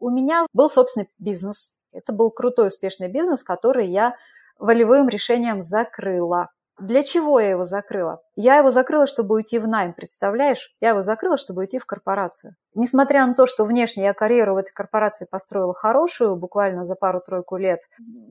У 0.00 0.10
меня 0.10 0.46
был 0.52 0.70
собственный 0.70 1.08
бизнес. 1.18 1.76
Это 1.92 2.12
был 2.12 2.30
крутой, 2.30 2.68
успешный 2.68 3.08
бизнес, 3.08 3.44
который 3.44 3.86
я 3.86 4.16
волевым 4.58 5.08
решением 5.08 5.60
закрыла. 5.60 6.48
Для 6.78 7.02
чего 7.02 7.38
я 7.38 7.50
его 7.50 7.64
закрыла? 7.64 8.22
Я 8.36 8.56
его 8.56 8.70
закрыла, 8.70 9.06
чтобы 9.06 9.34
уйти 9.34 9.58
в 9.58 9.68
найм, 9.68 9.92
представляешь? 9.92 10.74
Я 10.80 10.90
его 10.90 11.02
закрыла, 11.02 11.36
чтобы 11.36 11.60
уйти 11.60 11.78
в 11.78 11.84
корпорацию. 11.84 12.56
Несмотря 12.74 13.26
на 13.26 13.34
то, 13.34 13.46
что 13.46 13.66
внешне 13.66 14.04
я 14.04 14.14
карьеру 14.14 14.54
в 14.54 14.56
этой 14.56 14.72
корпорации 14.72 15.26
построила 15.30 15.74
хорошую, 15.74 16.36
буквально 16.36 16.86
за 16.86 16.94
пару-тройку 16.94 17.58
лет, 17.58 17.80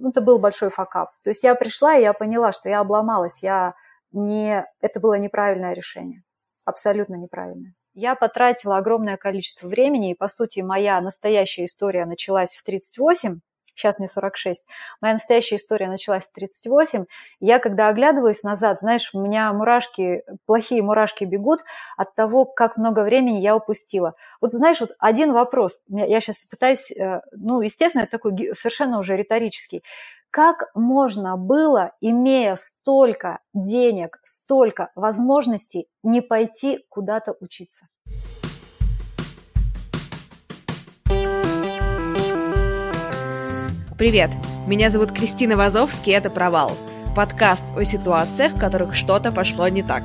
это 0.03 0.21
был 0.21 0.39
большой 0.39 0.69
факап. 0.69 1.11
То 1.23 1.29
есть 1.29 1.43
я 1.43 1.53
пришла, 1.53 1.95
и 1.95 2.01
я 2.01 2.13
поняла, 2.13 2.51
что 2.51 2.69
я 2.69 2.79
обломалась, 2.79 3.43
я 3.43 3.75
не... 4.11 4.65
это 4.81 4.99
было 4.99 5.13
неправильное 5.19 5.73
решение, 5.73 6.23
абсолютно 6.65 7.15
неправильное. 7.15 7.75
Я 7.99 8.15
потратила 8.15 8.77
огромное 8.77 9.17
количество 9.17 9.67
времени, 9.67 10.11
и, 10.11 10.15
по 10.15 10.29
сути, 10.29 10.61
моя 10.61 11.01
настоящая 11.01 11.65
история 11.65 12.05
началась 12.05 12.55
в 12.55 12.63
38, 12.63 13.41
сейчас 13.75 13.99
мне 13.99 14.07
46. 14.07 14.65
Моя 15.01 15.15
настоящая 15.15 15.57
история 15.57 15.89
началась 15.89 16.25
в 16.25 16.31
38. 16.31 17.05
Я, 17.41 17.59
когда 17.59 17.89
оглядываюсь 17.89 18.43
назад, 18.43 18.79
знаешь, 18.79 19.09
у 19.13 19.19
меня 19.21 19.51
мурашки, 19.51 20.23
плохие 20.45 20.81
мурашки 20.81 21.25
бегут 21.25 21.59
от 21.97 22.15
того, 22.15 22.45
как 22.45 22.77
много 22.77 23.03
времени 23.03 23.39
я 23.39 23.53
упустила. 23.55 24.15
Вот 24.39 24.51
знаешь, 24.51 24.79
вот 24.79 24.91
один 24.99 25.33
вопрос, 25.33 25.81
я 25.89 26.21
сейчас 26.21 26.45
пытаюсь, 26.45 26.91
э, 26.91 27.19
ну, 27.33 27.59
естественно, 27.59 28.03
это 28.03 28.11
такой 28.11 28.31
совершенно 28.53 28.99
уже 28.99 29.17
риторический. 29.17 29.83
Как 30.31 30.65
можно 30.75 31.37
было, 31.37 31.93
имея 32.01 32.55
столько 32.55 33.39
денег, 33.55 34.19
столько 34.23 34.91
возможностей, 34.93 35.87
не 36.03 36.21
пойти 36.21 36.85
куда-то 36.87 37.33
учиться? 37.39 37.87
Привет, 43.97 44.29
меня 44.67 44.91
зовут 44.91 45.11
Кристина 45.11 45.57
Вазовский, 45.57 46.13
это 46.13 46.29
«Провал»– 46.29 46.73
подкаст 47.15 47.65
о 47.75 47.83
ситуациях, 47.83 48.53
в 48.53 48.59
которых 48.59 48.93
что-то 48.93 49.31
пошло 49.31 49.67
не 49.67 49.81
так. 49.81 50.03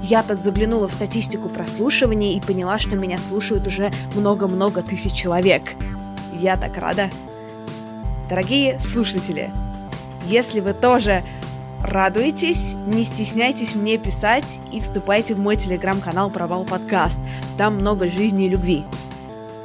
Я 0.00 0.22
тут 0.22 0.40
заглянула 0.40 0.88
в 0.88 0.92
статистику 0.92 1.50
прослушиваний 1.50 2.34
и 2.34 2.40
поняла, 2.40 2.78
что 2.78 2.96
меня 2.96 3.18
слушают 3.18 3.66
уже 3.66 3.90
много-много 4.14 4.82
тысяч 4.82 5.12
человек. 5.12 5.74
Я 6.32 6.56
так 6.56 6.78
рада. 6.78 7.10
Дорогие 8.28 8.78
слушатели, 8.78 9.50
если 10.26 10.60
вы 10.60 10.74
тоже 10.74 11.24
радуетесь, 11.82 12.74
не 12.86 13.02
стесняйтесь 13.02 13.74
мне 13.74 13.96
писать 13.96 14.60
и 14.70 14.80
вступайте 14.80 15.34
в 15.34 15.38
мой 15.38 15.56
телеграм-канал 15.56 16.28
«Провал 16.28 16.64
подкаст». 16.64 17.18
Там 17.56 17.76
много 17.76 18.10
жизни 18.10 18.44
и 18.44 18.48
любви. 18.50 18.84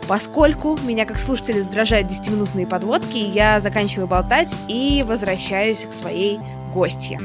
Поскольку 0.08 0.78
меня 0.82 1.06
как 1.06 1.20
слушателя 1.20 1.60
раздражают 1.60 2.08
10-минутные 2.08 2.66
подводки, 2.66 3.18
я 3.18 3.60
заканчиваю 3.60 4.08
болтать 4.08 4.58
и 4.70 5.04
возвращаюсь 5.06 5.86
к 5.86 5.94
своей 5.94 6.40
гостье. 6.74 7.20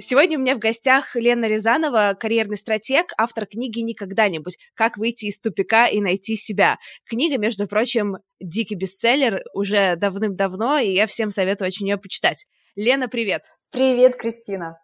Сегодня 0.00 0.38
у 0.38 0.40
меня 0.40 0.54
в 0.54 0.60
гостях 0.60 1.16
Лена 1.16 1.46
Рязанова, 1.46 2.16
карьерный 2.18 2.56
стратег, 2.56 3.12
автор 3.18 3.46
книги 3.46 3.80
«Никогда-нибудь. 3.80 4.56
Как 4.74 4.96
выйти 4.96 5.26
из 5.26 5.40
тупика 5.40 5.88
и 5.88 6.00
найти 6.00 6.36
себя». 6.36 6.76
Книга, 7.04 7.36
между 7.36 7.66
прочим, 7.66 8.18
дикий 8.38 8.76
бестселлер 8.76 9.42
уже 9.54 9.96
давным-давно, 9.96 10.78
и 10.78 10.92
я 10.92 11.08
всем 11.08 11.32
советую 11.32 11.66
очень 11.66 11.88
ее 11.88 11.96
почитать. 11.96 12.46
Лена, 12.76 13.08
привет! 13.08 13.46
Привет, 13.72 14.14
Кристина! 14.14 14.78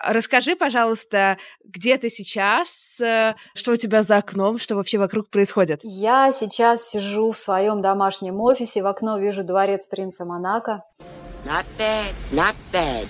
Расскажи, 0.00 0.56
пожалуйста, 0.56 1.38
где 1.64 1.96
ты 1.96 2.10
сейчас, 2.10 3.00
э, 3.00 3.34
что 3.54 3.70
у 3.70 3.76
тебя 3.76 4.02
за 4.02 4.16
окном, 4.16 4.58
что 4.58 4.74
вообще 4.74 4.98
вокруг 4.98 5.30
происходит? 5.30 5.78
Я 5.84 6.32
сейчас 6.32 6.90
сижу 6.90 7.30
в 7.30 7.36
своем 7.36 7.82
домашнем 7.82 8.40
офисе, 8.40 8.82
в 8.82 8.86
окно 8.86 9.20
вижу 9.20 9.44
дворец 9.44 9.86
принца 9.86 10.24
Монако. 10.24 10.82
Not 11.44 11.64
bad, 11.78 12.12
not 12.32 12.56
bad. 12.72 13.06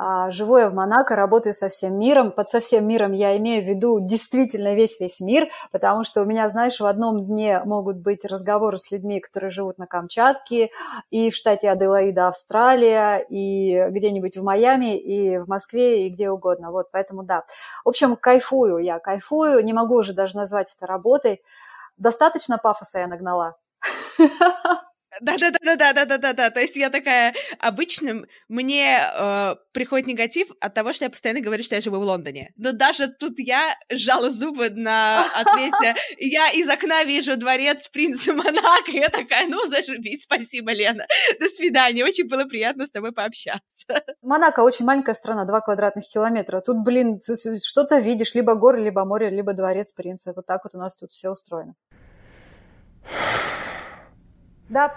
А, 0.00 0.30
живу 0.30 0.58
я 0.58 0.70
в 0.70 0.74
Монако, 0.74 1.16
работаю 1.16 1.54
со 1.54 1.68
всем 1.68 1.98
миром. 1.98 2.30
Под 2.30 2.48
со 2.48 2.60
всем 2.60 2.86
миром 2.86 3.10
я 3.10 3.36
имею 3.36 3.64
в 3.64 3.66
виду 3.66 3.98
действительно 4.00 4.76
весь-весь 4.76 5.18
мир, 5.18 5.48
потому 5.72 6.04
что 6.04 6.22
у 6.22 6.24
меня, 6.24 6.48
знаешь, 6.48 6.78
в 6.78 6.84
одном 6.84 7.26
дне 7.26 7.60
могут 7.64 7.96
быть 7.96 8.24
разговоры 8.24 8.78
с 8.78 8.92
людьми, 8.92 9.18
которые 9.18 9.50
живут 9.50 9.76
на 9.78 9.88
Камчатке, 9.88 10.70
и 11.10 11.30
в 11.30 11.34
штате 11.34 11.68
Аделаида, 11.68 12.28
Австралия, 12.28 13.18
и 13.28 13.88
где-нибудь 13.90 14.36
в 14.36 14.44
Майами, 14.44 14.96
и 14.96 15.38
в 15.38 15.48
Москве, 15.48 16.06
и 16.06 16.10
где 16.10 16.30
угодно. 16.30 16.70
Вот, 16.70 16.92
поэтому 16.92 17.24
да. 17.24 17.42
В 17.84 17.88
общем, 17.88 18.14
кайфую 18.14 18.78
я, 18.78 19.00
кайфую, 19.00 19.64
не 19.64 19.72
могу 19.72 19.96
уже 19.96 20.12
даже 20.12 20.36
назвать 20.36 20.72
это 20.76 20.86
работой. 20.86 21.42
Достаточно 21.96 22.56
пафоса 22.56 23.00
я 23.00 23.08
нагнала. 23.08 23.56
Да-да-да-да-да-да-да-да. 25.20 26.50
То 26.50 26.60
есть 26.60 26.76
я 26.76 26.90
такая, 26.90 27.34
обычно 27.58 28.24
мне 28.48 29.00
э, 29.00 29.56
приходит 29.72 30.06
негатив 30.06 30.48
от 30.60 30.74
того, 30.74 30.92
что 30.92 31.04
я 31.04 31.10
постоянно 31.10 31.40
говорю, 31.40 31.62
что 31.62 31.74
я 31.74 31.80
живу 31.80 31.98
в 31.98 32.02
Лондоне. 32.02 32.52
Но 32.56 32.72
даже 32.72 33.08
тут 33.08 33.38
я 33.38 33.76
сжала 33.90 34.30
зубы 34.30 34.70
на 34.70 35.24
ответе. 35.34 35.94
Я 36.18 36.50
из 36.50 36.68
окна 36.68 37.04
вижу 37.04 37.36
дворец 37.36 37.88
принца 37.88 38.32
Монако, 38.32 38.90
я 38.90 39.08
такая, 39.08 39.46
ну, 39.46 39.66
зашибись, 39.66 40.22
спасибо, 40.22 40.72
Лена. 40.72 41.06
До 41.40 41.48
свидания, 41.48 42.04
очень 42.04 42.28
было 42.28 42.44
приятно 42.44 42.86
с 42.86 42.90
тобой 42.90 43.12
пообщаться. 43.12 43.86
Монако 44.22 44.60
очень 44.60 44.84
маленькая 44.84 45.14
страна, 45.14 45.44
2 45.44 45.60
квадратных 45.60 46.04
километра. 46.08 46.60
Тут, 46.60 46.78
блин, 46.84 47.20
что-то 47.20 47.98
видишь, 47.98 48.34
либо 48.34 48.54
горы, 48.54 48.82
либо 48.82 49.04
море, 49.04 49.30
либо 49.30 49.52
дворец 49.52 49.92
принца. 49.92 50.32
Вот 50.34 50.46
так 50.46 50.64
вот 50.64 50.74
у 50.74 50.78
нас 50.78 50.96
тут 50.96 51.12
все 51.12 51.30
устроено. 51.30 51.74
Да. 54.68 54.94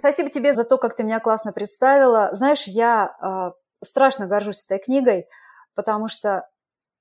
Спасибо 0.00 0.30
тебе 0.30 0.54
за 0.54 0.64
то, 0.64 0.78
как 0.78 0.96
ты 0.96 1.02
меня 1.02 1.20
классно 1.20 1.52
представила. 1.52 2.30
Знаешь, 2.32 2.62
я 2.66 3.14
э, 3.20 3.84
страшно 3.84 4.26
горжусь 4.26 4.64
этой 4.64 4.78
книгой, 4.82 5.26
потому 5.74 6.08
что 6.08 6.48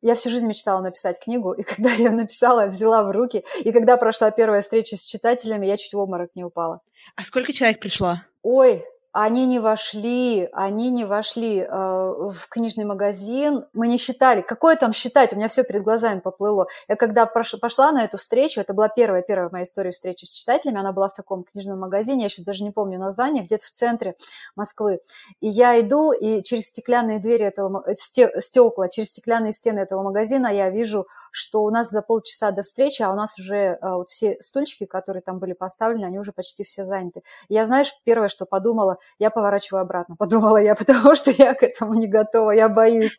я 0.02 0.16
всю 0.16 0.30
жизнь 0.30 0.46
мечтала 0.46 0.82
написать 0.82 1.18
книгу, 1.18 1.54
и 1.54 1.64
когда 1.76 1.92
я 1.92 2.12
написала, 2.12 2.66
взяла 2.66 3.04
в 3.04 3.12
руки, 3.12 3.46
и 3.60 3.72
когда 3.72 3.96
прошла 3.96 4.32
первая 4.32 4.62
встреча 4.62 4.98
с 4.98 5.06
читателями, 5.06 5.66
я 5.66 5.78
чуть 5.78 5.94
в 5.94 5.98
обморок 5.98 6.32
не 6.36 6.44
упала. 6.44 6.82
А 7.16 7.24
сколько 7.24 7.54
человек 7.54 7.80
пришло? 7.80 8.16
Ой, 8.42 8.84
они 9.12 9.48
не 9.48 9.60
вошли, 9.60 10.50
они 10.54 10.92
не 10.92 11.04
вошли 11.04 11.60
э, 11.60 11.68
в 11.68 12.48
книжный 12.48 12.86
магазин. 12.86 13.66
Мы 13.74 13.88
не 13.88 13.98
считали. 13.98 14.42
Какое 14.42 14.76
там 14.76 14.94
считать? 14.94 15.34
У 15.34 15.36
меня 15.36 15.48
все 15.48 15.64
перед 15.64 15.82
глазами 15.82 16.20
поплыло. 16.20 16.68
Я 16.88 16.96
когда 16.96 17.26
пошла 17.26 17.92
на 17.92 18.04
эту 18.04 18.18
встречу, 18.18 18.62
это 18.62 18.74
была 18.74 18.88
первая, 18.88 19.24
первая 19.24 19.50
моя 19.52 19.64
история 19.64 19.92
встречи 19.92 20.26
с 20.26 20.34
читателями, 20.34 20.80
она 20.80 20.92
была 20.92 21.10
в 21.10 21.16
таком 21.16 21.44
книжном 21.44 21.80
магазине, 21.80 22.24
я 22.24 22.30
сейчас 22.30 22.46
даже 22.46 22.64
не 22.64 22.72
помню 22.72 23.00
название, 23.00 23.44
где-то 23.44 23.66
в 23.66 23.72
центре 23.72 24.16
Москвы. 24.56 25.00
И 25.42 25.48
я 25.48 25.80
иду, 25.82 26.12
и 26.12 26.44
через 26.44 26.68
стеклянные 26.68 27.20
двери 27.20 27.46
этого, 27.46 27.84
стекла, 27.94 28.90
через 28.90 29.10
стеклянные 29.10 29.54
стены 29.54 29.80
этого 29.80 30.04
магазина 30.04 30.48
я 30.48 30.70
вижу, 30.70 31.08
что 31.32 31.64
у 31.64 31.72
нас 31.72 31.90
за 31.90 32.04
полчаса 32.04 32.52
до 32.52 32.62
встречи, 32.62 33.02
а 33.02 33.12
у 33.12 33.16
нас 33.16 33.40
уже 33.40 33.56
э, 33.56 33.78
вот 33.82 34.10
все 34.10 34.38
стульчики, 34.42 34.86
которые 34.86 35.24
там 35.24 35.40
были 35.40 35.54
поставлены, 35.54 36.06
они 36.06 36.20
уже 36.20 36.32
почти 36.32 36.64
все 36.64 36.86
заняты. 36.86 37.24
Я, 37.48 37.66
знаешь, 37.66 37.94
первое, 38.04 38.28
что 38.28 38.46
подумала, 38.46 38.99
я 39.18 39.30
поворачиваю 39.30 39.82
обратно, 39.82 40.16
подумала 40.20 40.58
я, 40.58 40.76
потому 40.76 41.16
что 41.16 41.32
я 41.32 41.54
к 41.54 41.64
этому 41.64 41.94
не 41.94 42.08
готова, 42.08 42.52
я 42.52 42.70
боюсь. 42.70 43.18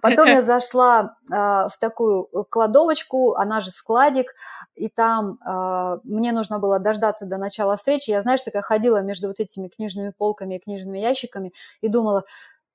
Потом 0.00 0.26
я 0.28 0.42
зашла 0.42 1.16
э, 1.30 1.34
в 1.34 1.72
такую 1.80 2.28
кладовочку, 2.50 3.34
она 3.34 3.60
же 3.60 3.70
складик, 3.70 4.34
и 4.74 4.88
там 4.88 5.38
э, 5.46 5.98
мне 6.04 6.32
нужно 6.32 6.58
было 6.58 6.78
дождаться 6.78 7.26
до 7.26 7.38
начала 7.38 7.76
встречи. 7.76 8.10
Я, 8.10 8.22
знаешь, 8.22 8.42
такая 8.42 8.62
ходила 8.62 8.98
между 9.02 9.28
вот 9.28 9.40
этими 9.40 9.68
книжными 9.68 10.12
полками 10.16 10.56
и 10.56 10.60
книжными 10.60 10.98
ящиками 10.98 11.52
и 11.80 11.88
думала, 11.88 12.24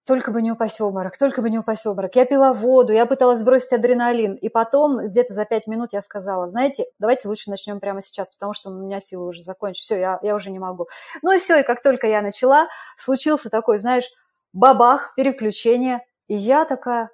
только 0.08 0.32
бы 0.32 0.42
не 0.42 0.52
упасть 0.52 0.80
в 0.80 0.84
обморок, 0.84 1.18
только 1.18 1.42
бы 1.42 1.50
не 1.50 1.60
упасть 1.60 1.84
в 1.84 1.90
обморок. 1.90 2.16
Я 2.16 2.26
пила 2.26 2.54
воду, 2.54 2.94
я 2.94 3.06
пыталась 3.06 3.40
сбросить 3.42 3.74
адреналин. 3.74 4.36
И 4.36 4.50
потом, 4.50 4.98
где-то 5.10 5.34
за 5.34 5.46
пять 5.46 5.68
минут 5.68 5.94
я 5.94 6.02
сказала, 6.02 6.48
знаете, 6.48 6.86
давайте 6.98 7.28
лучше 7.28 7.50
начнем 7.50 7.80
прямо 7.80 8.02
сейчас, 8.02 8.30
потому 8.30 8.54
что 8.54 8.70
у 8.70 8.74
меня 8.74 9.00
силы 9.02 9.28
уже 9.28 9.42
закончились. 9.42 9.86
Все, 9.86 10.00
я, 10.00 10.20
я 10.24 10.36
уже 10.36 10.50
не 10.50 10.60
могу. 10.60 10.88
Ну 11.22 11.34
и 11.34 11.40
все, 11.40 11.60
и 11.60 11.64
как 11.64 11.82
только 11.82 12.08
я 12.08 12.22
начала, 12.22 12.70
случился 12.96 13.50
такой, 13.50 13.78
знаешь, 13.78 14.10
бабах, 14.54 15.14
переключение. 15.16 16.00
И 16.28 16.36
я 16.36 16.64
такая, 16.64 17.10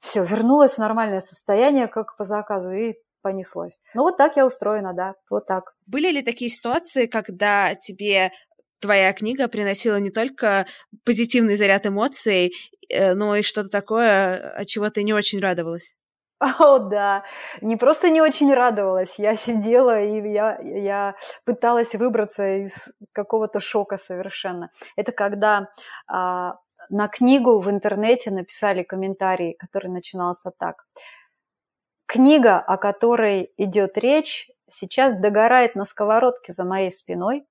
все, 0.00 0.24
вернулась 0.24 0.74
в 0.74 0.78
нормальное 0.78 1.20
состояние, 1.20 1.86
как 1.86 2.16
по 2.16 2.24
заказу, 2.24 2.72
и 2.72 2.94
понеслось. 3.22 3.80
Ну, 3.94 4.02
вот 4.02 4.16
так 4.16 4.36
я 4.36 4.46
устроена, 4.46 4.92
да, 4.92 5.14
вот 5.30 5.46
так. 5.46 5.74
Были 5.86 6.10
ли 6.10 6.22
такие 6.22 6.50
ситуации, 6.50 7.06
когда 7.06 7.74
тебе 7.74 8.32
твоя 8.80 9.12
книга 9.12 9.48
приносила 9.48 9.96
не 9.96 10.10
только 10.10 10.66
позитивный 11.04 11.56
заряд 11.56 11.86
эмоций, 11.86 12.52
э, 12.88 13.14
но 13.14 13.36
и 13.36 13.42
что-то 13.42 13.68
такое, 13.68 14.50
от 14.50 14.66
чего 14.66 14.90
ты 14.90 15.02
не 15.02 15.12
очень 15.12 15.40
радовалась? 15.40 15.94
О, 16.40 16.78
да. 16.78 17.24
Не 17.60 17.76
просто 17.76 18.10
не 18.10 18.20
очень 18.22 18.54
радовалась, 18.54 19.18
я 19.18 19.34
сидела 19.34 20.00
и 20.00 20.20
я, 20.30 20.58
я 20.60 21.14
пыталась 21.44 21.94
выбраться 21.94 22.58
из 22.62 22.92
какого-то 23.12 23.58
шока 23.60 23.96
совершенно. 23.96 24.70
Это 24.94 25.10
когда 25.10 25.68
а, 26.06 26.58
на 26.90 27.08
книгу 27.08 27.58
в 27.58 27.68
интернете 27.68 28.30
написали 28.30 28.84
комментарий, 28.84 29.54
который 29.54 29.90
начинался 29.90 30.52
так. 30.56 30.84
Книга, 32.06 32.58
о 32.60 32.76
которой 32.76 33.52
идет 33.56 33.98
речь, 33.98 34.48
сейчас 34.70 35.18
догорает 35.18 35.74
на 35.74 35.84
сковородке 35.84 36.52
за 36.52 36.64
моей 36.64 36.92
спиной. 36.92 37.47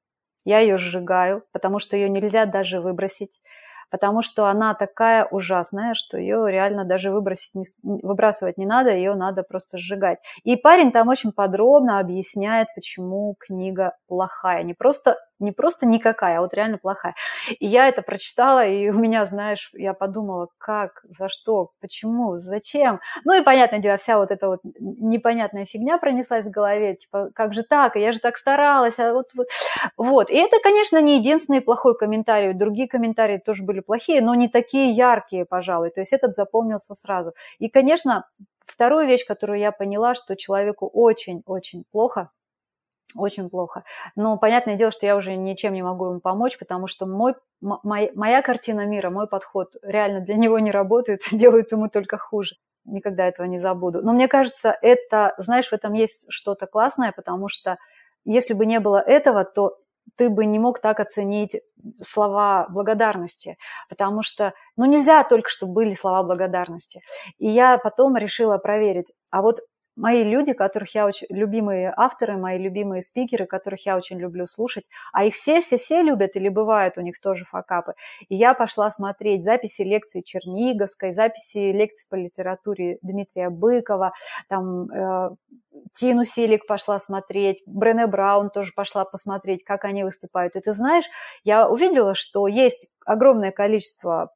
Я 0.47 0.59
ее 0.59 0.77
сжигаю, 0.77 1.44
потому 1.51 1.79
что 1.79 1.97
ее 1.97 2.07
нельзя 2.07 2.45
даже 2.45 2.79
выбросить 2.79 3.41
потому 3.89 4.21
что 4.21 4.47
она 4.47 4.73
такая 4.73 5.25
ужасная, 5.25 5.94
что 5.94 6.17
ее 6.17 6.45
реально 6.49 6.85
даже 6.85 7.11
выбросить 7.11 7.55
не, 7.55 7.63
выбрасывать 7.83 8.57
не 8.57 8.65
надо, 8.65 8.94
ее 8.94 9.15
надо 9.15 9.44
просто 9.44 9.77
сжигать. 9.77 10.19
И 10.44 10.55
парень 10.55 10.91
там 10.91 11.07
очень 11.07 11.31
подробно 11.31 11.99
объясняет, 11.99 12.67
почему 12.75 13.35
книга 13.39 13.94
плохая. 14.07 14.63
Не 14.63 14.73
просто 14.73 15.17
не 15.39 15.51
просто 15.51 15.86
никакая, 15.86 16.38
а 16.38 16.42
вот 16.42 16.54
реально 16.54 16.78
плохая. 16.78 17.16
И 17.60 17.68
я 17.68 17.88
это 17.88 18.01
прочитала, 18.01 18.66
и 18.66 18.89
у 18.89 18.98
меня, 18.98 19.25
знаешь, 19.25 19.69
я 19.74 19.94
подумала, 19.94 20.48
как, 20.57 21.04
за 21.10 21.30
что, 21.30 21.72
почему, 21.80 22.38
зачем. 22.38 23.00
Ну 23.25 23.34
и, 23.34 23.44
понятное 23.44 23.80
дело, 23.80 23.98
вся 23.98 24.18
вот 24.18 24.31
эта 24.31 24.48
вот 24.48 24.60
непонятная 24.80 25.66
фигня 25.66 25.98
пронеслась 25.98 26.45
в 26.45 26.51
голове, 26.51 26.95
типа, 26.95 27.30
как 27.34 27.54
же 27.54 27.63
так, 27.63 27.95
я 27.95 28.12
же 28.12 28.19
так 28.19 28.38
старалась, 28.38 29.00
а 29.00 29.13
вот, 29.13 29.28
вот. 29.36 29.48
вот. 29.98 30.30
И 30.30 30.36
это, 30.36 30.57
конечно, 30.62 31.01
не 31.01 31.18
единственный 31.18 31.62
плохой 31.62 31.98
комментарий, 31.98 32.54
другие 32.54 32.88
комментарии 32.88 33.38
тоже 33.38 33.63
были 33.63 33.80
плохие, 33.80 34.22
но 34.22 34.36
не 34.36 34.48
такие 34.48 34.92
яркие, 34.92 35.45
пожалуй, 35.45 35.92
то 35.92 36.01
есть 36.01 36.13
этот 36.13 36.34
запомнился 36.34 36.95
сразу. 36.95 37.34
И, 37.60 37.69
конечно, 37.69 38.25
вторую 38.66 39.07
вещь, 39.07 39.25
которую 39.25 39.60
я 39.60 39.72
поняла, 39.72 40.16
что 40.16 40.36
человеку 40.36 40.88
очень-очень 40.88 41.84
плохо, 41.92 42.30
очень 43.17 43.49
плохо. 43.49 43.83
Но 44.15 44.37
понятное 44.37 44.75
дело, 44.75 44.91
что 44.91 45.05
я 45.05 45.15
уже 45.15 45.35
ничем 45.35 45.73
не 45.73 45.83
могу 45.83 46.05
ему 46.07 46.19
помочь, 46.19 46.57
потому 46.57 46.87
что 46.87 47.05
мой, 47.05 47.35
моя, 47.61 48.09
моя 48.15 48.41
картина 48.41 48.85
мира, 48.85 49.09
мой 49.09 49.27
подход 49.27 49.75
реально 49.81 50.21
для 50.21 50.35
него 50.35 50.59
не 50.59 50.71
работает, 50.71 51.21
делает 51.31 51.71
ему 51.71 51.89
только 51.89 52.17
хуже. 52.17 52.55
Никогда 52.85 53.27
этого 53.27 53.47
не 53.47 53.59
забуду. 53.59 54.01
Но 54.01 54.13
мне 54.13 54.27
кажется, 54.27 54.75
это, 54.81 55.33
знаешь, 55.37 55.69
в 55.69 55.73
этом 55.73 55.93
есть 55.93 56.25
что-то 56.29 56.67
классное, 56.67 57.11
потому 57.15 57.49
что 57.49 57.77
если 58.23 58.53
бы 58.53 58.65
не 58.65 58.79
было 58.79 58.97
этого, 58.97 59.43
то 59.43 59.77
ты 60.15 60.29
бы 60.29 60.45
не 60.45 60.59
мог 60.59 60.79
так 60.79 60.99
оценить 60.99 61.61
слова 62.01 62.67
благодарности, 62.69 63.57
потому 63.89 64.23
что, 64.23 64.53
ну, 64.75 64.85
нельзя 64.85 65.23
только, 65.23 65.49
чтобы 65.49 65.73
были 65.73 65.93
слова 65.93 66.23
благодарности. 66.23 67.01
И 67.37 67.49
я 67.49 67.77
потом 67.77 68.15
решила 68.15 68.57
проверить, 68.57 69.11
а 69.31 69.41
вот 69.41 69.59
мои 69.97 70.23
люди, 70.23 70.53
которых 70.53 70.95
я 70.95 71.05
очень, 71.05 71.27
любимые 71.29 71.94
авторы, 71.95 72.38
мои 72.38 72.57
любимые 72.57 73.01
спикеры, 73.01 73.45
которых 73.45 73.85
я 73.85 73.97
очень 73.97 74.19
люблю 74.19 74.45
слушать, 74.45 74.85
а 75.11 75.25
их 75.25 75.33
все-все-все 75.33 76.03
любят 76.03 76.35
или 76.35 76.49
бывают 76.49 76.97
у 76.97 77.01
них 77.01 77.19
тоже 77.19 77.44
факапы. 77.44 77.94
И 78.29 78.35
я 78.35 78.53
пошла 78.53 78.91
смотреть 78.91 79.44
записи 79.44 79.81
лекций 79.81 80.21
Черниговской, 80.23 81.11
записи 81.11 81.71
лекций 81.71 82.07
по 82.09 82.15
литературе 82.15 82.99
Дмитрия 83.01 83.49
Быкова, 83.49 84.13
там 84.47 84.89
э, 84.91 85.29
Тину 85.94 86.23
Селик 86.23 86.67
пошла 86.67 87.00
смотреть, 87.00 87.63
Брене 87.65 88.07
Браун 88.07 88.50
тоже 88.51 88.71
пошла 88.75 89.03
посмотреть, 89.03 89.63
как 89.63 89.83
они 89.83 90.03
выступают. 90.03 90.55
И 90.55 90.59
ты 90.59 90.73
знаешь, 90.73 91.05
я 91.43 91.67
увидела, 91.67 92.13
что 92.13 92.47
есть 92.47 92.88
огромное 93.05 93.51
количество 93.51 94.31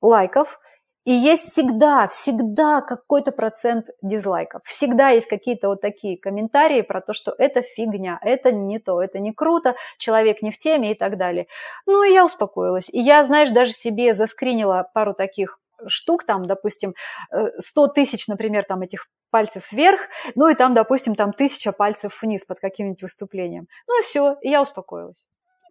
лайков, 0.00 0.60
и 1.04 1.12
есть 1.12 1.44
всегда, 1.44 2.06
всегда 2.08 2.82
какой-то 2.82 3.32
процент 3.32 3.86
дизлайков. 4.02 4.62
Всегда 4.64 5.10
есть 5.10 5.28
какие-то 5.28 5.68
вот 5.68 5.80
такие 5.80 6.18
комментарии 6.18 6.82
про 6.82 7.00
то, 7.00 7.14
что 7.14 7.34
это 7.36 7.62
фигня, 7.62 8.18
это 8.22 8.52
не 8.52 8.78
то, 8.78 9.02
это 9.02 9.18
не 9.18 9.32
круто, 9.32 9.76
человек 9.98 10.42
не 10.42 10.50
в 10.50 10.58
теме 10.58 10.92
и 10.92 10.94
так 10.94 11.16
далее. 11.16 11.46
Ну, 11.86 12.02
и 12.02 12.12
я 12.12 12.24
успокоилась. 12.24 12.90
И 12.90 13.00
я, 13.00 13.24
знаешь, 13.26 13.50
даже 13.50 13.72
себе 13.72 14.14
заскринила 14.14 14.90
пару 14.92 15.14
таких 15.14 15.58
штук, 15.86 16.24
там, 16.24 16.46
допустим, 16.46 16.94
100 17.58 17.86
э, 17.86 17.88
тысяч, 17.94 18.28
например, 18.28 18.64
там 18.64 18.82
этих 18.82 19.06
пальцев 19.30 19.72
вверх, 19.72 20.00
ну 20.34 20.48
и 20.48 20.54
там, 20.54 20.74
допустим, 20.74 21.14
там 21.14 21.32
тысяча 21.32 21.72
пальцев 21.72 22.20
вниз 22.20 22.44
под 22.44 22.60
каким-нибудь 22.60 23.02
выступлением. 23.02 23.68
Ну 23.88 23.98
и 23.98 24.02
все, 24.02 24.36
и 24.42 24.50
я 24.50 24.60
успокоилась. 24.60 25.24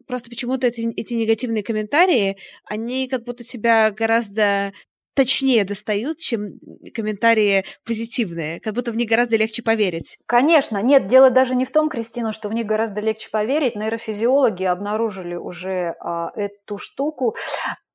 Просто 0.07 0.29
почему-то 0.29 0.65
эти, 0.65 0.89
эти 0.97 1.13
негативные 1.13 1.61
комментарии, 1.61 2.37
они 2.63 3.07
как 3.07 3.23
будто 3.25 3.43
себя 3.43 3.91
гораздо 3.91 4.73
точнее 5.13 5.63
достают, 5.65 6.17
чем 6.17 6.47
комментарии 6.93 7.65
позитивные, 7.85 8.59
как 8.59 8.73
будто 8.73 8.91
в 8.91 8.95
них 8.95 9.09
гораздо 9.09 9.35
легче 9.37 9.63
поверить. 9.63 10.17
Конечно, 10.25 10.81
нет, 10.81 11.07
дело 11.07 11.29
даже 11.29 11.55
не 11.55 11.65
в 11.65 11.71
том, 11.71 11.89
Кристина, 11.89 12.31
что 12.33 12.49
в 12.49 12.53
них 12.53 12.65
гораздо 12.65 13.01
легче 13.01 13.29
поверить. 13.29 13.75
Нейрофизиологи 13.75 14.63
обнаружили 14.63 15.35
уже 15.35 15.95
а, 15.99 16.31
эту 16.35 16.77
штуку. 16.77 17.35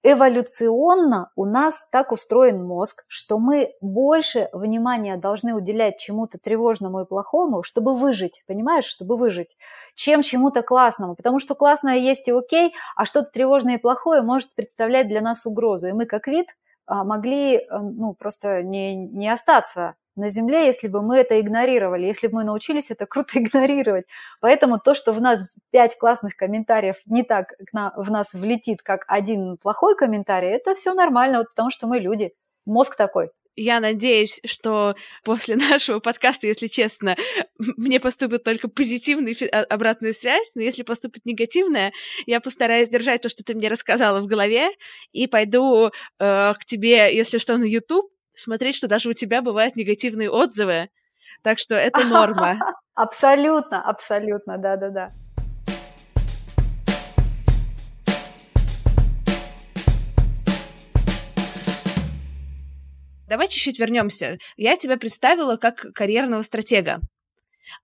Эволюционно 0.07 1.31
у 1.35 1.47
нас 1.47 1.89
так 1.91 2.13
устроен 2.13 2.63
мозг, 2.63 3.03
что 3.09 3.39
мы 3.39 3.73
больше 3.81 4.51
внимания 4.53 5.17
должны 5.17 5.55
уделять 5.55 5.97
чему-то 5.97 6.37
тревожному 6.37 7.01
и 7.01 7.07
плохому, 7.07 7.63
чтобы 7.63 7.95
выжить, 7.97 8.43
понимаешь, 8.47 8.85
чтобы 8.85 9.17
выжить, 9.17 9.57
чем 9.95 10.21
чему-то 10.21 10.63
классному. 10.63 11.17
Потому 11.17 11.41
что 11.41 11.55
классное 11.55 11.97
есть 11.97 12.29
и 12.29 12.33
окей, 12.33 12.75
а 12.97 13.07
что-то 13.07 13.31
тревожное 13.31 13.77
и 13.77 13.81
плохое 13.81 14.21
может 14.21 14.55
представлять 14.55 15.09
для 15.09 15.23
нас 15.23 15.47
угрозу. 15.47 15.89
И 15.89 15.93
мы 15.93 16.05
как 16.05 16.27
вид 16.27 16.49
могли 16.87 17.57
э, 17.57 17.65
ну, 17.71 18.15
просто 18.15 18.63
не, 18.63 18.95
не 18.95 19.33
остаться 19.33 19.95
на 20.17 20.29
Земле, 20.29 20.67
если 20.67 20.89
бы 20.89 21.03
мы 21.03 21.19
это 21.19 21.41
игнорировали, 21.41 22.07
если 22.07 22.29
бы 22.29 22.37
мы 22.37 22.45
научились 22.45 22.91
это 22.91 23.07
круто 23.09 23.39
игнорировать. 23.39 24.07
Поэтому 24.41 24.79
то, 24.79 24.95
что 24.95 25.13
в 25.13 25.21
нас 25.21 25.55
пять 25.71 25.99
классных 25.99 26.37
комментариев 26.37 26.97
не 27.07 27.23
так 27.23 27.55
в 27.97 28.11
нас 28.11 28.33
влетит, 28.35 28.83
как 28.83 29.05
один 29.09 29.57
плохой 29.59 29.97
комментарий, 29.97 30.51
это 30.51 30.75
все 30.75 30.95
нормально, 30.95 31.39
вот 31.39 31.49
потому 31.51 31.71
что 31.71 31.87
мы 31.87 31.99
люди. 31.99 32.33
Мозг 32.67 32.97
такой. 32.97 33.31
Я 33.57 33.81
надеюсь, 33.81 34.41
что 34.45 34.97
после 35.25 35.57
нашего 35.57 36.01
подкаста, 36.01 36.47
если 36.47 36.67
честно, 36.67 37.17
мне 37.59 38.01
поступит 38.01 38.45
только 38.45 38.69
позитивная 38.69 39.35
обратная 39.71 40.13
связь, 40.13 40.53
но 40.55 40.63
если 40.63 40.83
поступит 40.83 41.25
негативная, 41.25 41.93
я 42.27 42.41
постараюсь 42.41 42.89
держать 42.89 43.23
то, 43.23 43.29
что 43.29 43.45
ты 43.45 43.55
мне 43.55 43.69
рассказала 43.69 44.21
в 44.21 44.27
голове, 44.27 44.69
и 45.13 45.27
пойду 45.27 45.87
э, 45.87 45.91
к 46.19 46.65
тебе, 46.65 47.15
если 47.15 47.39
что, 47.39 47.57
на 47.57 47.65
YouTube, 47.65 48.11
смотреть, 48.33 48.75
что 48.77 48.89
даже 48.89 49.09
у 49.09 49.13
тебя 49.13 49.43
бывают 49.43 49.77
негативные 49.77 50.31
отзывы. 50.31 50.89
Так 51.43 51.59
что 51.59 51.75
это 51.75 52.05
норма. 52.05 52.59
Абсолютно, 52.95 53.83
абсолютно, 53.83 54.57
да-да-да. 54.57 55.11
Давай 63.29 63.49
чуть-чуть 63.49 63.79
вернемся. 63.79 64.39
Я 64.57 64.77
тебя 64.77 64.97
представила 64.97 65.57
как 65.57 65.93
карьерного 65.95 66.43
стратега. 66.43 67.01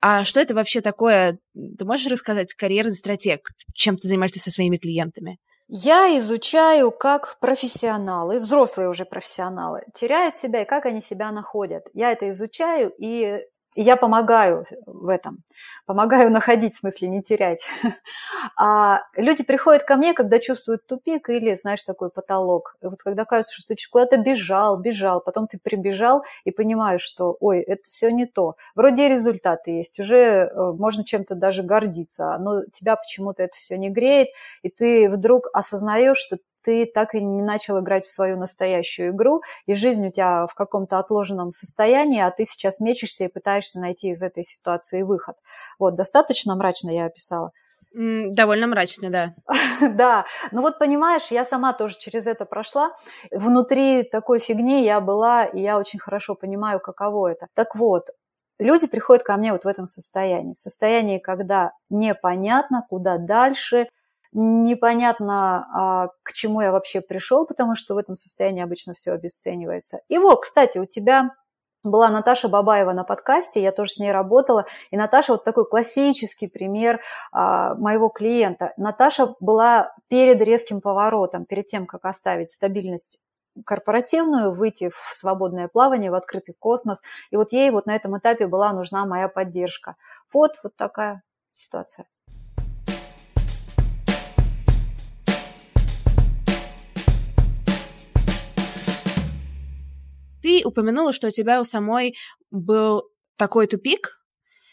А 0.00 0.24
что 0.24 0.40
это 0.40 0.54
вообще 0.54 0.80
такое? 0.80 1.38
Ты 1.54 1.84
можешь 1.84 2.06
рассказать 2.06 2.54
карьерный 2.54 2.94
стратег? 2.94 3.50
Чем 3.74 3.96
ты 3.96 4.08
занимаешься 4.08 4.40
со 4.40 4.50
своими 4.50 4.76
клиентами? 4.76 5.38
Я 5.72 6.18
изучаю, 6.18 6.90
как 6.90 7.38
профессионалы, 7.38 8.40
взрослые 8.40 8.88
уже 8.88 9.04
профессионалы, 9.04 9.82
теряют 9.94 10.34
себя 10.34 10.62
и 10.62 10.66
как 10.66 10.84
они 10.84 11.00
себя 11.00 11.30
находят. 11.30 11.84
Я 11.92 12.10
это 12.10 12.28
изучаю 12.30 12.92
и 12.98 13.38
и 13.76 13.82
я 13.82 13.96
помогаю 13.96 14.64
в 14.86 15.08
этом, 15.08 15.44
помогаю 15.86 16.30
находить, 16.30 16.74
в 16.74 16.78
смысле 16.78 17.08
не 17.08 17.22
терять. 17.22 17.64
А 18.56 19.02
люди 19.16 19.42
приходят 19.44 19.84
ко 19.84 19.96
мне, 19.96 20.14
когда 20.14 20.38
чувствуют 20.38 20.86
тупик 20.86 21.28
или, 21.28 21.54
знаешь, 21.54 21.82
такой 21.82 22.10
потолок. 22.10 22.76
И 22.82 22.86
вот 22.86 23.02
когда 23.02 23.24
кажется, 23.24 23.54
что 23.54 23.74
ты 23.74 23.82
куда-то 23.90 24.16
бежал, 24.16 24.78
бежал, 24.78 25.20
потом 25.20 25.46
ты 25.46 25.58
прибежал 25.58 26.24
и 26.44 26.50
понимаешь, 26.50 27.02
что, 27.02 27.36
ой, 27.40 27.60
это 27.60 27.82
все 27.84 28.10
не 28.10 28.26
то. 28.26 28.56
Вроде 28.74 29.08
результаты 29.08 29.72
есть, 29.72 30.00
уже 30.00 30.16
э, 30.16 30.72
можно 30.72 31.04
чем-то 31.04 31.34
даже 31.34 31.62
гордиться, 31.62 32.36
но 32.38 32.64
тебя 32.72 32.96
почему-то 32.96 33.42
это 33.42 33.56
все 33.56 33.76
не 33.78 33.90
греет, 33.90 34.28
и 34.62 34.68
ты 34.70 35.10
вдруг 35.10 35.48
осознаешь, 35.52 36.18
что 36.18 36.38
ты 36.62 36.86
так 36.86 37.14
и 37.14 37.22
не 37.22 37.42
начал 37.42 37.80
играть 37.80 38.06
в 38.06 38.12
свою 38.12 38.36
настоящую 38.36 39.10
игру, 39.10 39.42
и 39.66 39.74
жизнь 39.74 40.06
у 40.08 40.10
тебя 40.10 40.46
в 40.46 40.54
каком-то 40.54 40.98
отложенном 40.98 41.52
состоянии, 41.52 42.20
а 42.20 42.30
ты 42.30 42.44
сейчас 42.44 42.80
мечешься 42.80 43.24
и 43.24 43.28
пытаешься 43.28 43.80
найти 43.80 44.10
из 44.10 44.22
этой 44.22 44.44
ситуации 44.44 45.02
выход. 45.02 45.36
Вот, 45.78 45.94
достаточно 45.94 46.54
мрачно 46.54 46.90
я 46.90 47.06
описала. 47.06 47.52
Довольно 47.92 48.68
мрачно, 48.68 49.10
да. 49.10 49.34
да, 49.80 50.24
ну 50.52 50.62
вот 50.62 50.78
понимаешь, 50.78 51.28
я 51.30 51.44
сама 51.44 51.72
тоже 51.72 51.96
через 51.98 52.26
это 52.26 52.44
прошла. 52.44 52.92
Внутри 53.32 54.04
такой 54.04 54.38
фигни 54.38 54.84
я 54.84 55.00
была, 55.00 55.44
и 55.44 55.60
я 55.60 55.78
очень 55.78 55.98
хорошо 55.98 56.36
понимаю, 56.36 56.78
каково 56.78 57.32
это. 57.32 57.48
Так 57.54 57.74
вот, 57.74 58.06
люди 58.60 58.86
приходят 58.86 59.24
ко 59.24 59.36
мне 59.36 59.52
вот 59.52 59.64
в 59.64 59.68
этом 59.68 59.86
состоянии, 59.86 60.54
в 60.54 60.60
состоянии, 60.60 61.18
когда 61.18 61.72
непонятно, 61.88 62.86
куда 62.88 63.18
дальше, 63.18 63.88
непонятно, 64.32 65.66
а, 65.72 66.08
к 66.22 66.32
чему 66.32 66.60
я 66.60 66.72
вообще 66.72 67.00
пришел, 67.00 67.46
потому 67.46 67.74
что 67.74 67.94
в 67.94 67.98
этом 67.98 68.16
состоянии 68.16 68.62
обычно 68.62 68.94
все 68.94 69.12
обесценивается. 69.12 70.00
И 70.08 70.18
вот, 70.18 70.42
кстати, 70.42 70.78
у 70.78 70.86
тебя 70.86 71.30
была 71.82 72.10
Наташа 72.10 72.48
Бабаева 72.48 72.92
на 72.92 73.04
подкасте, 73.04 73.62
я 73.62 73.72
тоже 73.72 73.92
с 73.92 73.98
ней 73.98 74.12
работала, 74.12 74.66
и 74.90 74.96
Наташа 74.96 75.32
вот 75.32 75.44
такой 75.44 75.66
классический 75.66 76.46
пример 76.46 77.00
а, 77.32 77.74
моего 77.74 78.08
клиента. 78.08 78.72
Наташа 78.76 79.34
была 79.40 79.94
перед 80.08 80.40
резким 80.42 80.80
поворотом, 80.80 81.46
перед 81.46 81.66
тем, 81.66 81.86
как 81.86 82.04
оставить 82.04 82.50
стабильность 82.50 83.20
корпоративную, 83.64 84.54
выйти 84.54 84.90
в 84.90 85.12
свободное 85.12 85.68
плавание, 85.68 86.10
в 86.10 86.14
открытый 86.14 86.54
космос. 86.58 87.02
И 87.30 87.36
вот 87.36 87.52
ей 87.52 87.70
вот 87.70 87.86
на 87.86 87.96
этом 87.96 88.16
этапе 88.16 88.46
была 88.46 88.72
нужна 88.72 89.04
моя 89.06 89.28
поддержка. 89.28 89.96
Вот, 90.32 90.60
вот 90.62 90.76
такая 90.76 91.22
ситуация. 91.52 92.06
Ты 100.50 100.64
упомянула, 100.64 101.12
что 101.12 101.28
у 101.28 101.30
тебя 101.30 101.60
у 101.60 101.64
самой 101.64 102.16
был 102.50 103.04
такой 103.36 103.68
тупик. 103.68 104.16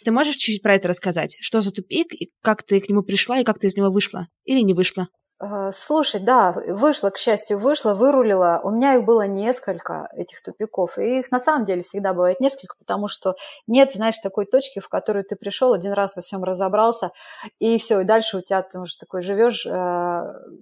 Ты 0.03 0.11
можешь 0.11 0.33
чуть-чуть 0.33 0.63
про 0.63 0.73
это 0.73 0.87
рассказать? 0.87 1.37
Что 1.39 1.61
за 1.61 1.71
тупик, 1.71 2.13
и 2.13 2.31
как 2.41 2.63
ты 2.63 2.81
к 2.81 2.89
нему 2.89 3.03
пришла, 3.03 3.37
и 3.37 3.43
как 3.43 3.59
ты 3.59 3.67
из 3.67 3.75
него 3.75 3.91
вышла? 3.91 4.25
Или 4.43 4.61
не 4.61 4.73
вышла? 4.73 5.07
Э, 5.39 5.69
слушай, 5.71 6.19
да, 6.19 6.51
вышла, 6.67 7.11
к 7.11 7.19
счастью, 7.19 7.59
вышла, 7.59 7.93
вырулила. 7.93 8.59
У 8.63 8.71
меня 8.71 8.95
их 8.95 9.05
было 9.05 9.27
несколько, 9.27 10.09
этих 10.15 10.41
тупиков. 10.41 10.97
И 10.97 11.19
их 11.19 11.29
на 11.29 11.39
самом 11.39 11.65
деле 11.65 11.83
всегда 11.83 12.13
бывает 12.13 12.39
несколько, 12.39 12.75
потому 12.79 13.07
что 13.07 13.35
нет, 13.67 13.93
знаешь, 13.93 14.17
такой 14.17 14.47
точки, 14.47 14.79
в 14.79 14.89
которую 14.89 15.25
ты 15.25 15.35
пришел, 15.35 15.73
один 15.73 15.93
раз 15.93 16.15
во 16.15 16.23
всем 16.23 16.43
разобрался, 16.43 17.11
и 17.59 17.77
все, 17.77 17.99
и 18.01 18.03
дальше 18.03 18.37
у 18.37 18.41
тебя 18.41 18.63
ты 18.63 18.79
уже 18.79 18.97
такой 18.97 19.21
живешь, 19.21 19.63
э, 19.67 19.69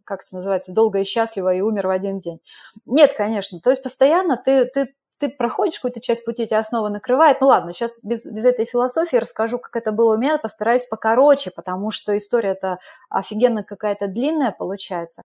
как 0.04 0.24
это 0.24 0.36
называется, 0.36 0.74
долго 0.74 1.00
и 1.00 1.06
счастливо, 1.06 1.54
и 1.54 1.62
умер 1.62 1.88
в 1.88 1.92
один 1.92 2.20
день. 2.20 2.40
Нет, 2.86 3.14
конечно. 3.14 3.62
То 3.62 3.70
есть 3.70 3.82
постоянно 3.82 4.36
ты, 4.36 4.66
ты 4.66 4.88
ты 5.18 5.30
проходишь 5.30 5.76
какую-то 5.76 6.02
часть 6.02 6.26
пути, 6.26 6.46
тебя 6.46 6.64
снова 6.64 6.90
накрывает. 6.90 7.40
Ну 7.42 7.48
ладно, 7.48 7.72
сейчас 7.74 8.00
без, 8.04 8.26
без 8.26 8.46
этой 8.46 8.66
философии 8.66 9.18
расскажу, 9.18 9.60
как 9.60 9.76
это 9.76 9.92
было 9.92 10.16
у 10.16 10.18
меня, 10.20 10.38
постараюсь 10.38 10.86
покороче, 10.86 11.52
потому 11.52 11.92
что 11.92 12.18
история-то 12.18 12.80
офигенно 13.10 13.64
какая-то 13.64 14.08
длинная 14.08 14.52
получается. 14.52 15.24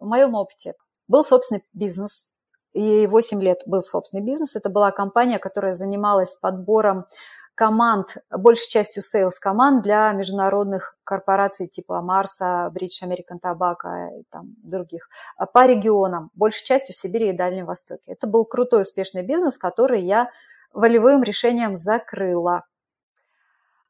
В 0.00 0.06
моем 0.06 0.34
опыте 0.34 0.74
был 1.08 1.24
собственный 1.24 1.64
бизнес, 1.72 2.32
и 2.72 3.06
8 3.06 3.42
лет 3.42 3.62
был 3.66 3.82
собственный 3.82 4.22
бизнес. 4.22 4.56
Это 4.56 4.68
была 4.68 4.90
компания, 4.90 5.38
которая 5.38 5.74
занималась 5.74 6.36
подбором 6.36 7.06
команд, 7.56 8.18
большей 8.30 8.68
частью 8.68 9.02
sales 9.02 9.40
команд 9.40 9.82
для 9.82 10.12
международных 10.12 10.96
корпораций 11.02 11.66
типа 11.66 12.02
Марса, 12.02 12.70
British 12.72 13.02
American 13.02 13.40
Tobacco 13.42 14.20
и 14.20 14.24
там 14.30 14.54
других 14.62 15.08
а 15.36 15.46
по 15.46 15.66
регионам, 15.66 16.30
большей 16.34 16.64
частью 16.64 16.94
в 16.94 16.98
Сибири 16.98 17.30
и 17.30 17.36
Дальнем 17.36 17.66
Востоке. 17.66 18.12
Это 18.12 18.26
был 18.26 18.44
крутой, 18.44 18.82
успешный 18.82 19.22
бизнес, 19.22 19.58
который 19.58 20.02
я 20.02 20.30
волевым 20.72 21.22
решением 21.22 21.74
закрыла. 21.74 22.64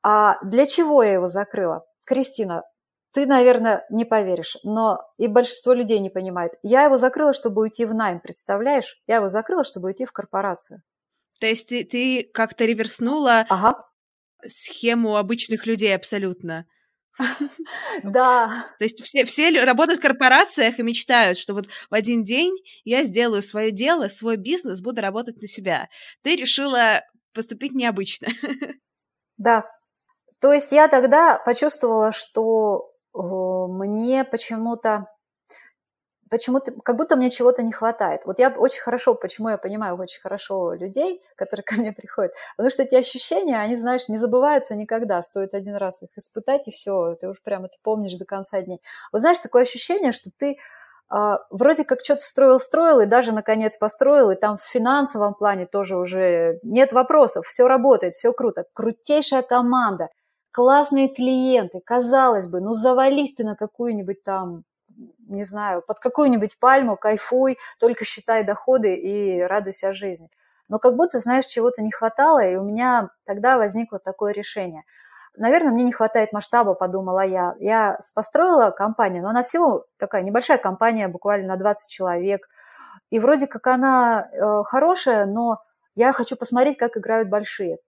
А 0.03 0.39
для 0.45 0.67
чего 0.67 1.03
я 1.03 1.15
его 1.15 1.27
закрыла? 1.27 1.85
Кристина, 2.05 2.63
ты, 3.13 3.27
наверное, 3.27 3.85
не 3.91 4.05
поверишь, 4.05 4.59
но 4.63 5.01
и 5.19 5.27
большинство 5.27 5.73
людей 5.73 5.99
не 5.99 6.11
понимает. 6.11 6.53
Я 6.63 6.85
его 6.85 6.97
закрыла, 6.97 7.33
чтобы 7.33 7.63
уйти 7.63 7.85
в 7.85 7.95
найм, 7.95 8.21
представляешь? 8.21 9.03
Я 9.09 9.17
его 9.17 9.29
закрыла, 9.29 9.65
чтобы 9.65 9.89
уйти 9.89 10.05
в 10.05 10.13
корпорацию. 10.13 10.83
То 11.39 11.47
есть 11.47 11.69
ты, 11.69 11.85
ты 11.85 12.29
как-то 12.33 12.65
реверснула 12.65 13.47
ага. 13.49 13.85
схему 14.47 15.17
обычных 15.17 15.67
людей 15.67 15.95
абсолютно. 15.95 16.67
Да. 18.05 18.67
То 18.79 18.85
есть 18.85 19.03
все, 19.03 19.25
все 19.25 19.51
работают 19.65 20.01
в 20.01 20.03
корпорациях 20.03 20.79
и 20.79 20.83
мечтают, 20.83 21.39
что 21.39 21.55
вот 21.55 21.67
в 21.67 21.95
один 21.95 22.23
день 22.25 22.55
я 22.85 23.05
сделаю 23.05 23.43
свое 23.43 23.71
дело, 23.71 24.09
свой 24.09 24.37
бизнес, 24.37 24.83
буду 24.83 25.01
работать 25.01 25.41
на 25.41 25.47
себя. 25.47 25.89
Ты 26.23 26.37
решила 26.37 27.03
поступить 27.35 27.73
необычно. 27.73 28.29
Да. 29.39 29.67
То 30.41 30.55
есть 30.55 30.73
я 30.73 30.89
тогда 30.89 31.39
почувствовала, 31.45 32.11
что 32.11 32.91
мне 33.13 34.25
почему-то 34.25 35.09
почему-то, 36.31 36.73
как 36.85 36.97
будто 36.97 37.17
мне 37.17 37.31
чего-то 37.31 37.63
не 37.63 37.73
хватает. 37.73 38.23
Вот 38.25 38.39
я 38.39 38.51
очень 38.51 38.83
хорошо, 38.83 39.15
почему 39.15 39.49
я 39.49 39.59
понимаю 39.59 39.97
очень 39.97 40.21
хорошо 40.21 40.75
людей, 40.75 41.23
которые 41.37 41.65
ко 41.65 41.75
мне 41.77 41.93
приходят, 41.93 42.33
потому 42.57 42.71
что 42.71 42.83
эти 42.83 42.95
ощущения, 42.95 43.59
они, 43.59 43.77
знаешь, 43.77 44.09
не 44.09 44.19
забываются 44.19 44.75
никогда, 44.75 45.23
стоит 45.23 45.55
один 45.55 45.77
раз 45.77 46.03
их 46.03 46.11
испытать, 46.17 46.69
и 46.69 46.71
все, 46.71 47.15
ты 47.15 47.29
уж 47.29 47.43
прямо 47.43 47.67
это 47.67 47.77
помнишь 47.83 48.17
до 48.17 48.25
конца 48.25 48.61
дней. 48.61 48.81
Вот 49.13 49.21
знаешь, 49.21 49.39
такое 49.39 49.63
ощущение, 49.63 50.13
что 50.13 50.31
ты 50.37 50.57
Uh, 51.09 51.39
вроде 51.51 51.85
как 51.85 52.01
что-то 52.01 52.21
строил-строил, 52.21 52.99
и 52.99 53.07
даже, 53.07 53.31
наконец, 53.31 53.77
построил, 53.77 54.33
и 54.33 54.35
там 54.35 54.57
в 54.57 54.63
финансовом 54.63 55.35
плане 55.35 55.65
тоже 55.67 55.97
уже 55.97 56.59
нет 56.65 56.93
вопросов, 56.93 57.47
все 57.47 57.69
работает, 57.69 58.17
все 58.17 58.33
круто, 58.33 58.65
крутейшая 58.73 59.43
команда, 59.43 60.09
классные 60.51 61.09
клиенты, 61.09 61.79
казалось 61.79 62.49
бы, 62.49 62.61
ну 62.61 62.73
завались 62.73 63.35
ты 63.35 63.45
на 63.45 63.55
какую-нибудь 63.55 64.25
там 64.25 64.65
не 65.27 65.45
знаю, 65.45 65.83
под 65.83 65.99
какую-нибудь 65.99 66.59
пальму, 66.59 66.97
кайфуй, 66.97 67.59
только 67.79 68.05
считай 68.05 68.45
доходы 68.45 68.95
и 68.95 69.43
радуйся 69.43 69.93
жизни. 69.93 70.29
Но 70.69 70.79
как 70.79 70.97
будто, 70.97 71.19
знаешь, 71.21 71.47
чего-то 71.47 71.83
не 71.83 71.93
хватало, 71.93 72.41
и 72.41 72.57
у 72.57 72.65
меня 72.65 73.11
тогда 73.25 73.57
возникло 73.57 73.99
такое 73.99 74.33
решение. 74.33 74.83
Наверное, 75.37 75.73
мне 75.73 75.85
не 75.85 75.93
хватает 75.93 76.33
масштаба, 76.33 76.75
подумала 76.75 77.25
я. 77.25 77.55
Я 77.59 77.99
построила 78.15 78.71
компанию, 78.71 79.23
но 79.23 79.29
она 79.29 79.43
всего 79.43 79.85
такая 79.99 80.23
небольшая 80.23 80.59
компания, 80.59 81.09
буквально 81.09 81.49
на 81.49 81.57
20 81.57 81.91
человек. 81.91 82.49
И 83.11 83.19
вроде 83.19 83.47
как 83.47 83.67
она 83.67 84.29
э, 84.33 84.63
хорошая, 84.65 85.27
но 85.27 85.59
я 85.95 86.13
хочу 86.13 86.37
посмотреть, 86.37 86.79
как 86.79 86.97
играют 86.97 87.29
большие. 87.29 87.79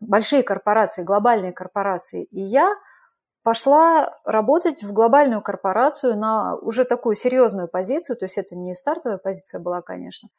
Большие 0.00 0.42
корпорации, 0.42 1.02
глобальные 1.02 1.52
корпорации. 1.52 2.24
И 2.24 2.40
я 2.40 2.74
пошла 3.46 4.18
работать 4.24 4.82
в 4.82 4.92
глобальную 4.92 5.40
корпорацию 5.40 6.18
на 6.18 6.56
уже 6.56 6.82
такую 6.82 7.14
серьезную 7.14 7.68
позицию, 7.68 8.16
то 8.16 8.24
есть 8.24 8.38
это 8.38 8.56
не 8.56 8.74
стартовая 8.74 9.18
позиция 9.18 9.60
была, 9.60 9.82
конечно. 9.82 10.30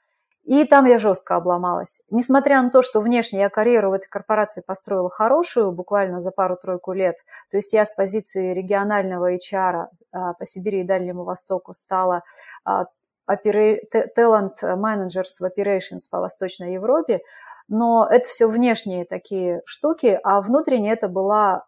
И 0.43 0.65
там 0.65 0.83
я 0.83 0.97
жестко 0.97 1.37
обломалась. 1.37 2.03
Несмотря 2.09 2.61
на 2.61 2.69
то, 2.69 2.81
что 2.83 2.99
внешне 2.99 3.39
я 3.39 3.49
карьеру 3.49 3.91
в 3.91 3.93
этой 3.93 4.09
корпорации 4.09 4.61
построила 4.61 5.09
хорошую, 5.09 5.71
буквально 5.71 6.19
за 6.19 6.31
пару-тройку 6.31 6.91
лет, 6.91 7.15
то 7.49 7.55
есть 7.55 7.71
я 7.71 7.85
с 7.85 7.95
позиции 7.95 8.53
регионального 8.53 9.33
HR 9.33 9.85
а, 10.11 10.33
по 10.33 10.45
Сибири 10.45 10.81
и 10.81 10.83
Дальнему 10.83 11.23
Востоку 11.23 11.73
стала 11.73 12.23
а, 12.65 12.87
talent 13.29 14.57
managers 14.63 15.39
в 15.39 15.45
operations 15.45 16.09
по 16.11 16.19
Восточной 16.19 16.73
Европе, 16.73 17.21
но 17.69 18.05
это 18.11 18.27
все 18.27 18.47
внешние 18.47 19.05
такие 19.05 19.61
штуки, 19.63 20.19
а 20.25 20.41
внутренне 20.41 20.91
это 20.91 21.07
была 21.07 21.67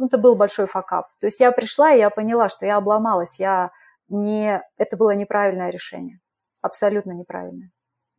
это 0.00 0.18
был 0.18 0.36
большой 0.36 0.66
факап. 0.66 1.08
То 1.20 1.26
есть 1.26 1.40
я 1.40 1.52
пришла, 1.52 1.92
и 1.92 1.98
я 1.98 2.10
поняла, 2.10 2.48
что 2.48 2.66
я 2.66 2.76
обломалась, 2.76 3.38
я 3.38 3.70
не... 4.08 4.62
это 4.76 4.96
было 4.96 5.10
неправильное 5.12 5.70
решение, 5.70 6.20
абсолютно 6.62 7.12
неправильное. 7.12 7.70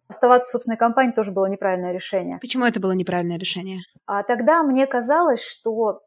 Оставаться 0.08 0.50
в 0.50 0.52
собственной 0.52 0.78
компании 0.78 1.14
тоже 1.14 1.32
было 1.32 1.46
неправильное 1.46 1.94
решение. 1.94 2.38
Почему 2.42 2.66
это 2.66 2.80
было 2.80 2.92
неправильное 2.92 3.38
решение? 3.38 3.80
А 4.06 4.24
тогда 4.24 4.62
мне 4.62 4.86
казалось, 4.86 5.42
что 5.42 6.02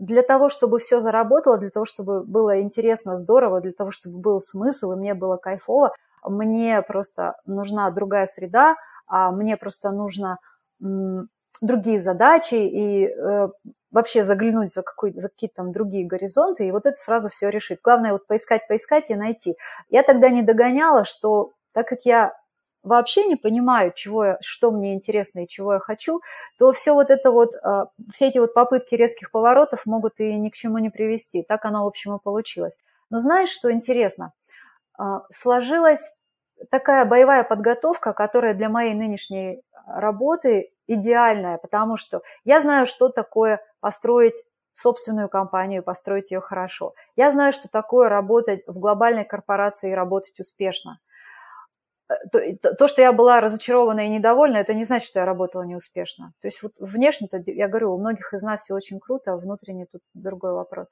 для 0.00 0.22
того, 0.22 0.48
чтобы 0.48 0.78
все 0.78 1.00
заработало, 1.00 1.56
для 1.56 1.70
того, 1.70 1.86
чтобы 1.86 2.24
было 2.24 2.60
интересно, 2.60 3.16
здорово, 3.16 3.60
для 3.60 3.72
того, 3.72 3.90
чтобы 3.90 4.18
был 4.18 4.40
смысл, 4.40 4.92
и 4.92 4.96
мне 4.96 5.14
было 5.14 5.36
кайфово, 5.36 5.92
мне 6.24 6.82
просто 6.82 7.36
нужна 7.46 7.90
другая 7.90 8.26
среда, 8.26 8.76
а 9.06 9.30
мне 9.30 9.56
просто 9.56 9.90
нужно 9.92 10.38
другие 11.60 12.00
задачи, 12.00 12.54
и 12.56 13.06
э, 13.06 13.48
вообще 13.96 14.24
заглянуть 14.24 14.72
за, 14.74 14.82
какой, 14.82 15.14
за 15.14 15.30
какие-то 15.30 15.56
там 15.56 15.72
другие 15.72 16.06
горизонты, 16.06 16.68
и 16.68 16.70
вот 16.70 16.84
это 16.84 16.98
сразу 16.98 17.30
все 17.30 17.48
решит. 17.48 17.80
Главное 17.82 18.12
вот 18.12 18.26
поискать, 18.26 18.68
поискать 18.68 19.10
и 19.10 19.14
найти. 19.14 19.56
Я 19.88 20.02
тогда 20.02 20.28
не 20.28 20.42
догоняла, 20.42 21.04
что 21.04 21.54
так 21.72 21.88
как 21.88 22.00
я 22.04 22.34
вообще 22.82 23.24
не 23.24 23.36
понимаю, 23.36 23.92
чего 23.94 24.24
я, 24.26 24.38
что 24.42 24.70
мне 24.70 24.92
интересно 24.92 25.44
и 25.44 25.48
чего 25.48 25.72
я 25.72 25.78
хочу, 25.78 26.20
то 26.58 26.72
все 26.72 26.92
вот 26.92 27.08
это 27.08 27.30
вот, 27.32 27.54
а, 27.62 27.86
все 28.12 28.28
эти 28.28 28.36
вот 28.36 28.52
попытки 28.52 28.94
резких 28.94 29.30
поворотов 29.30 29.86
могут 29.86 30.20
и 30.20 30.36
ни 30.36 30.50
к 30.50 30.54
чему 30.54 30.76
не 30.76 30.90
привести. 30.90 31.42
Так 31.42 31.64
оно, 31.64 31.84
в 31.84 31.86
общем, 31.86 32.14
и 32.16 32.22
получилось. 32.22 32.78
Но 33.08 33.18
знаешь, 33.18 33.48
что 33.48 33.72
интересно? 33.72 34.34
А, 34.98 35.22
сложилась 35.30 36.14
такая 36.70 37.06
боевая 37.06 37.44
подготовка, 37.44 38.12
которая 38.12 38.52
для 38.52 38.68
моей 38.68 38.92
нынешней 38.92 39.62
работы 39.86 40.70
идеальная, 40.86 41.58
потому 41.58 41.96
что 41.96 42.22
я 42.44 42.60
знаю, 42.60 42.86
что 42.86 43.08
такое 43.08 43.60
построить 43.80 44.42
собственную 44.72 45.28
компанию, 45.28 45.82
построить 45.82 46.30
ее 46.30 46.40
хорошо. 46.40 46.94
Я 47.16 47.30
знаю, 47.32 47.52
что 47.52 47.68
такое 47.68 48.08
работать 48.08 48.62
в 48.66 48.78
глобальной 48.78 49.24
корпорации 49.24 49.90
и 49.92 49.94
работать 49.94 50.38
успешно. 50.40 50.98
То, 52.30 52.74
то, 52.74 52.88
что 52.88 53.02
я 53.02 53.12
была 53.12 53.40
разочарована 53.40 54.06
и 54.06 54.08
недовольна, 54.08 54.58
это 54.58 54.74
не 54.74 54.84
значит, 54.84 55.08
что 55.08 55.20
я 55.20 55.24
работала 55.24 55.62
неуспешно. 55.62 56.32
То 56.40 56.48
есть 56.48 56.62
вот 56.62 56.72
внешне-то, 56.78 57.42
я 57.46 57.68
говорю, 57.68 57.94
у 57.94 57.98
многих 57.98 58.32
из 58.32 58.42
нас 58.42 58.62
все 58.62 58.74
очень 58.74 59.00
круто, 59.00 59.32
а 59.32 59.36
внутренне 59.36 59.86
тут 59.90 60.02
другой 60.14 60.52
вопрос. 60.52 60.90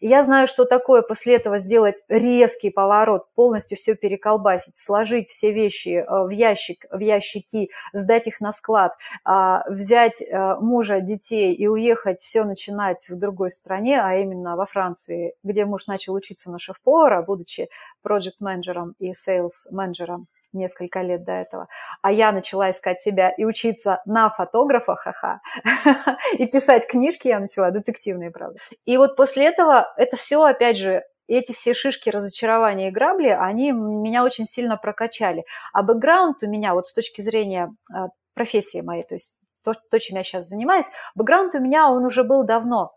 И 0.00 0.08
я 0.08 0.22
знаю, 0.24 0.46
что 0.46 0.64
такое 0.64 1.02
после 1.02 1.36
этого 1.36 1.58
сделать 1.58 1.96
резкий 2.08 2.70
поворот, 2.70 3.26
полностью 3.34 3.78
все 3.78 3.94
переколбасить, 3.94 4.76
сложить 4.76 5.28
все 5.30 5.52
вещи 5.52 6.04
э, 6.06 6.24
в 6.24 6.30
ящик, 6.30 6.84
в 6.90 6.98
ящики, 6.98 7.70
сдать 7.92 8.26
их 8.26 8.40
на 8.40 8.52
склад, 8.52 8.92
а, 9.24 9.64
взять 9.70 10.20
э, 10.20 10.56
мужа, 10.60 11.00
детей 11.00 11.54
и 11.54 11.66
уехать 11.66 12.20
все 12.20 12.44
начинать 12.44 13.08
в 13.08 13.16
другой 13.16 13.50
стране, 13.50 14.00
а 14.02 14.16
именно 14.16 14.56
во 14.56 14.66
Франции, 14.66 15.34
где 15.42 15.64
муж 15.64 15.86
начал 15.86 16.14
учиться 16.14 16.50
на 16.50 16.58
шеф-повара, 16.58 17.22
будучи 17.22 17.68
проект-менеджером 18.02 18.94
и 18.98 19.12
sales-менеджером 19.12 20.26
несколько 20.56 21.02
лет 21.02 21.24
до 21.24 21.32
этого. 21.32 21.68
А 22.02 22.12
я 22.12 22.32
начала 22.32 22.70
искать 22.70 23.00
себя 23.00 23.30
и 23.30 23.44
учиться 23.44 24.00
на 24.06 24.30
фотографа, 24.30 24.96
ха-ха, 24.96 25.40
и 26.38 26.46
писать 26.46 26.86
книжки 26.86 27.28
я 27.28 27.40
начала, 27.40 27.70
детективные, 27.70 28.30
правда. 28.30 28.58
И 28.84 28.96
вот 28.96 29.16
после 29.16 29.46
этого 29.46 29.92
это 29.96 30.16
все, 30.16 30.42
опять 30.42 30.76
же, 30.78 31.02
эти 31.28 31.52
все 31.52 31.74
шишки 31.74 32.08
разочарования 32.08 32.88
и 32.88 32.92
грабли, 32.92 33.28
они 33.28 33.72
меня 33.72 34.24
очень 34.24 34.46
сильно 34.46 34.76
прокачали. 34.76 35.44
А 35.72 35.82
бэкграунд 35.82 36.42
у 36.42 36.48
меня 36.48 36.74
вот 36.74 36.86
с 36.86 36.92
точки 36.92 37.20
зрения 37.20 37.74
а, 37.92 38.08
профессии 38.34 38.80
моей, 38.80 39.02
то 39.02 39.14
есть 39.14 39.38
то, 39.64 39.72
то, 39.90 39.98
чем 39.98 40.16
я 40.16 40.22
сейчас 40.22 40.48
занимаюсь, 40.48 40.86
бэкграунд 41.16 41.54
у 41.56 41.60
меня, 41.60 41.90
он 41.90 42.04
уже 42.04 42.22
был 42.22 42.44
давно. 42.44 42.95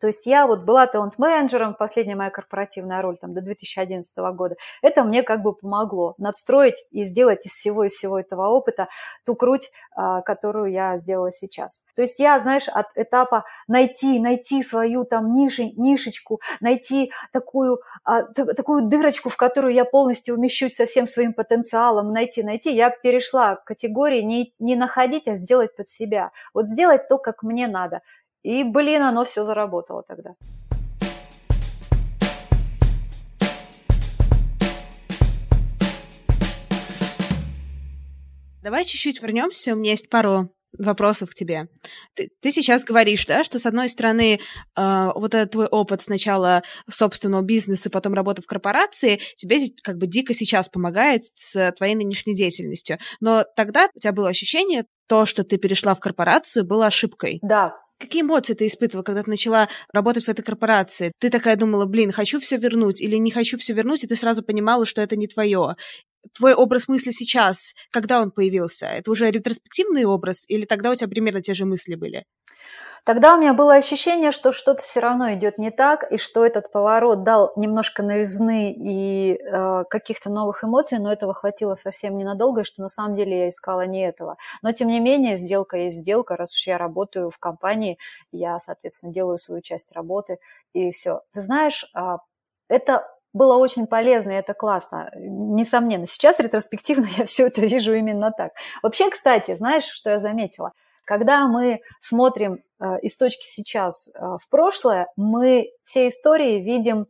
То 0.00 0.06
есть 0.06 0.26
я 0.26 0.46
вот 0.46 0.64
была 0.64 0.86
талант-менеджером, 0.86 1.74
последняя 1.74 2.16
моя 2.16 2.30
корпоративная 2.30 3.02
роль 3.02 3.18
там 3.18 3.34
до 3.34 3.40
2011 3.42 4.16
года. 4.34 4.56
Это 4.82 5.04
мне 5.04 5.22
как 5.22 5.42
бы 5.42 5.54
помогло 5.54 6.14
надстроить 6.18 6.84
и 6.90 7.04
сделать 7.04 7.46
из 7.46 7.52
всего 7.52 7.84
из 7.84 7.92
всего 7.92 8.18
этого 8.18 8.48
опыта 8.48 8.88
ту 9.26 9.34
круть, 9.34 9.70
а, 9.94 10.22
которую 10.22 10.70
я 10.70 10.96
сделала 10.96 11.30
сейчас. 11.32 11.84
То 11.94 12.02
есть 12.02 12.18
я, 12.18 12.38
знаешь, 12.40 12.68
от 12.68 12.86
этапа 12.94 13.44
найти, 13.68 14.18
найти 14.18 14.62
свою 14.62 15.04
там 15.04 15.34
ниши, 15.34 15.72
нишечку, 15.76 16.40
найти 16.60 17.12
такую, 17.32 17.80
а, 18.04 18.22
такую 18.22 18.88
дырочку, 18.88 19.28
в 19.28 19.36
которую 19.36 19.74
я 19.74 19.84
полностью 19.84 20.34
умещусь 20.34 20.74
со 20.74 20.86
всем 20.86 21.06
своим 21.06 21.34
потенциалом, 21.34 22.12
найти, 22.12 22.42
найти, 22.42 22.74
я 22.74 22.90
перешла 22.90 23.56
к 23.56 23.64
категории 23.64 24.22
не, 24.22 24.54
не 24.58 24.76
находить, 24.76 25.28
а 25.28 25.34
сделать 25.34 25.76
под 25.76 25.88
себя. 25.88 26.30
Вот 26.54 26.66
сделать 26.66 27.08
то, 27.08 27.18
как 27.18 27.42
мне 27.42 27.66
надо. 27.68 28.00
И, 28.42 28.64
блин, 28.64 29.02
оно 29.02 29.24
все 29.24 29.44
заработало 29.44 30.02
тогда. 30.02 30.34
Давай 38.62 38.84
чуть-чуть 38.84 39.22
вернемся. 39.22 39.72
У 39.72 39.76
меня 39.76 39.92
есть 39.92 40.10
пару 40.10 40.54
вопросов 40.78 41.30
к 41.30 41.34
тебе. 41.34 41.68
Ты, 42.14 42.30
ты 42.40 42.50
сейчас 42.52 42.84
говоришь, 42.84 43.26
да, 43.26 43.42
что 43.42 43.58
с 43.58 43.66
одной 43.66 43.88
стороны 43.88 44.38
э, 44.76 45.08
вот 45.14 45.34
этот 45.34 45.50
твой 45.50 45.66
опыт 45.66 46.00
сначала 46.00 46.62
собственного 46.88 47.42
бизнеса, 47.42 47.90
потом 47.90 48.14
работы 48.14 48.42
в 48.42 48.46
корпорации, 48.46 49.20
тебе 49.36 49.66
как 49.82 49.96
бы 49.96 50.06
дико 50.06 50.32
сейчас 50.32 50.68
помогает 50.68 51.22
с 51.34 51.72
твоей 51.72 51.94
нынешней 51.94 52.34
деятельностью. 52.34 52.98
Но 53.20 53.44
тогда 53.56 53.88
у 53.94 53.98
тебя 53.98 54.12
было 54.12 54.28
ощущение, 54.28 54.84
то, 55.08 55.26
что 55.26 55.42
ты 55.42 55.56
перешла 55.56 55.94
в 55.94 56.00
корпорацию, 56.00 56.64
было 56.64 56.86
ошибкой. 56.86 57.40
Да, 57.42 57.74
Какие 58.00 58.22
эмоции 58.22 58.54
ты 58.54 58.66
испытывала, 58.66 59.04
когда 59.04 59.22
ты 59.22 59.28
начала 59.28 59.68
работать 59.92 60.24
в 60.24 60.28
этой 60.30 60.42
корпорации? 60.42 61.12
Ты 61.20 61.28
такая 61.28 61.56
думала, 61.56 61.84
блин, 61.84 62.12
хочу 62.12 62.40
все 62.40 62.56
вернуть 62.56 63.02
или 63.02 63.16
не 63.16 63.30
хочу 63.30 63.58
все 63.58 63.74
вернуть, 63.74 64.02
и 64.02 64.06
ты 64.06 64.16
сразу 64.16 64.42
понимала, 64.42 64.86
что 64.86 65.02
это 65.02 65.16
не 65.16 65.28
твое. 65.28 65.76
Твой 66.34 66.54
образ 66.54 66.88
мысли 66.88 67.10
сейчас, 67.10 67.74
когда 67.90 68.20
он 68.22 68.30
появился? 68.30 68.86
Это 68.86 69.10
уже 69.10 69.30
ретроспективный 69.30 70.06
образ 70.06 70.46
или 70.48 70.64
тогда 70.64 70.90
у 70.90 70.94
тебя 70.94 71.08
примерно 71.08 71.42
те 71.42 71.52
же 71.52 71.66
мысли 71.66 71.94
были? 71.94 72.24
Тогда 73.04 73.34
у 73.34 73.38
меня 73.38 73.54
было 73.54 73.74
ощущение, 73.74 74.30
что 74.30 74.52
что-то 74.52 74.82
все 74.82 75.00
равно 75.00 75.32
идет 75.32 75.58
не 75.58 75.70
так, 75.70 76.10
и 76.12 76.18
что 76.18 76.44
этот 76.44 76.70
поворот 76.70 77.22
дал 77.22 77.52
немножко 77.56 78.02
новизны 78.02 78.72
и 78.72 79.40
э, 79.40 79.84
каких-то 79.88 80.30
новых 80.30 80.64
эмоций, 80.64 80.98
но 80.98 81.10
этого 81.10 81.32
хватило 81.32 81.74
совсем 81.76 82.16
ненадолго, 82.18 82.60
и 82.60 82.64
что 82.64 82.82
на 82.82 82.88
самом 82.88 83.14
деле 83.14 83.38
я 83.38 83.48
искала 83.48 83.86
не 83.86 84.06
этого. 84.06 84.36
Но 84.62 84.72
тем 84.72 84.88
не 84.88 85.00
менее, 85.00 85.36
сделка 85.36 85.78
есть 85.78 85.98
сделка, 85.98 86.36
раз 86.36 86.54
уж 86.54 86.66
я 86.66 86.76
работаю 86.76 87.30
в 87.30 87.38
компании, 87.38 87.98
я, 88.32 88.58
соответственно, 88.58 89.12
делаю 89.12 89.38
свою 89.38 89.62
часть 89.62 89.92
работы, 89.92 90.38
и 90.74 90.90
все. 90.90 91.22
Ты 91.32 91.40
знаешь, 91.40 91.90
э, 91.96 92.18
это 92.68 93.08
было 93.32 93.56
очень 93.56 93.86
полезно, 93.86 94.32
и 94.32 94.34
это 94.34 94.54
классно, 94.54 95.10
несомненно. 95.16 96.06
Сейчас 96.06 96.38
ретроспективно 96.38 97.06
я 97.16 97.24
все 97.24 97.46
это 97.46 97.62
вижу 97.62 97.94
именно 97.94 98.30
так. 98.30 98.52
Вообще, 98.82 99.10
кстати, 99.10 99.54
знаешь, 99.54 99.84
что 99.84 100.10
я 100.10 100.18
заметила? 100.18 100.72
Когда 101.10 101.48
мы 101.48 101.80
смотрим 102.00 102.62
э, 102.78 103.00
из 103.02 103.16
точки 103.16 103.44
сейчас 103.44 104.14
э, 104.14 104.20
в 104.20 104.48
прошлое, 104.48 105.08
мы 105.16 105.72
все 105.82 106.06
истории 106.06 106.60
видим 106.60 107.08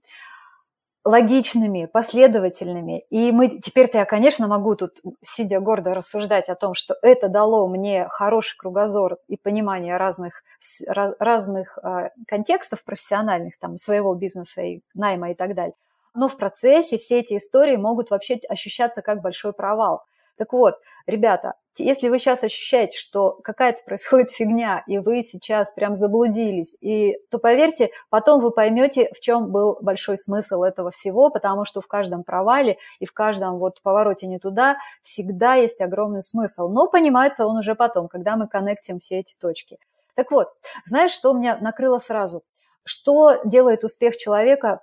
логичными, 1.04 1.84
последовательными. 1.84 3.04
И 3.10 3.30
мы 3.30 3.60
теперь-то 3.60 3.98
я, 3.98 4.06
конечно, 4.06 4.48
могу 4.48 4.74
тут, 4.74 5.02
сидя 5.20 5.60
гордо, 5.60 5.92
рассуждать 5.92 6.48
о 6.48 6.54
том, 6.54 6.72
что 6.72 6.96
это 7.02 7.28
дало 7.28 7.68
мне 7.68 8.08
хороший 8.08 8.56
кругозор 8.56 9.18
и 9.28 9.36
понимание 9.36 9.98
разных, 9.98 10.44
разных 10.86 11.76
э, 11.76 12.08
контекстов 12.26 12.82
профессиональных, 12.84 13.58
там, 13.58 13.76
своего 13.76 14.14
бизнеса 14.14 14.62
и 14.62 14.80
найма 14.94 15.32
и 15.32 15.34
так 15.34 15.54
далее. 15.54 15.74
Но 16.14 16.28
в 16.28 16.38
процессе 16.38 16.96
все 16.96 17.20
эти 17.20 17.36
истории 17.36 17.76
могут 17.76 18.08
вообще 18.08 18.40
ощущаться 18.48 19.02
как 19.02 19.20
большой 19.20 19.52
провал. 19.52 20.04
Так 20.36 20.52
вот, 20.52 20.76
ребята, 21.06 21.54
если 21.78 22.08
вы 22.08 22.18
сейчас 22.18 22.42
ощущаете, 22.44 22.98
что 22.98 23.38
какая-то 23.42 23.82
происходит 23.84 24.30
фигня, 24.30 24.82
и 24.86 24.98
вы 24.98 25.22
сейчас 25.22 25.72
прям 25.72 25.94
заблудились, 25.94 26.76
и, 26.80 27.16
то 27.30 27.38
поверьте, 27.38 27.90
потом 28.10 28.40
вы 28.40 28.50
поймете, 28.50 29.10
в 29.14 29.20
чем 29.20 29.50
был 29.50 29.78
большой 29.80 30.18
смысл 30.18 30.62
этого 30.62 30.90
всего, 30.90 31.30
потому 31.30 31.64
что 31.64 31.80
в 31.80 31.86
каждом 31.86 32.24
провале 32.24 32.78
и 32.98 33.06
в 33.06 33.12
каждом 33.12 33.58
вот 33.58 33.80
повороте 33.82 34.26
не 34.26 34.38
туда 34.38 34.76
всегда 35.02 35.54
есть 35.54 35.80
огромный 35.80 36.22
смысл. 36.22 36.68
Но 36.68 36.88
понимается 36.88 37.46
он 37.46 37.58
уже 37.58 37.74
потом, 37.74 38.08
когда 38.08 38.36
мы 38.36 38.48
коннектим 38.48 38.98
все 38.98 39.20
эти 39.20 39.36
точки. 39.36 39.78
Так 40.14 40.30
вот, 40.30 40.48
знаешь, 40.84 41.12
что 41.12 41.32
меня 41.32 41.56
накрыло 41.60 41.98
сразу? 41.98 42.42
Что 42.84 43.36
делает 43.44 43.84
успех 43.84 44.16
человека 44.16 44.80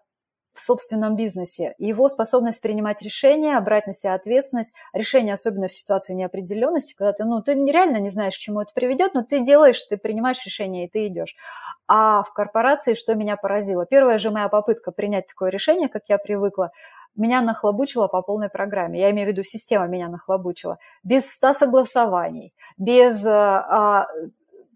в 0.57 0.59
собственном 0.59 1.15
бизнесе. 1.15 1.75
Его 1.77 2.09
способность 2.09 2.61
принимать 2.61 3.01
решения, 3.03 3.59
брать 3.59 3.85
на 3.85 3.93
себя 3.93 4.15
ответственность, 4.15 4.75
решения, 4.91 5.33
особенно 5.33 5.67
в 5.67 5.71
ситуации 5.71 6.13
неопределенности, 6.13 6.95
когда 6.95 7.13
ты, 7.13 7.25
ну, 7.25 7.41
ты 7.41 7.53
реально 7.53 7.97
не 7.97 8.09
знаешь, 8.09 8.35
к 8.35 8.39
чему 8.39 8.61
это 8.61 8.73
приведет, 8.73 9.13
но 9.13 9.23
ты 9.23 9.45
делаешь, 9.45 9.81
ты 9.83 9.97
принимаешь 9.97 10.43
решение, 10.45 10.85
и 10.85 10.89
ты 10.89 11.07
идешь. 11.07 11.35
А 11.87 12.23
в 12.23 12.33
корпорации 12.33 12.95
что 12.95 13.13
меня 13.13 13.37
поразило? 13.37 13.85
Первая 13.85 14.17
же 14.17 14.31
моя 14.31 14.49
попытка 14.49 14.91
принять 14.91 15.27
такое 15.27 15.51
решение, 15.51 15.89
как 15.89 16.03
я 16.09 16.17
привыкла, 16.17 16.71
меня 17.15 17.41
нахлобучило 17.41 18.07
по 18.07 18.21
полной 18.23 18.49
программе. 18.49 18.99
Я 18.99 19.11
имею 19.11 19.27
в 19.27 19.31
виду, 19.31 19.43
система 19.43 19.87
меня 19.87 20.07
нахлобучила. 20.07 20.79
Без 21.03 21.31
ста 21.31 21.53
согласований, 21.53 22.53
без 22.77 23.23
а, 23.25 24.07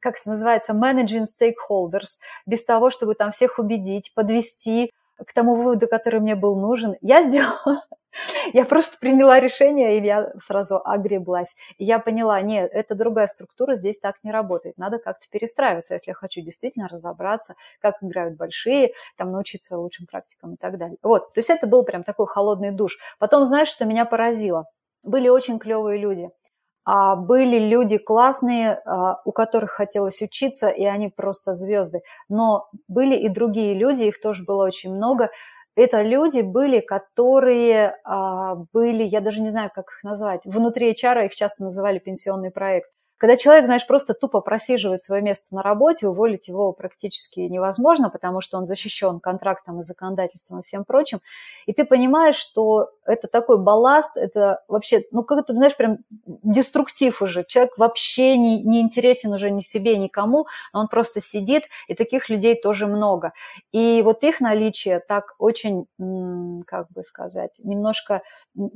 как 0.02 0.20
это 0.20 0.30
называется, 0.30 0.74
managing 0.74 1.24
stakeholders, 1.26 2.20
без 2.46 2.66
того, 2.66 2.90
чтобы 2.90 3.16
там 3.16 3.32
всех 3.32 3.60
убедить, 3.60 4.14
подвести, 4.14 4.92
к 5.26 5.34
тому 5.34 5.56
выводу, 5.56 5.88
который 5.88 6.20
мне 6.20 6.36
был 6.36 6.56
нужен, 6.60 6.96
я 7.02 7.22
сделала, 7.22 7.84
я 8.54 8.66
просто 8.66 8.98
приняла 9.00 9.40
решение, 9.40 9.98
и 9.98 10.04
я 10.06 10.32
сразу 10.40 10.82
огреблась. 10.84 11.56
И 11.78 11.86
я 11.86 12.00
поняла, 12.00 12.42
нет, 12.42 12.70
это 12.74 12.96
другая 12.96 13.28
структура, 13.28 13.76
здесь 13.76 14.00
так 14.00 14.16
не 14.24 14.32
работает. 14.32 14.78
Надо 14.78 15.00
как-то 15.00 15.28
перестраиваться, 15.30 15.94
если 15.94 16.12
я 16.12 16.16
хочу 16.16 16.42
действительно 16.42 16.88
разобраться, 16.88 17.56
как 17.80 17.96
играют 18.02 18.38
большие, 18.38 18.92
там 19.18 19.32
научиться 19.32 19.78
лучшим 19.78 20.08
практикам 20.08 20.54
и 20.54 20.58
так 20.58 20.78
далее. 20.78 20.98
Вот, 21.04 21.34
то 21.34 21.40
есть 21.40 21.50
это 21.50 21.68
был 21.68 21.84
прям 21.86 22.04
такой 22.04 22.28
холодный 22.28 22.72
душ. 22.72 22.98
Потом, 23.20 23.46
знаешь, 23.46 23.70
что 23.70 23.86
меня 23.86 24.06
поразило? 24.06 24.66
Были 25.04 25.30
очень 25.30 25.60
клевые 25.60 26.00
люди. 26.00 26.30
А 26.84 27.16
были 27.16 27.60
люди 27.60 27.98
классные, 27.98 28.82
а, 28.86 29.22
у 29.26 29.32
которых 29.32 29.72
хотелось 29.72 30.22
учиться, 30.22 30.70
и 30.70 30.84
они 30.86 31.10
просто 31.10 31.54
звезды. 31.54 32.02
Но 32.30 32.70
были 32.88 33.16
и 33.16 33.30
другие 33.30 33.76
люди, 33.76 34.04
их 34.04 34.20
тоже 34.22 34.44
было 34.44 34.66
очень 34.66 34.94
много. 34.96 35.30
Это 35.76 36.02
люди 36.02 36.42
были, 36.42 36.80
которые 36.80 37.98
а, 38.04 38.56
были, 38.74 39.04
я 39.04 39.22
даже 39.22 39.42
не 39.42 39.50
знаю, 39.50 39.70
как 39.74 39.86
их 39.92 40.04
назвать, 40.04 40.42
внутри 40.46 40.92
HR 40.92 41.26
их 41.26 41.36
часто 41.36 41.64
называли 41.64 42.00
пенсионный 42.00 42.52
проект 42.52 42.90
Когда 43.22 43.38
человек, 43.38 43.68
знаешь, 43.68 43.86
просто 43.86 44.16
тупо 44.16 44.42
просиживает 44.42 45.00
свое 45.00 45.22
место 45.22 45.54
на 45.54 45.62
работе, 45.62 46.08
уволить 46.08 46.48
его 46.48 46.74
практически 46.74 47.42
невозможно, 47.42 48.10
потому 48.10 48.42
что 48.42 48.58
он 48.58 48.66
защищен 48.66 49.20
контрактом 49.20 49.80
и 49.80 49.84
законодательством 49.84 50.62
и 50.62 50.64
всем 50.64 50.86
прочим, 50.86 51.20
и 51.68 51.74
ты 51.74 51.86
понимаешь, 51.86 52.34
что 52.34 52.90
это 53.06 53.28
такой 53.28 53.60
балласт, 53.60 54.18
это 54.18 54.64
вообще, 54.68 55.04
ну, 55.12 55.24
как 55.24 55.44
это, 55.44 55.54
знаешь, 55.54 55.78
прям 55.78 56.00
деструктив 56.26 57.22
уже. 57.22 57.46
Человек 57.48 57.78
вообще 57.78 58.38
не, 58.38 58.64
не 58.64 58.82
интересен 58.82 59.32
уже 59.34 59.52
ни 59.52 59.62
себе, 59.62 59.98
никому, 59.98 60.48
он 60.74 60.88
просто 60.88 61.22
сидит, 61.22 61.66
и 61.88 61.94
таких 61.94 62.28
людей 62.28 62.60
тоже 62.60 62.88
много. 62.88 63.34
И 63.72 64.02
вот 64.02 64.24
их 64.24 64.40
наличие 64.40 65.00
так 65.00 65.36
очень, 65.38 65.86
как 66.66 66.92
бы 66.92 67.04
сказать, 67.04 67.52
немножко 67.60 68.24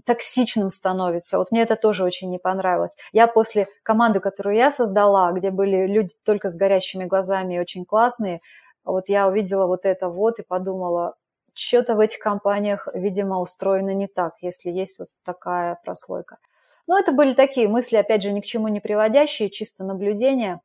токсичным 0.05 0.69
становится. 0.69 1.39
Вот 1.39 1.51
мне 1.51 1.63
это 1.63 1.75
тоже 1.75 2.03
очень 2.03 2.29
не 2.29 2.38
понравилось. 2.38 2.95
Я 3.12 3.25
после 3.25 3.67
команды, 3.81 4.19
которую 4.35 4.57
я 4.57 4.69
создала, 4.69 5.31
где 5.31 5.49
были 5.49 5.87
люди 5.87 6.13
только 6.25 6.49
с 6.49 6.57
горящими 6.57 7.05
глазами 7.05 7.55
и 7.55 7.59
очень 7.59 7.85
классные, 7.85 8.41
вот 8.83 9.07
я 9.07 9.29
увидела 9.29 9.65
вот 9.65 9.85
это 9.85 10.09
вот 10.09 10.39
и 10.39 10.43
подумала, 10.43 11.15
что-то 11.53 11.95
в 11.95 12.01
этих 12.01 12.19
компаниях, 12.19 12.89
видимо, 12.93 13.39
устроено 13.39 13.93
не 13.93 14.07
так, 14.07 14.33
если 14.41 14.69
есть 14.71 14.99
вот 14.99 15.07
такая 15.23 15.79
прослойка. 15.85 16.37
Но 16.85 16.99
это 16.99 17.13
были 17.13 17.33
такие 17.33 17.69
мысли, 17.69 17.95
опять 17.95 18.23
же, 18.23 18.33
ни 18.33 18.41
к 18.41 18.45
чему 18.45 18.67
не 18.67 18.81
приводящие, 18.81 19.49
чисто 19.49 19.85
наблюдения. 19.85 20.59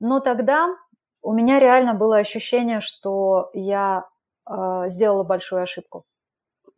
Но 0.00 0.20
тогда 0.20 0.74
у 1.20 1.34
меня 1.34 1.60
реально 1.60 1.92
было 1.92 2.16
ощущение, 2.16 2.80
что 2.80 3.50
я 3.52 4.06
э, 4.48 4.84
сделала 4.86 5.24
большую 5.24 5.62
ошибку. 5.62 6.04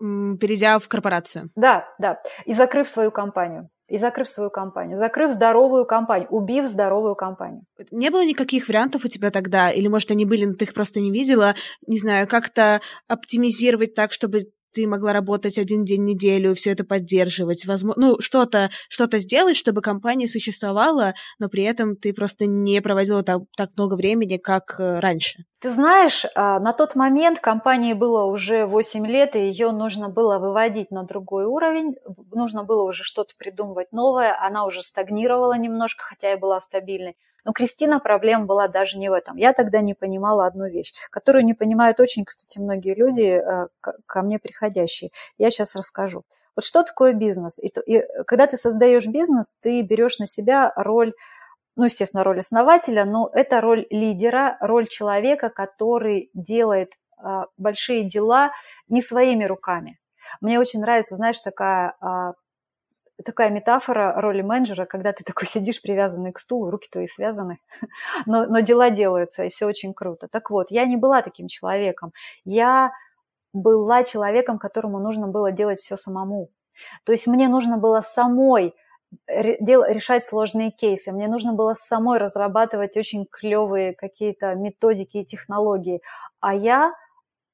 Перейдя 0.01 0.81
в 0.81 0.89
корпорацию. 0.89 1.51
Да, 1.55 1.89
да. 1.99 2.21
И 2.47 2.53
закрыв 2.53 2.89
свою 2.89 3.13
компанию 3.13 3.71
и 3.89 3.99
закрыв 3.99 4.29
свою 4.29 4.51
компанию, 4.51 4.97
закрыв 4.97 5.33
здоровую 5.33 5.87
компанию, 5.87 6.29
убив 6.31 6.67
здоровую 6.67 7.15
компанию. 7.15 7.63
Не 7.91 8.11
было 8.11 8.25
никаких 8.25 8.69
вариантов 8.69 9.05
у 9.05 9.09
тебя 9.09 9.31
тогда, 9.31 9.71
или, 9.71 9.89
может, 9.89 10.11
они 10.11 10.25
были, 10.25 10.45
но 10.45 10.55
ты 10.55 10.65
их 10.65 10.75
просто 10.75 11.01
не 11.01 11.11
видела, 11.11 11.55
не 11.87 11.99
знаю, 11.99 12.27
как-то 12.27 12.81
оптимизировать 13.09 13.95
так, 13.95 14.13
чтобы 14.13 14.41
ты 14.73 14.87
могла 14.87 15.13
работать 15.13 15.59
один 15.59 15.85
день 15.85 16.03
в 16.03 16.05
неделю, 16.05 16.55
все 16.55 16.73
это 16.73 16.85
поддерживать, 16.85 17.67
возможно, 17.67 18.09
ну, 18.09 18.21
что-то 18.21 18.71
что 18.89 19.07
сделать, 19.19 19.57
чтобы 19.57 19.81
компания 19.81 20.27
существовала, 20.27 21.15
но 21.39 21.49
при 21.49 21.63
этом 21.63 21.97
ты 21.97 22.13
просто 22.13 22.47
не 22.47 22.81
проводила 22.83 23.23
так, 23.23 23.43
так 23.57 23.71
много 23.77 23.95
времени, 23.95 24.37
как 24.37 24.79
э, 24.79 25.01
раньше. 25.01 25.45
Ты 25.61 25.71
знаешь, 25.71 26.27
а, 26.35 26.61
на 26.61 26.73
тот 26.73 26.95
момент 26.95 27.41
компании 27.41 27.95
было 27.95 28.25
уже 28.25 28.67
8 28.67 29.07
лет, 29.07 29.37
и 29.37 29.47
ее 29.47 29.71
нужно 29.73 30.09
было 30.09 30.39
выводить 30.39 30.91
на 30.91 31.05
другой 31.05 31.47
уровень, 31.47 31.95
нужно 32.33 32.65
было 32.65 32.83
уже 32.83 33.05
что-то 33.05 33.35
придумывать 33.39 33.93
новое, 33.93 34.37
она 34.39 34.67
уже 34.67 34.83
стагнировала 34.83 35.57
немножко, 35.57 36.05
хотя 36.05 36.33
и 36.33 36.39
была 36.39 36.61
стабильной. 36.61 37.17
Но 37.47 37.53
Кристина 37.53 38.01
проблема 38.01 38.45
была 38.45 38.67
даже 38.67 38.99
не 38.99 39.09
в 39.09 39.13
этом. 39.13 39.37
Я 39.37 39.53
тогда 39.53 39.81
не 39.81 39.95
понимала 39.95 40.47
одну 40.47 40.69
вещь, 40.69 40.93
которую 41.11 41.45
не 41.45 41.55
понимают 41.55 42.01
очень, 42.01 42.25
кстати, 42.25 42.59
многие 42.59 42.97
люди, 42.97 43.41
э, 43.41 43.69
ко 43.81 44.23
мне 44.23 44.41
приходящие. 44.41 45.13
Я 45.39 45.53
сейчас 45.53 45.77
расскажу. 45.77 46.25
Вот 46.57 46.65
что 46.65 46.83
такое 46.83 47.13
бизнес? 47.13 47.61
И, 47.61 47.71
и 47.87 48.03
когда 48.27 48.49
ты 48.49 48.57
создаешь 48.57 49.07
бизнес, 49.07 49.57
ты 49.61 49.83
берешь 49.83 50.19
на 50.19 50.27
себя 50.27 50.73
роль 50.75 51.13
ну, 51.77 51.85
естественно, 51.85 52.25
роль 52.25 52.39
основателя, 52.39 53.05
но 53.05 53.31
это 53.33 53.61
роль 53.61 53.87
лидера, 53.91 54.57
роль 54.61 54.89
человека, 54.89 55.51
который 55.51 56.31
делает 56.33 56.95
а, 57.19 57.45
большие 57.59 58.09
дела 58.09 58.51
не 58.89 59.03
своими 59.03 59.45
руками. 59.45 59.99
Мне 60.41 60.59
очень 60.59 60.81
нравится, 60.81 61.17
знаешь, 61.17 61.39
такая 61.39 61.95
а, 62.01 62.33
такая 63.25 63.51
метафора 63.51 64.21
роли 64.21 64.43
менеджера, 64.43 64.85
когда 64.85 65.13
ты 65.13 65.25
такой 65.25 65.47
сидишь 65.47 65.83
привязанный 65.83 66.33
к 66.33 66.39
стулу, 66.39 66.71
руки 66.71 66.89
твои 66.91 67.07
связаны, 67.07 67.59
но, 68.27 68.47
но 68.47 68.61
дела 68.61 68.91
делаются, 68.91 69.45
и 69.45 69.51
все 69.51 69.67
очень 69.67 69.95
круто. 69.95 70.29
Так 70.29 70.51
вот, 70.51 70.71
я 70.71 70.85
не 70.85 70.97
была 70.97 71.23
таким 71.23 71.49
человеком. 71.49 72.13
Я 72.45 72.93
была 73.53 74.05
человеком, 74.05 74.59
которому 74.59 74.99
нужно 74.99 75.29
было 75.29 75.51
делать 75.51 75.81
все 75.81 75.97
самому. 75.97 76.51
То 77.05 77.13
есть 77.13 77.27
мне 77.27 77.49
нужно 77.49 77.79
было 77.79 78.03
самой 78.03 78.75
решать 79.29 80.25
сложные 80.25 80.71
кейсы. 80.71 81.13
Мне 81.13 81.29
нужно 81.29 81.55
было 81.55 81.75
самой 81.75 82.19
разрабатывать 82.19 82.97
очень 82.97 83.25
клевые 83.25 83.95
какие-то 83.95 84.55
методики 84.55 85.19
и 85.19 85.25
технологии. 85.25 86.03
А 86.41 86.55
я, 86.55 86.93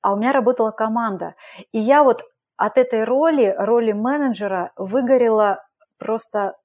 а 0.00 0.14
у 0.14 0.16
меня 0.16 0.32
работала 0.32 0.70
команда. 0.70 1.34
И 1.72 1.78
я 1.78 2.02
вот 2.02 2.24
от 2.56 2.78
этой 2.78 3.04
роли, 3.04 3.54
роли 3.58 3.92
менеджера, 3.92 4.72
выгорела 4.76 5.64
просто, 5.98 6.56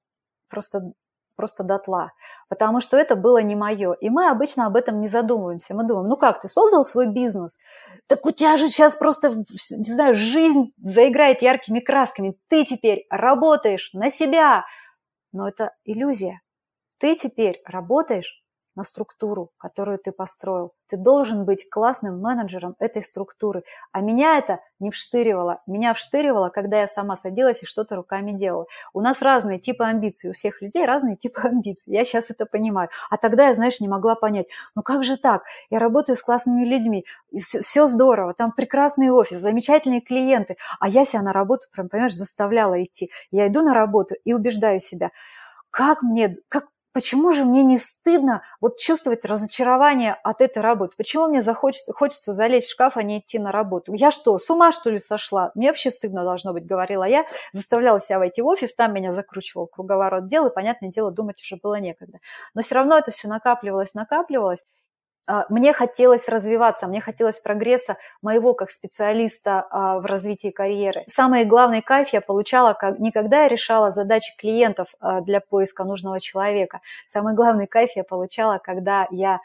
просто, 0.48 0.92
просто 1.36 1.64
дотла, 1.64 2.12
потому 2.48 2.80
что 2.80 2.96
это 2.96 3.16
было 3.16 3.38
не 3.38 3.54
мое. 3.54 3.92
И 3.94 4.10
мы 4.10 4.28
обычно 4.28 4.66
об 4.66 4.76
этом 4.76 5.00
не 5.00 5.08
задумываемся. 5.08 5.74
Мы 5.74 5.86
думаем, 5.86 6.08
ну 6.08 6.16
как, 6.16 6.40
ты 6.40 6.48
создал 6.48 6.84
свой 6.84 7.06
бизнес, 7.06 7.58
так 8.06 8.24
у 8.24 8.30
тебя 8.30 8.56
же 8.56 8.68
сейчас 8.68 8.94
просто, 8.94 9.30
не 9.30 9.92
знаю, 9.92 10.14
жизнь 10.14 10.72
заиграет 10.78 11.42
яркими 11.42 11.80
красками, 11.80 12.36
ты 12.48 12.64
теперь 12.64 13.06
работаешь 13.10 13.90
на 13.92 14.10
себя. 14.10 14.64
Но 15.32 15.48
это 15.48 15.74
иллюзия. 15.84 16.40
Ты 16.98 17.14
теперь 17.14 17.60
работаешь 17.64 18.42
на 18.78 18.84
структуру, 18.84 19.50
которую 19.58 19.98
ты 19.98 20.12
построил. 20.12 20.72
Ты 20.88 20.96
должен 20.96 21.44
быть 21.44 21.68
классным 21.68 22.20
менеджером 22.20 22.76
этой 22.78 23.02
структуры. 23.02 23.64
А 23.90 24.00
меня 24.00 24.38
это 24.38 24.60
не 24.78 24.92
вштыривало. 24.92 25.60
Меня 25.66 25.94
вштыривало, 25.94 26.48
когда 26.48 26.80
я 26.82 26.86
сама 26.86 27.16
садилась 27.16 27.64
и 27.64 27.66
что-то 27.66 27.96
руками 27.96 28.30
делала. 28.30 28.66
У 28.92 29.00
нас 29.00 29.20
разные 29.20 29.58
типы 29.58 29.82
амбиций, 29.82 30.30
у 30.30 30.32
всех 30.32 30.62
людей 30.62 30.86
разные 30.86 31.16
типы 31.16 31.40
амбиций. 31.44 31.92
Я 31.92 32.04
сейчас 32.04 32.30
это 32.30 32.46
понимаю. 32.46 32.88
А 33.10 33.16
тогда 33.16 33.48
я, 33.48 33.54
знаешь, 33.56 33.80
не 33.80 33.88
могла 33.88 34.14
понять, 34.14 34.46
ну 34.76 34.82
как 34.82 35.02
же 35.02 35.16
так? 35.16 35.42
Я 35.70 35.80
работаю 35.80 36.14
с 36.14 36.22
классными 36.22 36.64
людьми, 36.64 37.04
все, 37.36 37.60
все 37.60 37.86
здорово, 37.88 38.32
там 38.32 38.52
прекрасный 38.52 39.10
офис, 39.10 39.38
замечательные 39.38 40.02
клиенты, 40.02 40.56
а 40.78 40.88
я 40.88 41.04
себя 41.04 41.22
на 41.22 41.32
работу, 41.32 41.66
прям, 41.72 41.88
понимаешь, 41.88 42.14
заставляла 42.14 42.80
идти. 42.80 43.10
Я 43.32 43.48
иду 43.48 43.62
на 43.62 43.74
работу 43.74 44.14
и 44.24 44.32
убеждаю 44.32 44.78
себя, 44.78 45.10
как 45.70 46.02
мне, 46.02 46.36
как 46.48 46.66
почему 46.98 47.32
же 47.32 47.44
мне 47.44 47.62
не 47.62 47.78
стыдно 47.78 48.42
вот 48.60 48.76
чувствовать 48.76 49.24
разочарование 49.24 50.14
от 50.24 50.40
этой 50.40 50.60
работы? 50.60 50.94
Почему 50.96 51.28
мне 51.28 51.42
захочется, 51.42 51.92
хочется 51.92 52.32
залезть 52.32 52.66
в 52.66 52.72
шкаф, 52.72 52.96
а 52.96 53.04
не 53.04 53.20
идти 53.20 53.38
на 53.38 53.52
работу? 53.52 53.92
Я 53.94 54.10
что, 54.10 54.36
с 54.36 54.50
ума 54.50 54.72
что 54.72 54.90
ли 54.90 54.98
сошла? 54.98 55.52
Мне 55.54 55.68
вообще 55.68 55.92
стыдно 55.92 56.24
должно 56.24 56.52
быть, 56.52 56.66
говорила 56.66 57.04
я. 57.04 57.24
Заставляла 57.52 58.00
себя 58.00 58.18
войти 58.18 58.42
в 58.42 58.48
офис, 58.48 58.74
там 58.74 58.92
меня 58.94 59.12
закручивал 59.12 59.68
круговорот 59.68 60.26
дел, 60.26 60.48
и, 60.48 60.52
понятное 60.52 60.90
дело, 60.90 61.12
думать 61.12 61.40
уже 61.40 61.54
было 61.62 61.78
некогда. 61.78 62.18
Но 62.54 62.62
все 62.62 62.74
равно 62.74 62.98
это 62.98 63.12
все 63.12 63.28
накапливалось, 63.28 63.94
накапливалось. 63.94 64.64
А, 65.28 65.44
мне 65.50 65.74
хотелось 65.74 66.26
развиваться, 66.26 66.86
мне 66.86 67.00
хотелось 67.02 67.40
прогресса 67.40 67.98
моего 68.22 68.54
как 68.54 68.70
специалиста 68.70 69.66
а, 69.70 70.00
в 70.00 70.06
развитии 70.06 70.48
карьеры. 70.50 71.04
Самый 71.06 71.44
главный 71.44 71.82
кайф 71.82 72.08
я 72.14 72.22
получала, 72.22 72.76
не 72.98 73.12
когда 73.12 73.42
я 73.42 73.48
решала 73.48 73.90
задачи 73.90 74.34
клиентов 74.38 74.88
а, 75.00 75.20
для 75.20 75.40
поиска 75.40 75.84
нужного 75.84 76.18
человека. 76.18 76.80
Самый 77.04 77.34
главный 77.34 77.66
кайф 77.66 77.90
я 77.94 78.04
получала, 78.04 78.58
когда 78.58 79.06
я 79.10 79.40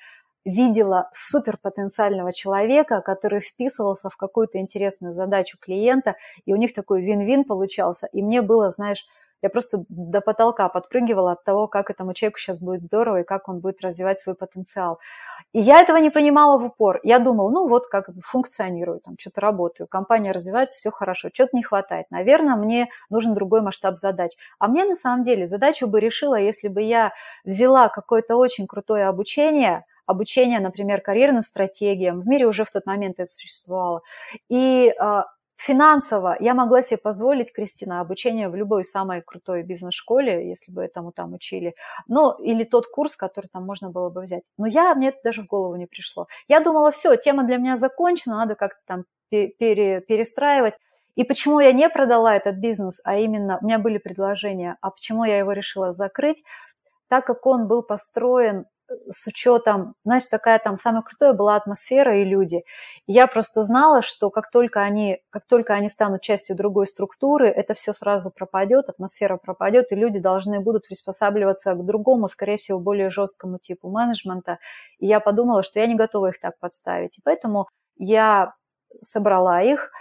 видела 0.46 1.10
суперпотенциального 1.13 2.32
человека, 2.32 3.02
который 3.02 3.41
вписывался 3.41 4.10
в 4.10 4.15
какую-то 4.15 4.60
интересную 4.60 5.13
задачу 5.13 5.58
клиента, 5.60 6.15
и 6.46 6.54
у 6.54 6.58
них 6.58 6.74
такой 6.74 7.02
вин-вин 7.02 7.43
получался. 7.43 8.08
И 8.12 8.22
мне 8.22 8.41
было, 8.41 8.72
знаешь, 8.72 9.06
я 9.44 9.50
просто 9.50 9.84
до 9.90 10.22
потолка 10.22 10.70
подпрыгивала 10.70 11.34
от 11.34 11.44
того, 11.44 11.68
как 11.68 11.90
этому 11.90 12.14
человеку 12.14 12.40
сейчас 12.40 12.64
будет 12.64 12.82
здорово 12.82 13.22
и 13.22 13.24
как 13.24 13.50
он 13.50 13.60
будет 13.60 13.82
развивать 13.82 14.20
свой 14.22 14.36
потенциал. 14.36 15.00
И 15.52 15.60
я 15.60 15.82
этого 15.82 15.98
не 15.98 16.10
понимала 16.10 16.58
в 16.58 16.66
упор. 16.66 17.02
Я 17.04 17.20
думала, 17.20 17.52
ну 17.52 17.68
вот 17.68 17.88
как 17.88 18.10
функционирую, 18.24 19.02
там 19.02 19.16
что-то 19.20 19.42
работаю, 19.42 19.88
компания 19.88 20.32
развивается, 20.32 20.78
все 20.78 20.92
хорошо, 20.92 21.30
что-то 21.32 21.58
не 21.58 21.64
хватает. 21.64 22.06
Наверное, 22.10 22.56
мне 22.56 22.88
нужен 23.10 23.36
другой 23.36 23.62
масштаб 23.62 23.98
задач. 23.98 24.32
А 24.60 24.70
мне 24.70 24.86
на 24.86 24.96
самом 24.96 25.24
деле 25.24 25.46
задачу 25.46 25.88
бы 25.88 26.00
решила, 26.00 26.36
если 26.36 26.70
бы 26.70 26.82
я 26.82 27.12
взяла 27.44 27.90
какое-то 27.90 28.38
очень 28.38 28.66
крутое 28.66 29.08
обучение, 29.08 29.84
обучение, 30.06 30.60
например, 30.60 31.02
карьерным 31.02 31.44
стратегиям. 31.44 32.22
В 32.22 32.28
мире 32.28 32.48
уже 32.48 32.64
в 32.64 32.72
тот 32.72 32.86
момент 32.86 33.20
это 33.20 33.30
существовало. 33.30 34.04
И 34.50 34.94
а, 35.00 35.26
Финансово 35.56 36.36
я 36.39 36.54
могла 36.54 36.82
себе 36.82 36.98
позволить, 36.98 37.54
Кристина, 37.54 38.02
обучение 38.02 38.50
в 38.50 38.56
любой 38.56 38.84
самой 38.84 39.22
крутой 39.22 39.63
бизнес-школе, 39.63 40.50
если 40.50 40.72
бы 40.72 40.84
этому 40.84 41.12
там 41.12 41.34
учили, 41.34 41.76
ну, 42.08 42.34
или 42.42 42.63
тот 42.63 42.88
курс, 42.88 43.16
который 43.16 43.48
там 43.48 43.66
можно 43.66 43.89
было 43.89 44.10
бы 44.10 44.22
взять. 44.22 44.44
Но 44.58 44.66
я, 44.66 44.94
мне 44.96 45.10
это 45.10 45.20
даже 45.24 45.44
в 45.44 45.48
голову 45.48 45.76
не 45.76 45.86
пришло. 45.86 46.28
Я 46.48 46.60
думала, 46.60 46.92
все, 46.92 47.16
тема 47.16 47.44
для 47.44 47.58
меня 47.58 47.78
закончена, 47.78 48.38
надо 48.38 48.56
как-то 48.56 48.80
там 48.86 49.04
пере, 49.30 50.02
перестраивать. 50.02 50.74
И 51.16 51.24
почему 51.24 51.60
я 51.60 51.72
не 51.72 51.89
продала 51.89 52.36
этот 52.36 52.58
бизнес, 52.58 53.00
а 53.04 53.18
именно 53.18 53.60
у 53.62 53.66
меня 53.66 53.78
были 53.78 54.00
предложения, 54.00 54.78
а 54.82 54.89
почему 54.89 55.24
я 55.24 55.38
его 55.38 55.52
решила 55.52 55.92
закрыть, 55.92 56.44
так 57.08 57.26
как 57.26 57.46
он 57.46 57.68
был 57.68 57.84
построен 57.84 58.66
с 59.10 59.28
учетом, 59.28 59.96
знаешь, 60.04 60.26
такая 60.28 60.60
там 60.60 60.78
самая 60.78 61.02
крутая 61.02 61.34
была 61.34 61.56
атмосфера 61.56 62.19
и 62.19 62.26
люди. 62.26 62.63
я 63.08 63.28
просто 63.28 63.63
знала, 63.63 64.02
что 64.02 64.30
как 64.30 64.52
только 64.52 64.82
они, 64.82 65.22
как 65.30 65.46
только 65.46 65.74
они 65.74 65.89
станут 65.89 66.22
частью 66.22 66.56
другой 66.56 66.88
структуры, 66.88 67.50
это 67.50 67.74
все 67.74 67.93
сразу 67.93 68.30
пропадет, 68.30 68.89
атмосфера 68.89 69.38
пропадет, 69.38 69.91
и 69.91 69.96
люди 69.96 70.19
должны 70.19 70.60
будут 70.60 70.88
приспосабливаться 70.88 71.74
к 71.74 71.86
другому, 71.86 72.28
скорее 72.28 72.58
всего, 72.58 72.80
более 72.80 73.10
жесткому 73.10 73.58
типу 73.60 73.89
менеджмента. 73.89 74.60
И 75.00 75.08
я 75.08 75.19
подумала, 75.19 75.63
что 75.63 75.80
я 75.80 75.88
не 75.88 75.96
готова 75.96 76.28
их 76.28 76.39
так 76.39 76.58
подставить. 76.60 77.17
И 77.17 77.22
поэтому 77.24 77.67
я 77.98 78.54
собрала 79.02 79.62
их, 79.62 79.91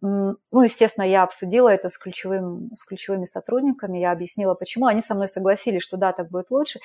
ну, 0.00 0.62
естественно, 0.62 1.04
я 1.04 1.24
обсудила 1.24 1.68
это 1.68 1.88
с, 1.88 1.98
ключевым, 1.98 2.70
с 2.72 2.84
ключевыми 2.84 3.24
сотрудниками, 3.24 3.98
я 3.98 4.12
объяснила, 4.12 4.54
почему. 4.54 4.86
Они 4.86 5.00
со 5.00 5.14
мной 5.14 5.26
согласились, 5.26 5.82
что 5.82 5.96
да, 5.96 6.12
так 6.12 6.30
будет 6.30 6.50
лучше. 6.50 6.78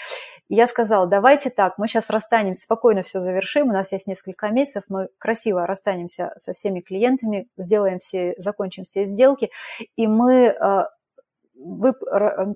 И 0.50 0.56
я 0.56 0.68
сказала, 0.68 1.06
давайте 1.06 1.52
так, 1.52 1.78
мы 1.78 1.88
сейчас 1.88 2.10
расстанемся, 2.10 2.64
спокойно 2.64 3.04
все 3.04 3.22
завершим, 3.22 3.70
у 3.70 3.74
нас 3.74 3.92
есть 3.92 4.08
несколько 4.08 4.50
месяцев, 4.50 4.84
мы 4.90 5.10
красиво 5.20 5.68
расстанемся 5.68 6.32
со 6.38 6.54
всеми 6.54 6.80
клиентами, 6.80 7.48
сделаем 7.58 8.00
все, 8.00 8.34
закончим 8.38 8.84
все 8.84 9.06
сделки, 9.06 9.52
и 9.96 10.08
мы 10.08 10.56
э, 10.60 10.84
вы, 11.56 11.94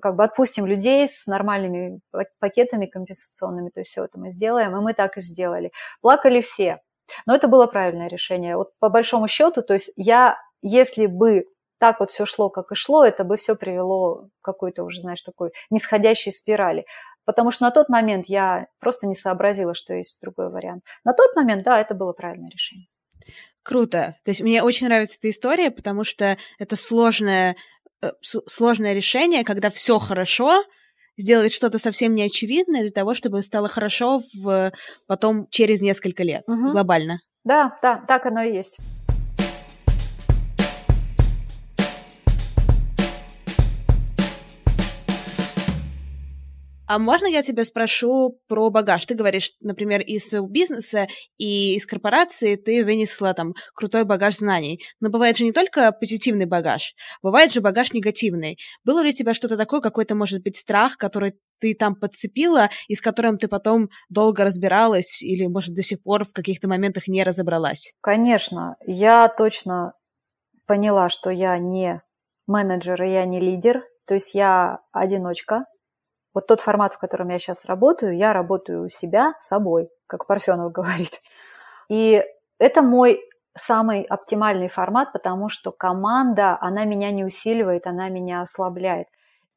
как 0.00 0.16
бы 0.16 0.24
отпустим 0.24 0.66
людей 0.66 1.08
с 1.08 1.26
нормальными 1.26 2.00
пакетами 2.40 2.86
компенсационными, 2.86 3.70
то 3.70 3.80
есть 3.80 3.90
все 3.90 4.04
это 4.04 4.18
мы 4.18 4.30
сделаем, 4.30 4.76
и 4.76 4.80
мы 4.80 4.92
так 4.92 5.16
и 5.16 5.20
сделали. 5.20 5.72
Плакали 6.00 6.40
все, 6.40 6.80
но 7.26 7.34
это 7.34 7.48
было 7.48 7.66
правильное 7.66 8.08
решение. 8.08 8.56
Вот 8.56 8.72
по 8.78 8.88
большому 8.88 9.28
счету, 9.28 9.62
то 9.62 9.74
есть 9.74 9.92
я 9.96 10.36
если 10.62 11.06
бы 11.06 11.44
так 11.78 12.00
вот 12.00 12.10
все 12.10 12.26
шло, 12.26 12.50
как 12.50 12.72
и 12.72 12.74
шло, 12.74 13.04
это 13.04 13.24
бы 13.24 13.36
все 13.36 13.54
привело 13.54 14.28
к 14.40 14.44
какой-то 14.44 14.84
уже, 14.84 15.00
знаешь, 15.00 15.22
такой 15.22 15.52
нисходящей 15.70 16.32
спирали. 16.32 16.86
Потому 17.24 17.50
что 17.50 17.64
на 17.64 17.70
тот 17.70 17.88
момент 17.88 18.26
я 18.26 18.66
просто 18.80 19.06
не 19.06 19.14
сообразила, 19.14 19.74
что 19.74 19.94
есть 19.94 20.20
другой 20.22 20.50
вариант. 20.50 20.82
На 21.04 21.12
тот 21.12 21.36
момент, 21.36 21.62
да, 21.62 21.80
это 21.80 21.94
было 21.94 22.12
правильное 22.12 22.48
решение. 22.48 22.86
Круто. 23.62 24.16
То 24.24 24.30
есть 24.30 24.40
мне 24.40 24.62
очень 24.62 24.86
нравится 24.86 25.16
эта 25.18 25.28
история, 25.30 25.70
потому 25.70 26.04
что 26.04 26.38
это 26.58 26.74
сложное, 26.74 27.54
э, 28.02 28.12
сложное 28.22 28.94
решение, 28.94 29.44
когда 29.44 29.68
все 29.68 29.98
хорошо, 29.98 30.64
сделать 31.18 31.52
что-то 31.52 31.78
совсем 31.78 32.14
неочевидное 32.14 32.80
для 32.80 32.92
того, 32.92 33.14
чтобы 33.14 33.42
стало 33.42 33.68
хорошо 33.68 34.22
в, 34.34 34.72
потом 35.06 35.48
через 35.50 35.82
несколько 35.82 36.22
лет 36.22 36.44
угу. 36.46 36.70
глобально. 36.70 37.20
Да, 37.44 37.78
да, 37.82 38.02
так 38.08 38.24
оно 38.24 38.42
и 38.42 38.54
есть. 38.54 38.78
А 46.88 46.98
можно 46.98 47.26
я 47.26 47.42
тебя 47.42 47.64
спрошу 47.64 48.40
про 48.48 48.70
багаж? 48.70 49.04
Ты 49.04 49.14
говоришь, 49.14 49.52
например, 49.60 50.00
из 50.00 50.26
своего 50.26 50.46
бизнеса 50.46 51.06
и 51.36 51.74
из 51.74 51.84
корпорации 51.84 52.56
ты 52.56 52.82
вынесла 52.82 53.34
там 53.34 53.52
крутой 53.74 54.04
багаж 54.04 54.38
знаний. 54.38 54.80
Но 54.98 55.10
бывает 55.10 55.36
же 55.36 55.44
не 55.44 55.52
только 55.52 55.92
позитивный 55.92 56.46
багаж, 56.46 56.94
бывает 57.22 57.52
же 57.52 57.60
багаж 57.60 57.92
негативный. 57.92 58.58
Было 58.84 59.02
ли 59.02 59.10
у 59.10 59.12
тебя 59.12 59.34
что-то 59.34 59.58
такое, 59.58 59.82
какой-то, 59.82 60.14
может 60.14 60.42
быть, 60.42 60.56
страх, 60.56 60.96
который 60.96 61.34
ты 61.60 61.74
там 61.74 61.94
подцепила 61.94 62.70
и 62.86 62.94
с 62.94 63.02
которым 63.02 63.36
ты 63.36 63.48
потом 63.48 63.90
долго 64.08 64.42
разбиралась 64.42 65.22
или, 65.22 65.46
может, 65.46 65.74
до 65.74 65.82
сих 65.82 66.02
пор 66.02 66.24
в 66.24 66.32
каких-то 66.32 66.68
моментах 66.68 67.06
не 67.06 67.22
разобралась? 67.22 67.92
Конечно. 68.00 68.76
Я 68.86 69.28
точно 69.28 69.92
поняла, 70.66 71.10
что 71.10 71.28
я 71.28 71.58
не 71.58 72.00
менеджер 72.46 73.02
я 73.02 73.26
не 73.26 73.40
лидер. 73.40 73.84
То 74.06 74.14
есть 74.14 74.34
я 74.34 74.78
одиночка, 74.90 75.66
вот 76.38 76.46
тот 76.46 76.60
формат, 76.60 76.94
в 76.94 76.98
котором 76.98 77.30
я 77.30 77.38
сейчас 77.40 77.64
работаю, 77.64 78.16
я 78.16 78.32
работаю 78.32 78.84
у 78.84 78.88
себя 78.88 79.34
собой, 79.40 79.88
как 80.06 80.26
Парфенов 80.28 80.70
говорит. 80.78 81.20
И 81.88 82.22
это 82.58 82.80
мой 82.80 83.20
самый 83.56 84.02
оптимальный 84.02 84.68
формат, 84.68 85.12
потому 85.12 85.48
что 85.48 85.72
команда, 85.72 86.56
она 86.60 86.84
меня 86.84 87.10
не 87.10 87.24
усиливает, 87.24 87.88
она 87.88 88.08
меня 88.08 88.42
ослабляет. 88.42 89.08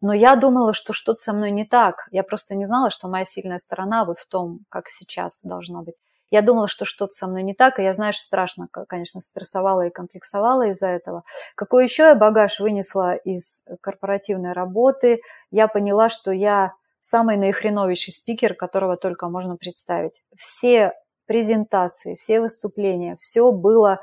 Но 0.02 0.12
я 0.12 0.36
думала, 0.36 0.74
что 0.74 0.92
что-то 0.94 1.20
со 1.20 1.34
мной 1.34 1.52
не 1.52 1.66
так. 1.66 2.08
Я 2.10 2.24
просто 2.24 2.56
не 2.56 2.66
знала, 2.66 2.90
что 2.90 3.08
моя 3.08 3.26
сильная 3.26 3.60
сторона 3.60 4.04
вот 4.04 4.18
в 4.18 4.26
том, 4.26 4.62
как 4.70 4.88
сейчас 4.88 5.42
должно 5.44 5.84
быть. 5.84 5.96
Я 6.32 6.42
думала, 6.42 6.70
что 6.70 6.86
что-то 6.86 7.12
со 7.12 7.28
мной 7.28 7.44
не 7.44 7.54
так, 7.54 7.78
и 7.78 7.84
я, 7.84 7.94
знаешь, 7.94 8.18
страшно, 8.18 8.70
конечно, 8.88 9.20
стрессовала 9.20 9.86
и 9.86 9.92
комплексовала 9.92 10.68
из-за 10.70 10.88
этого. 10.88 11.24
Какой 11.56 11.84
еще 11.84 12.04
я 12.04 12.16
багаж 12.16 12.62
вынесла 12.62 13.16
из 13.16 13.66
корпоративной 13.82 14.54
работы? 14.54 15.20
Я 15.52 15.68
поняла, 15.68 16.08
что 16.08 16.32
я 16.32 16.74
самый 17.02 17.36
наихреновейший 17.36 18.14
спикер, 18.14 18.56
которого 18.56 18.96
только 18.96 19.28
можно 19.28 19.58
представить. 19.58 20.14
Все 20.38 20.94
презентации, 21.28 22.16
все 22.16 22.40
выступления, 22.40 23.18
все 23.18 23.52
было 23.52 24.00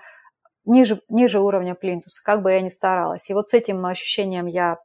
ниже, 0.67 1.01
ниже 1.09 1.41
уровня 1.41 1.75
плинтуса, 1.75 2.23
как 2.23 2.43
бы 2.43 2.53
я 2.53 2.61
ни 2.61 2.69
старалась. 2.69 3.31
И 3.31 3.35
вот 3.35 3.49
с 3.49 3.55
этим 3.55 3.85
ощущением 3.87 4.45
я 4.45 4.77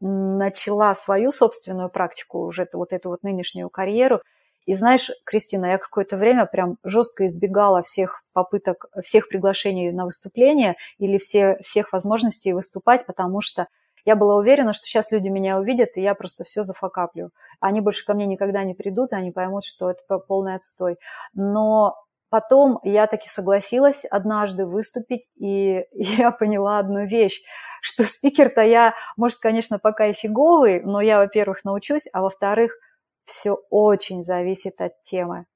начала 0.00 0.94
свою 0.94 1.32
собственную 1.32 1.88
практику, 1.88 2.40
уже 2.40 2.68
вот 2.74 2.92
эту 2.92 3.08
вот 3.08 3.22
нынешнюю 3.22 3.70
карьеру– 3.70 4.20
и 4.66 4.74
знаешь, 4.74 5.10
Кристина, 5.24 5.66
я 5.66 5.78
какое-то 5.78 6.16
время 6.16 6.46
прям 6.46 6.76
жестко 6.84 7.26
избегала 7.26 7.82
всех 7.82 8.22
попыток, 8.32 8.86
всех 9.02 9.28
приглашений 9.28 9.90
на 9.92 10.04
выступление 10.04 10.76
или 10.98 11.18
все, 11.18 11.58
всех 11.62 11.92
возможностей 11.92 12.52
выступать, 12.52 13.06
потому 13.06 13.40
что 13.40 13.66
я 14.04 14.16
была 14.16 14.36
уверена, 14.36 14.72
что 14.72 14.86
сейчас 14.86 15.12
люди 15.12 15.28
меня 15.28 15.58
увидят, 15.58 15.90
и 15.96 16.00
я 16.00 16.14
просто 16.14 16.44
все 16.44 16.64
зафакаплю. 16.64 17.30
Они 17.60 17.80
больше 17.80 18.04
ко 18.04 18.14
мне 18.14 18.26
никогда 18.26 18.64
не 18.64 18.74
придут, 18.74 19.12
и 19.12 19.16
они 19.16 19.30
поймут, 19.30 19.64
что 19.64 19.90
это 19.90 20.18
полный 20.18 20.56
отстой. 20.56 20.96
Но 21.34 21.94
потом 22.28 22.80
я 22.82 23.06
таки 23.06 23.28
согласилась 23.28 24.04
однажды 24.04 24.66
выступить, 24.66 25.30
и 25.36 25.84
я 25.92 26.32
поняла 26.32 26.78
одну 26.78 27.06
вещь, 27.06 27.42
что 27.80 28.04
спикер-то 28.04 28.62
я, 28.62 28.94
может, 29.16 29.38
конечно, 29.38 29.78
пока 29.78 30.06
и 30.06 30.12
фиговый, 30.12 30.82
но 30.82 31.00
я, 31.00 31.18
во-первых, 31.18 31.64
научусь, 31.64 32.08
а 32.12 32.22
во-вторых, 32.22 32.72
все 33.24 33.58
очень 33.70 34.22
зависит 34.22 34.80
от 34.80 35.00
темы. 35.02 35.46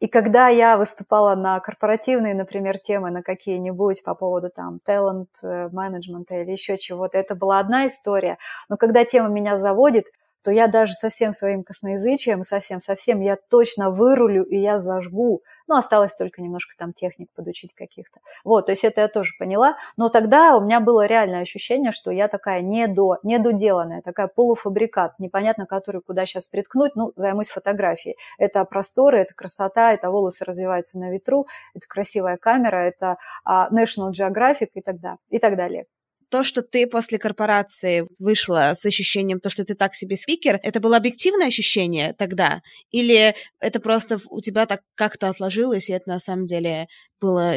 И 0.00 0.06
когда 0.06 0.48
я 0.48 0.76
выступала 0.76 1.34
на 1.34 1.58
корпоративные, 1.60 2.34
например, 2.34 2.78
темы, 2.78 3.10
на 3.10 3.22
какие-нибудь 3.22 4.04
по 4.04 4.14
поводу 4.14 4.50
там 4.50 4.78
талант 4.84 5.30
э, 5.42 5.68
менеджмента 5.72 6.36
или 6.36 6.52
еще 6.52 6.78
чего-то, 6.78 7.18
это 7.18 7.34
была 7.34 7.58
одна 7.58 7.86
история. 7.88 8.38
Но 8.68 8.76
когда 8.76 9.04
тема 9.04 9.28
меня 9.28 9.56
заводит, 9.56 10.06
то 10.44 10.50
я 10.52 10.68
даже 10.68 10.92
со 10.92 11.08
всем 11.08 11.32
своим 11.32 11.64
косноязычием, 11.64 12.42
совсем-совсем, 12.42 13.20
я 13.22 13.36
точно 13.36 13.90
вырулю 13.90 14.44
и 14.44 14.58
я 14.58 14.78
зажгу. 14.78 15.42
Ну, 15.66 15.76
осталось 15.76 16.14
только 16.14 16.42
немножко 16.42 16.74
там 16.76 16.92
техник 16.92 17.30
подучить 17.34 17.74
каких-то. 17.74 18.20
Вот, 18.44 18.66
то 18.66 18.72
есть 18.72 18.84
это 18.84 19.00
я 19.00 19.08
тоже 19.08 19.32
поняла. 19.38 19.76
Но 19.96 20.10
тогда 20.10 20.56
у 20.56 20.62
меня 20.62 20.80
было 20.80 21.06
реальное 21.06 21.40
ощущение, 21.40 21.92
что 21.92 22.10
я 22.10 22.28
такая 22.28 22.60
недо, 22.60 23.16
недоделанная, 23.22 24.02
такая 24.02 24.28
полуфабрикат, 24.28 25.18
непонятно 25.18 25.64
который 25.64 26.02
куда 26.02 26.26
сейчас 26.26 26.46
приткнуть, 26.46 26.94
ну, 26.94 27.12
займусь 27.16 27.48
фотографией. 27.48 28.16
Это 28.36 28.64
просторы, 28.66 29.20
это 29.20 29.32
красота, 29.32 29.94
это 29.94 30.10
волосы 30.10 30.44
развиваются 30.44 30.98
на 30.98 31.10
ветру, 31.10 31.46
это 31.74 31.86
красивая 31.88 32.36
камера, 32.36 32.76
это 32.76 33.16
uh, 33.48 33.70
National 33.70 34.10
Geographic 34.10 34.68
и 34.74 34.82
так, 34.82 35.00
далее, 35.00 35.18
и 35.30 35.38
так 35.38 35.56
далее 35.56 35.86
то, 36.34 36.42
что 36.42 36.62
ты 36.62 36.88
после 36.88 37.16
корпорации 37.16 38.08
вышла 38.18 38.72
с 38.74 38.84
ощущением, 38.84 39.38
то, 39.38 39.50
что 39.50 39.64
ты 39.64 39.74
так 39.74 39.94
себе 39.94 40.16
спикер, 40.16 40.58
это 40.64 40.80
было 40.80 40.96
объективное 40.96 41.46
ощущение 41.46 42.12
тогда? 42.12 42.60
Или 42.90 43.36
это 43.60 43.78
просто 43.78 44.18
у 44.28 44.40
тебя 44.40 44.66
так 44.66 44.80
как-то 44.96 45.28
отложилось, 45.28 45.88
и 45.88 45.92
это 45.92 46.08
на 46.08 46.18
самом 46.18 46.46
деле 46.46 46.88
было, 47.20 47.54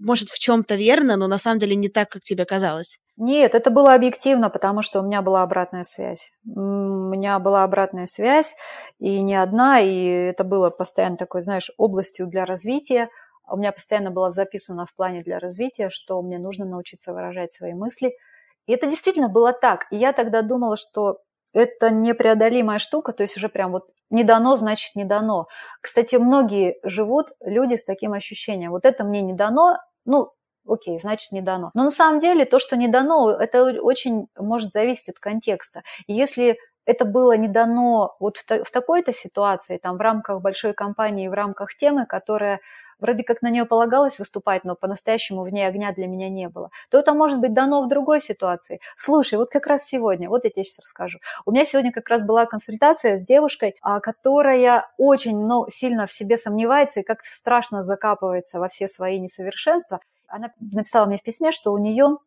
может, 0.00 0.30
в 0.30 0.38
чем-то 0.40 0.74
верно, 0.74 1.14
но 1.14 1.28
на 1.28 1.38
самом 1.38 1.60
деле 1.60 1.76
не 1.76 1.88
так, 1.88 2.08
как 2.08 2.22
тебе 2.22 2.44
казалось? 2.44 2.98
Нет, 3.16 3.54
это 3.54 3.70
было 3.70 3.94
объективно, 3.94 4.50
потому 4.50 4.82
что 4.82 4.98
у 4.98 5.06
меня 5.06 5.22
была 5.22 5.44
обратная 5.44 5.84
связь. 5.84 6.32
У 6.44 6.58
меня 6.58 7.38
была 7.38 7.62
обратная 7.62 8.06
связь, 8.06 8.56
и 8.98 9.20
не 9.20 9.36
одна, 9.36 9.78
и 9.78 10.06
это 10.30 10.42
было 10.42 10.70
постоянно 10.70 11.16
такой, 11.16 11.42
знаешь, 11.42 11.70
областью 11.76 12.26
для 12.26 12.44
развития– 12.44 13.10
у 13.50 13.56
меня 13.56 13.72
постоянно 13.72 14.10
было 14.10 14.30
записано 14.30 14.86
в 14.86 14.94
плане 14.94 15.22
для 15.22 15.38
развития, 15.38 15.90
что 15.90 16.20
мне 16.22 16.38
нужно 16.38 16.64
научиться 16.64 17.12
выражать 17.12 17.52
свои 17.52 17.74
мысли. 17.74 18.16
И 18.66 18.72
это 18.72 18.86
действительно 18.86 19.28
было 19.28 19.52
так. 19.52 19.86
И 19.90 19.96
я 19.96 20.12
тогда 20.12 20.42
думала, 20.42 20.76
что 20.76 21.18
это 21.52 21.90
непреодолимая 21.90 22.78
штука, 22.78 23.12
то 23.12 23.22
есть 23.22 23.36
уже 23.36 23.48
прям 23.48 23.72
вот 23.72 23.88
не 24.10 24.24
дано, 24.24 24.56
значит 24.56 24.94
не 24.96 25.04
дано. 25.04 25.48
Кстати, 25.80 26.16
многие 26.16 26.78
живут 26.82 27.28
люди 27.40 27.74
с 27.74 27.84
таким 27.84 28.12
ощущением. 28.12 28.70
Вот 28.70 28.84
это 28.84 29.04
мне 29.04 29.22
не 29.22 29.32
дано, 29.32 29.78
ну, 30.04 30.32
окей, 30.66 30.98
значит 31.00 31.32
не 31.32 31.40
дано. 31.40 31.70
Но 31.74 31.84
на 31.84 31.90
самом 31.90 32.20
деле 32.20 32.44
то, 32.44 32.58
что 32.58 32.76
не 32.76 32.88
дано, 32.88 33.30
это 33.30 33.64
очень 33.80 34.28
может 34.36 34.72
зависеть 34.72 35.10
от 35.10 35.18
контекста. 35.18 35.82
И 36.06 36.12
если 36.12 36.58
это 36.84 37.04
было 37.04 37.36
не 37.36 37.48
дано 37.48 38.16
вот 38.18 38.38
в, 38.38 38.64
в 38.64 38.70
такой-то 38.70 39.12
ситуации, 39.12 39.76
там 39.78 39.98
в 39.98 40.00
рамках 40.00 40.40
большой 40.40 40.72
компании, 40.72 41.28
в 41.28 41.34
рамках 41.34 41.76
темы, 41.76 42.06
которая 42.06 42.60
вроде 42.98 43.24
как 43.24 43.42
на 43.42 43.50
нее 43.50 43.64
полагалось 43.64 44.18
выступать, 44.18 44.64
но 44.64 44.74
по-настоящему 44.74 45.42
в 45.42 45.48
ней 45.48 45.66
огня 45.66 45.92
для 45.92 46.06
меня 46.06 46.28
не 46.28 46.48
было, 46.48 46.70
то 46.90 46.98
это 46.98 47.14
может 47.14 47.40
быть 47.40 47.54
дано 47.54 47.82
в 47.82 47.88
другой 47.88 48.20
ситуации. 48.20 48.80
Слушай, 48.96 49.38
вот 49.38 49.50
как 49.50 49.66
раз 49.66 49.86
сегодня, 49.86 50.28
вот 50.28 50.44
я 50.44 50.50
тебе 50.50 50.64
сейчас 50.64 50.80
расскажу. 50.80 51.18
У 51.46 51.52
меня 51.52 51.64
сегодня 51.64 51.92
как 51.92 52.08
раз 52.08 52.24
была 52.24 52.46
консультация 52.46 53.16
с 53.16 53.24
девушкой, 53.24 53.76
а, 53.82 54.00
которая 54.00 54.88
очень 54.96 55.38
ну, 55.38 55.66
сильно 55.70 56.06
в 56.06 56.12
себе 56.12 56.36
сомневается 56.36 57.00
и 57.00 57.02
как-то 57.02 57.28
страшно 57.28 57.82
закапывается 57.82 58.58
во 58.58 58.68
все 58.68 58.88
свои 58.88 59.18
несовершенства. 59.18 60.00
Она 60.26 60.52
написала 60.60 61.06
мне 61.06 61.16
в 61.16 61.22
письме, 61.22 61.52
что 61.52 61.72
у 61.72 61.78
нее 61.78 62.18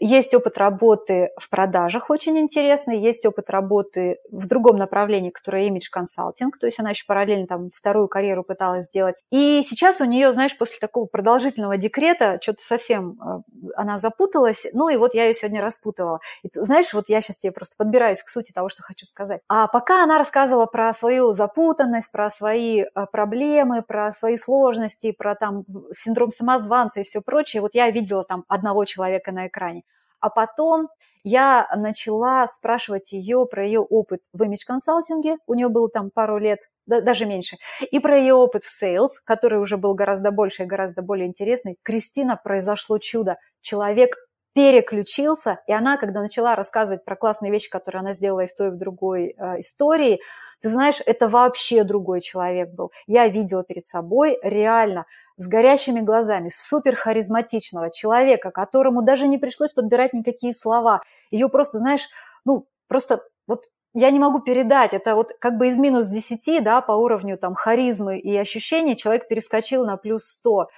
есть 0.00 0.34
опыт 0.34 0.56
работы 0.56 1.30
в 1.38 1.50
продажах 1.50 2.08
очень 2.08 2.38
интересный, 2.38 2.98
есть 2.98 3.26
опыт 3.26 3.50
работы 3.50 4.18
в 4.30 4.46
другом 4.46 4.76
направлении, 4.76 5.30
которое 5.30 5.66
имидж 5.66 5.90
консалтинг, 5.90 6.58
то 6.58 6.66
есть 6.66 6.80
она 6.80 6.90
еще 6.90 7.04
параллельно 7.06 7.46
там 7.46 7.70
вторую 7.74 8.08
карьеру 8.08 8.42
пыталась 8.42 8.86
сделать. 8.86 9.16
И 9.30 9.62
сейчас 9.62 10.00
у 10.00 10.06
нее, 10.06 10.32
знаешь, 10.32 10.56
после 10.56 10.78
такого 10.78 11.04
продолжительного 11.04 11.76
декрета 11.76 12.38
что-то 12.40 12.62
совсем 12.62 13.18
э, 13.20 13.42
она 13.76 13.98
запуталась, 13.98 14.66
ну 14.72 14.88
и 14.88 14.96
вот 14.96 15.14
я 15.14 15.26
ее 15.26 15.34
сегодня 15.34 15.60
распутывала. 15.60 16.20
И 16.42 16.48
знаешь, 16.54 16.94
вот 16.94 17.10
я 17.10 17.20
сейчас 17.20 17.38
тебе 17.38 17.52
просто 17.52 17.74
подбираюсь 17.76 18.22
к 18.22 18.28
сути 18.28 18.52
того, 18.52 18.70
что 18.70 18.82
хочу 18.82 19.04
сказать. 19.04 19.42
А 19.48 19.68
пока 19.68 20.02
она 20.02 20.16
рассказывала 20.16 20.64
про 20.64 20.94
свою 20.94 21.32
запутанность, 21.32 22.10
про 22.10 22.30
свои 22.30 22.80
э, 22.82 22.86
проблемы, 23.12 23.82
про 23.82 24.12
свои 24.12 24.38
сложности, 24.38 25.12
про 25.12 25.34
там 25.34 25.64
синдром 25.92 26.30
самозванца 26.30 27.00
и 27.00 27.04
все 27.04 27.20
прочее, 27.20 27.60
вот 27.60 27.74
я 27.74 27.90
видела 27.90 28.24
там 28.24 28.44
одного 28.48 28.86
человека 28.86 29.30
на 29.30 29.46
экране. 29.46 29.82
А 30.20 30.30
потом 30.30 30.88
я 31.22 31.68
начала 31.76 32.48
спрашивать 32.48 33.12
ее 33.12 33.46
про 33.50 33.64
ее 33.64 33.80
опыт 33.80 34.20
в 34.32 34.42
имидж-консалтинге, 34.42 35.36
у 35.46 35.54
нее 35.54 35.68
было 35.68 35.88
там 35.90 36.10
пару 36.10 36.38
лет, 36.38 36.60
да, 36.86 37.00
даже 37.00 37.26
меньше, 37.26 37.56
и 37.90 37.98
про 37.98 38.18
ее 38.18 38.34
опыт 38.34 38.64
в 38.64 38.70
sales, 38.70 39.20
который 39.20 39.60
уже 39.60 39.76
был 39.76 39.94
гораздо 39.94 40.30
больше 40.30 40.62
и 40.62 40.66
гораздо 40.66 41.02
более 41.02 41.26
интересный. 41.26 41.76
Кристина, 41.82 42.40
произошло 42.42 42.98
чудо. 42.98 43.36
Человек 43.60 44.16
переключился, 44.52 45.60
и 45.66 45.72
она, 45.72 45.96
когда 45.96 46.20
начала 46.20 46.56
рассказывать 46.56 47.04
про 47.04 47.16
классные 47.16 47.52
вещи, 47.52 47.70
которые 47.70 48.00
она 48.00 48.12
сделала 48.12 48.40
и 48.40 48.46
в 48.46 48.54
той, 48.54 48.68
и 48.68 48.70
в 48.70 48.76
другой 48.76 49.34
э, 49.36 49.60
истории, 49.60 50.20
ты 50.60 50.68
знаешь, 50.68 51.00
это 51.06 51.28
вообще 51.28 51.84
другой 51.84 52.20
человек 52.20 52.70
был. 52.70 52.90
Я 53.06 53.28
видела 53.28 53.64
перед 53.64 53.86
собой 53.86 54.38
реально 54.42 55.06
с 55.36 55.46
горящими 55.46 56.00
глазами, 56.00 56.50
супер 56.52 56.96
харизматичного 56.96 57.90
человека, 57.90 58.50
которому 58.50 59.02
даже 59.02 59.28
не 59.28 59.38
пришлось 59.38 59.72
подбирать 59.72 60.12
никакие 60.12 60.52
слова. 60.52 61.02
Ее 61.30 61.48
просто, 61.48 61.78
знаешь, 61.78 62.08
ну, 62.44 62.66
просто 62.88 63.22
вот 63.46 63.64
я 63.94 64.10
не 64.10 64.18
могу 64.18 64.40
передать, 64.40 64.94
это 64.94 65.14
вот 65.14 65.32
как 65.40 65.58
бы 65.58 65.68
из 65.68 65.78
минус 65.78 66.06
10, 66.06 66.62
да, 66.62 66.80
по 66.80 66.92
уровню 66.92 67.36
там 67.36 67.54
харизмы 67.54 68.18
и 68.18 68.36
ощущений 68.36 68.96
человек 68.96 69.28
перескочил 69.28 69.84
на 69.84 69.96
плюс 69.96 70.24
100. 70.24 70.68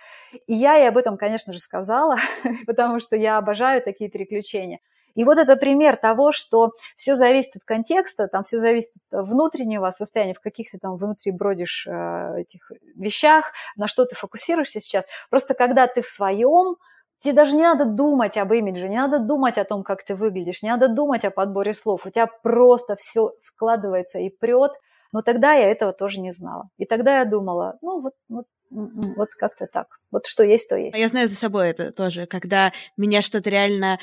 И 0.46 0.54
я 0.54 0.76
ей 0.76 0.88
об 0.88 0.96
этом, 0.96 1.16
конечно 1.16 1.52
же, 1.52 1.58
сказала, 1.58 2.16
потому 2.66 3.00
что 3.00 3.16
я 3.16 3.38
обожаю 3.38 3.82
такие 3.82 4.10
переключения. 4.10 4.80
И 5.14 5.24
вот 5.24 5.36
это 5.36 5.56
пример 5.56 5.96
того, 5.96 6.32
что 6.32 6.72
все 6.96 7.16
зависит 7.16 7.56
от 7.56 7.64
контекста, 7.64 8.28
там 8.28 8.44
все 8.44 8.58
зависит 8.58 8.94
от 9.10 9.26
внутреннего 9.26 9.90
состояния, 9.90 10.32
в 10.34 10.40
каких 10.40 10.70
ты 10.70 10.78
там 10.78 10.96
внутри 10.96 11.32
бродишь 11.32 11.86
э, 11.86 12.40
этих 12.40 12.72
вещах, 12.96 13.52
на 13.76 13.88
что 13.88 14.06
ты 14.06 14.14
фокусируешься 14.14 14.80
сейчас. 14.80 15.04
Просто 15.28 15.52
когда 15.52 15.86
ты 15.86 16.00
в 16.00 16.06
своем, 16.06 16.76
Тебе 17.22 17.34
даже 17.34 17.54
не 17.54 17.62
надо 17.62 17.84
думать 17.84 18.36
об 18.36 18.52
имидже, 18.52 18.88
не 18.88 18.96
надо 18.96 19.20
думать 19.20 19.56
о 19.56 19.64
том, 19.64 19.84
как 19.84 20.02
ты 20.04 20.16
выглядишь, 20.16 20.62
не 20.62 20.70
надо 20.70 20.88
думать 20.88 21.24
о 21.24 21.30
подборе 21.30 21.72
слов. 21.72 22.04
У 22.04 22.10
тебя 22.10 22.26
просто 22.26 22.96
все 22.96 23.30
складывается 23.40 24.18
и 24.18 24.28
прет. 24.28 24.72
Но 25.12 25.22
тогда 25.22 25.52
я 25.52 25.70
этого 25.70 25.92
тоже 25.92 26.20
не 26.20 26.32
знала. 26.32 26.68
И 26.78 26.84
тогда 26.84 27.20
я 27.20 27.24
думала, 27.24 27.78
ну 27.80 28.00
вот, 28.00 28.14
вот 28.28 28.46
вот 28.70 29.28
как-то 29.38 29.66
так. 29.66 29.86
Вот 30.10 30.26
что 30.26 30.42
есть, 30.42 30.68
то 30.68 30.76
есть. 30.76 30.96
Я 30.98 31.08
знаю 31.08 31.28
за 31.28 31.36
собой 31.36 31.68
это 31.68 31.92
тоже, 31.92 32.26
когда 32.26 32.72
меня 32.96 33.22
что-то 33.22 33.50
реально 33.50 33.98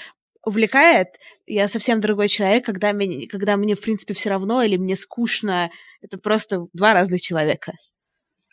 увлекает, 0.46 1.08
я 1.46 1.68
совсем 1.68 2.00
другой 2.00 2.30
человек, 2.30 2.66
когда, 2.66 2.94
мне, 2.94 3.28
когда 3.28 3.58
мне, 3.58 3.76
в 3.76 3.82
принципе, 3.82 4.14
все 4.14 4.30
равно 4.30 4.62
или 4.62 4.78
мне 4.78 4.96
скучно. 4.96 5.72
Это 6.02 6.18
просто 6.18 6.68
два 6.72 6.94
разных 6.94 7.20
человека. 7.20 7.74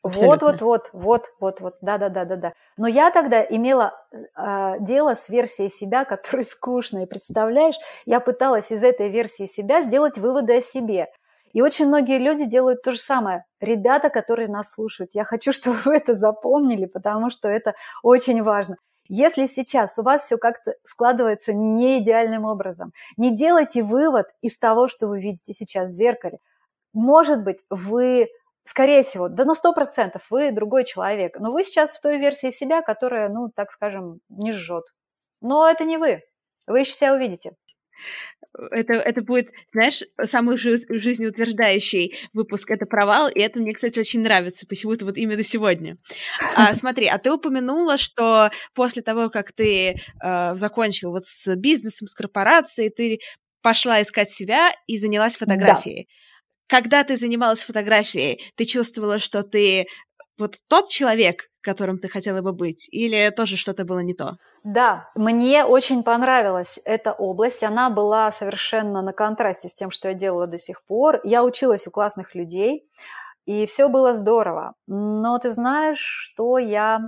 Вот, 0.08 0.42
вот, 0.42 0.60
вот, 0.60 0.90
вот, 0.92 1.24
вот, 1.40 1.60
вот, 1.60 1.74
да, 1.80 1.98
да, 1.98 2.08
да, 2.08 2.24
да, 2.24 2.36
да. 2.36 2.52
Но 2.76 2.86
я 2.86 3.10
тогда 3.10 3.42
имела 3.42 3.94
э, 4.12 4.74
дело 4.80 5.14
с 5.14 5.28
версией 5.28 5.70
себя, 5.70 6.04
которая 6.04 6.44
скучная. 6.44 7.06
Представляешь, 7.06 7.76
я 8.04 8.20
пыталась 8.20 8.70
из 8.72 8.84
этой 8.84 9.08
версии 9.08 9.46
себя 9.46 9.82
сделать 9.82 10.18
выводы 10.18 10.56
о 10.56 10.60
себе. 10.60 11.08
И 11.52 11.62
очень 11.62 11.86
многие 11.86 12.18
люди 12.18 12.44
делают 12.44 12.82
то 12.82 12.92
же 12.92 12.98
самое. 12.98 13.44
Ребята, 13.60 14.10
которые 14.10 14.48
нас 14.48 14.72
слушают, 14.72 15.14
я 15.14 15.24
хочу, 15.24 15.52
чтобы 15.54 15.78
вы 15.84 15.96
это 15.96 16.14
запомнили, 16.14 16.86
потому 16.86 17.30
что 17.30 17.48
это 17.48 17.74
очень 18.02 18.42
важно. 18.42 18.76
Если 19.08 19.46
сейчас 19.46 19.98
у 19.98 20.02
вас 20.02 20.24
все 20.24 20.36
как-то 20.36 20.74
складывается 20.82 21.52
не 21.52 21.98
идеальным 21.98 22.44
образом, 22.44 22.92
не 23.16 23.34
делайте 23.34 23.82
вывод 23.82 24.26
из 24.42 24.58
того, 24.58 24.88
что 24.88 25.06
вы 25.06 25.20
видите 25.20 25.52
сейчас 25.52 25.90
в 25.90 25.94
зеркале. 25.94 26.38
Может 26.92 27.44
быть, 27.44 27.62
вы 27.70 28.28
скорее 28.66 29.02
всего, 29.02 29.28
да 29.28 29.44
на 29.44 29.54
сто 29.54 29.72
процентов 29.72 30.26
вы 30.30 30.52
другой 30.52 30.84
человек, 30.84 31.38
но 31.38 31.52
вы 31.52 31.64
сейчас 31.64 31.96
в 31.96 32.00
той 32.00 32.18
версии 32.18 32.50
себя, 32.50 32.82
которая, 32.82 33.28
ну, 33.28 33.48
так 33.54 33.70
скажем, 33.70 34.20
не 34.28 34.52
жжет. 34.52 34.84
Но 35.40 35.68
это 35.68 35.84
не 35.84 35.98
вы. 35.98 36.22
Вы 36.66 36.80
еще 36.80 36.92
себя 36.92 37.14
увидите. 37.14 37.52
Это, 38.70 38.94
это 38.94 39.22
будет, 39.22 39.50
знаешь, 39.72 40.02
самый 40.24 40.56
жизнеутверждающий 40.56 42.16
выпуск 42.32 42.70
«Это 42.70 42.86
провал», 42.86 43.28
и 43.28 43.38
это 43.40 43.58
мне, 43.58 43.72
кстати, 43.72 43.98
очень 43.98 44.22
нравится, 44.22 44.66
почему-то 44.66 45.04
вот 45.04 45.18
именно 45.18 45.42
сегодня. 45.42 45.98
А, 46.56 46.74
смотри, 46.74 47.06
а 47.06 47.18
ты 47.18 47.32
упомянула, 47.32 47.98
что 47.98 48.50
после 48.74 49.02
того, 49.02 49.28
как 49.28 49.52
ты 49.52 49.96
э, 50.22 50.54
закончил 50.56 51.10
вот 51.10 51.26
с 51.26 51.54
бизнесом, 51.56 52.08
с 52.08 52.14
корпорацией, 52.14 52.90
ты 52.90 53.20
пошла 53.62 54.00
искать 54.00 54.30
себя 54.30 54.72
и 54.86 54.96
занялась 54.96 55.36
фотографией. 55.36 56.08
Да 56.08 56.26
когда 56.68 57.04
ты 57.04 57.16
занималась 57.16 57.64
фотографией, 57.64 58.40
ты 58.56 58.64
чувствовала, 58.64 59.18
что 59.18 59.42
ты 59.42 59.86
вот 60.38 60.56
тот 60.68 60.88
человек, 60.88 61.48
которым 61.60 61.98
ты 61.98 62.08
хотела 62.08 62.42
бы 62.42 62.52
быть, 62.52 62.88
или 62.92 63.30
тоже 63.30 63.56
что-то 63.56 63.84
было 63.84 64.00
не 64.00 64.14
то? 64.14 64.36
Да, 64.62 65.10
мне 65.14 65.64
очень 65.64 66.02
понравилась 66.02 66.80
эта 66.84 67.12
область. 67.12 67.62
Она 67.62 67.90
была 67.90 68.32
совершенно 68.32 69.02
на 69.02 69.12
контрасте 69.12 69.68
с 69.68 69.74
тем, 69.74 69.90
что 69.90 70.08
я 70.08 70.14
делала 70.14 70.46
до 70.46 70.58
сих 70.58 70.84
пор. 70.84 71.20
Я 71.24 71.44
училась 71.44 71.86
у 71.86 71.90
классных 71.90 72.34
людей, 72.34 72.86
и 73.46 73.66
все 73.66 73.88
было 73.88 74.14
здорово. 74.14 74.74
Но 74.86 75.38
ты 75.38 75.52
знаешь, 75.52 76.00
что 76.00 76.58
я 76.58 77.00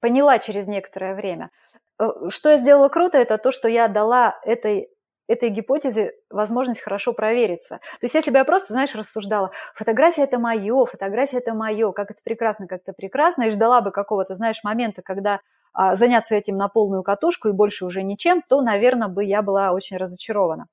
поняла 0.00 0.38
через 0.38 0.68
некоторое 0.68 1.14
время? 1.14 1.50
Э, 1.98 2.08
что 2.28 2.50
я 2.50 2.58
сделала 2.58 2.88
круто, 2.88 3.18
это 3.18 3.38
то, 3.38 3.52
что 3.52 3.68
я 3.68 3.88
дала 3.88 4.38
этой 4.44 4.88
этой 5.28 5.50
гипотезе 5.50 6.14
возможность 6.30 6.80
хорошо 6.80 7.12
провериться. 7.12 7.76
То 7.76 8.04
есть 8.04 8.14
если 8.14 8.30
бы 8.30 8.38
я 8.38 8.44
просто, 8.44 8.72
знаешь, 8.72 8.94
рассуждала, 8.94 9.52
фотография– 9.74 10.22
это 10.24 10.38
мое, 10.38 10.84
фотография– 10.86 11.36
это 11.38 11.54
мое, 11.54 11.92
как 11.92 12.10
это 12.10 12.20
прекрасно, 12.24 12.66
как 12.66 12.80
это 12.82 12.92
прекрасно, 12.92 13.44
и 13.44 13.50
ждала 13.50 13.80
бы 13.80 13.92
какого-то, 13.92 14.34
знаешь, 14.34 14.64
момента, 14.64 15.02
когда 15.02 15.40
а, 15.72 15.94
заняться 15.94 16.34
этим 16.34 16.56
на 16.56 16.68
полную 16.68 17.02
катушку 17.02 17.48
и 17.48 17.52
больше 17.52 17.84
уже 17.84 18.02
ничем, 18.02 18.42
то, 18.48 18.60
наверное, 18.62 19.08
бы 19.08 19.22
я 19.22 19.42
была 19.42 19.72
очень 19.72 19.98
разочарована. 19.98 20.66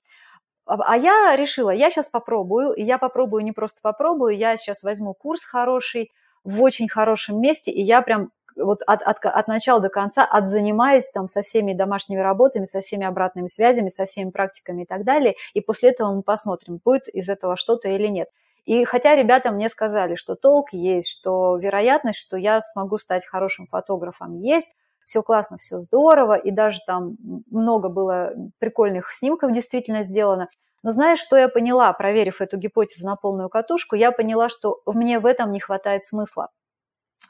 А, 0.65 0.75
а 0.75 0.97
я 0.97 1.35
решила, 1.35 1.69
я 1.69 1.91
сейчас 1.91 2.09
попробую, 2.09 2.73
и 2.73 2.83
я 2.83 2.97
попробую 2.97 3.43
не 3.43 3.51
просто 3.51 3.79
попробую, 3.81 4.35
я 4.35 4.57
сейчас 4.57 4.83
возьму 4.83 5.13
курс 5.13 5.43
хороший, 5.43 6.11
в 6.45 6.61
очень 6.61 6.87
хорошем 6.87 7.41
месте, 7.41 7.71
и 7.71 7.81
я 7.81 8.01
прям 8.01 8.31
вот 8.55 8.81
от, 8.85 9.01
от, 9.01 9.25
от 9.25 9.47
начала 9.47 9.79
до 9.79 9.89
конца 9.89 10.25
отзанимаюсь 10.25 11.11
там 11.11 11.27
со 11.27 11.41
всеми 11.41 11.73
домашними 11.73 12.19
работами, 12.19 12.65
со 12.65 12.81
всеми 12.81 13.05
обратными 13.05 13.47
связями, 13.47 13.89
со 13.89 14.05
всеми 14.05 14.29
практиками 14.29 14.83
и 14.83 14.85
так 14.85 15.03
далее, 15.03 15.35
и 15.53 15.61
после 15.61 15.89
этого 15.89 16.13
мы 16.13 16.21
посмотрим, 16.23 16.79
будет 16.83 17.07
из 17.09 17.29
этого 17.29 17.57
что-то 17.57 17.89
или 17.89 18.07
нет. 18.07 18.29
И 18.65 18.83
хотя 18.85 19.15
ребята 19.15 19.51
мне 19.51 19.69
сказали, 19.69 20.15
что 20.15 20.35
толк 20.35 20.73
есть, 20.73 21.07
что 21.07 21.57
вероятность, 21.57 22.19
что 22.19 22.35
я 22.37 22.61
смогу 22.61 22.97
стать 22.97 23.25
хорошим 23.25 23.65
фотографом 23.67 24.39
есть, 24.39 24.71
все 25.05 25.21
классно, 25.21 25.57
все 25.57 25.77
здорово, 25.77 26.35
и 26.35 26.49
даже 26.49 26.79
там 26.87 27.15
много 27.51 27.89
было 27.89 28.33
прикольных 28.57 29.13
снимков 29.13 29.51
действительно 29.53 30.03
сделано. 30.03 30.49
Но 30.81 30.91
знаешь, 30.91 31.19
что 31.19 31.35
я 31.35 31.47
поняла, 31.47 31.93
проверив 31.93 32.41
эту 32.41 32.57
гипотезу 32.57 33.05
на 33.05 33.15
полную 33.15 33.49
катушку, 33.49 33.95
я 33.95 34.11
поняла, 34.11 34.49
что 34.49 34.81
мне 34.85 35.19
в 35.19 35.27
этом 35.27 35.51
не 35.51 35.59
хватает 35.59 36.05
смысла 36.05 36.49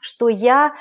что 0.06 0.28
я 0.28 0.74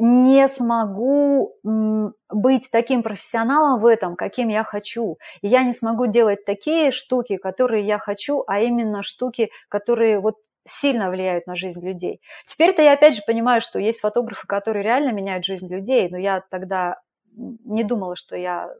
не 0.00 0.48
смогу 0.48 1.54
быть 1.62 2.70
таким 2.72 3.02
профессионалом 3.02 3.80
в 3.80 3.86
этом, 3.86 4.16
каким 4.16 4.48
я 4.48 4.64
хочу. 4.64 5.18
И 5.42 5.48
я 5.48 5.62
не 5.62 5.74
смогу 5.74 6.06
делать 6.06 6.44
такие 6.44 6.90
штуки, 6.90 7.36
которые 7.36 7.86
я 7.86 7.98
хочу, 7.98 8.42
а 8.46 8.60
именно 8.60 9.02
штуки, 9.02 9.50
которые 9.68 10.20
вот 10.20 10.36
сильно 10.66 11.10
влияют 11.10 11.46
на 11.46 11.54
жизнь 11.54 11.86
людей. 11.86 12.20
Теперь-то 12.46 12.82
я 12.82 12.92
опять 12.92 13.16
же 13.16 13.22
понимаю, 13.26 13.60
что 13.60 13.78
есть 13.78 14.00
фотографы, 14.00 14.46
которые 14.46 14.84
реально 14.84 15.10
меняют 15.12 15.44
жизнь 15.44 15.68
людей, 15.68 16.08
но 16.10 16.16
я 16.16 16.42
тогда 16.50 17.00
не 17.34 17.84
думала, 17.84 18.16
что 18.16 18.36
я 18.36 18.70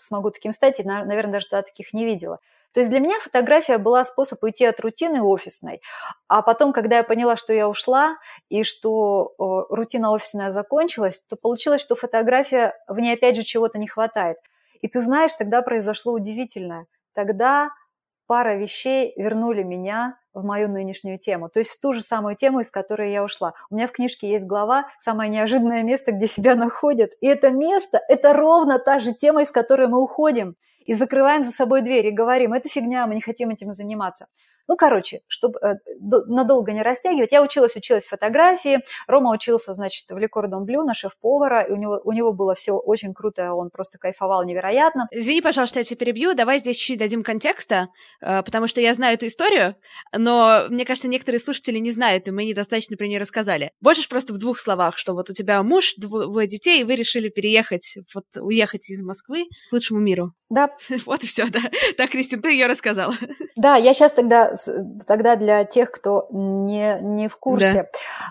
смогу 0.00 0.30
таким 0.30 0.52
стать, 0.52 0.80
и, 0.80 0.84
наверное, 0.84 1.34
даже 1.34 1.48
тогда 1.48 1.62
таких 1.62 1.92
не 1.92 2.04
видела. 2.04 2.38
То 2.72 2.80
есть 2.80 2.90
для 2.90 3.00
меня 3.00 3.20
фотография 3.20 3.78
была 3.78 4.04
способ 4.04 4.42
уйти 4.42 4.64
от 4.64 4.80
рутины 4.80 5.22
офисной. 5.22 5.82
А 6.26 6.40
потом, 6.42 6.72
когда 6.72 6.98
я 6.98 7.04
поняла, 7.04 7.36
что 7.36 7.52
я 7.52 7.68
ушла 7.68 8.16
и 8.48 8.64
что 8.64 9.34
о, 9.36 9.66
рутина 9.68 10.10
офисная 10.10 10.50
закончилась, 10.50 11.22
то 11.28 11.36
получилось, 11.36 11.82
что 11.82 11.96
фотография, 11.96 12.74
в 12.88 12.98
ней 12.98 13.14
опять 13.14 13.36
же 13.36 13.42
чего-то 13.42 13.78
не 13.78 13.88
хватает. 13.88 14.38
И 14.80 14.88
ты 14.88 15.02
знаешь, 15.02 15.34
тогда 15.34 15.60
произошло 15.62 16.12
удивительное. 16.12 16.86
Тогда 17.14 17.70
пара 18.32 18.56
вещей 18.56 19.12
вернули 19.18 19.62
меня 19.62 20.16
в 20.32 20.42
мою 20.42 20.70
нынешнюю 20.70 21.18
тему, 21.18 21.50
то 21.50 21.58
есть 21.58 21.72
в 21.72 21.80
ту 21.82 21.92
же 21.92 22.00
самую 22.00 22.34
тему, 22.34 22.60
из 22.60 22.70
которой 22.70 23.12
я 23.12 23.22
ушла. 23.22 23.52
У 23.68 23.74
меня 23.74 23.86
в 23.86 23.92
книжке 23.92 24.30
есть 24.30 24.46
глава 24.46 24.86
«Самое 24.96 25.28
неожиданное 25.28 25.82
место, 25.82 26.12
где 26.12 26.26
себя 26.26 26.54
находят». 26.54 27.10
И 27.20 27.26
это 27.26 27.50
место– 27.50 28.00
это 28.08 28.32
ровно 28.32 28.78
та 28.78 29.00
же 29.00 29.12
тема, 29.12 29.42
из 29.42 29.50
которой 29.50 29.86
мы 29.86 30.02
уходим. 30.02 30.56
И 30.86 30.94
закрываем 30.94 31.42
за 31.42 31.50
собой 31.50 31.82
дверь 31.82 32.06
и 32.06 32.10
говорим, 32.10 32.54
это 32.54 32.70
фигня, 32.70 33.06
мы 33.06 33.16
не 33.16 33.20
хотим 33.20 33.50
этим 33.50 33.74
заниматься. 33.74 34.28
Ну, 34.68 34.76
короче, 34.76 35.20
чтобы 35.28 35.58
э, 35.60 35.74
надолго 36.00 36.72
не 36.72 36.82
растягивать, 36.82 37.32
я 37.32 37.42
училась, 37.42 37.76
училась 37.76 38.06
фотографии, 38.06 38.80
Рома 39.06 39.30
учился, 39.32 39.74
значит, 39.74 40.04
в 40.10 40.16
Лекордон 40.16 40.64
Блю 40.64 40.84
на 40.84 40.94
шеф-повара, 40.94 41.62
и 41.62 41.72
у 41.72 41.76
него, 41.76 42.00
у 42.04 42.12
него 42.12 42.32
было 42.32 42.54
все 42.54 42.72
очень 42.72 43.14
круто, 43.14 43.54
он 43.54 43.70
просто 43.70 43.98
кайфовал 43.98 44.44
невероятно. 44.44 45.08
Извини, 45.10 45.42
пожалуйста, 45.42 45.80
я 45.80 45.84
тебя 45.84 45.98
перебью, 45.98 46.34
давай 46.34 46.58
здесь 46.58 46.76
чуть-чуть 46.76 46.98
дадим 46.98 47.22
контекста, 47.22 47.88
э, 48.20 48.42
потому 48.42 48.68
что 48.68 48.80
я 48.80 48.94
знаю 48.94 49.14
эту 49.14 49.26
историю, 49.26 49.76
но 50.16 50.66
мне 50.68 50.84
кажется, 50.84 51.08
некоторые 51.08 51.40
слушатели 51.40 51.78
не 51.78 51.90
знают, 51.90 52.28
и 52.28 52.30
мы 52.30 52.44
недостаточно 52.44 52.96
про 52.96 53.06
нее 53.06 53.18
рассказали. 53.18 53.72
Можешь 53.80 54.08
просто 54.08 54.32
в 54.32 54.38
двух 54.38 54.58
словах, 54.58 54.96
что 54.96 55.14
вот 55.14 55.30
у 55.30 55.32
тебя 55.32 55.62
муж, 55.62 55.94
двое 55.96 56.46
детей, 56.46 56.80
и 56.80 56.84
вы 56.84 56.96
решили 56.96 57.28
переехать, 57.28 57.98
вот 58.14 58.24
уехать 58.36 58.90
из 58.90 59.02
Москвы 59.02 59.44
к 59.70 59.72
лучшему 59.72 60.00
миру. 60.00 60.32
Да. 60.52 60.70
Вот 61.06 61.24
и 61.24 61.26
все, 61.26 61.46
да. 61.46 61.60
Так, 61.96 62.10
Кристин, 62.10 62.42
ты 62.42 62.52
ее 62.52 62.66
рассказала. 62.66 63.14
Да, 63.56 63.76
я 63.76 63.94
сейчас 63.94 64.12
тогда, 64.12 64.51
тогда 65.06 65.36
для 65.36 65.64
тех, 65.64 65.90
кто 65.90 66.26
не, 66.30 66.98
не 67.00 67.28
в 67.28 67.36
курсе. 67.36 67.82
Да. 67.82 67.88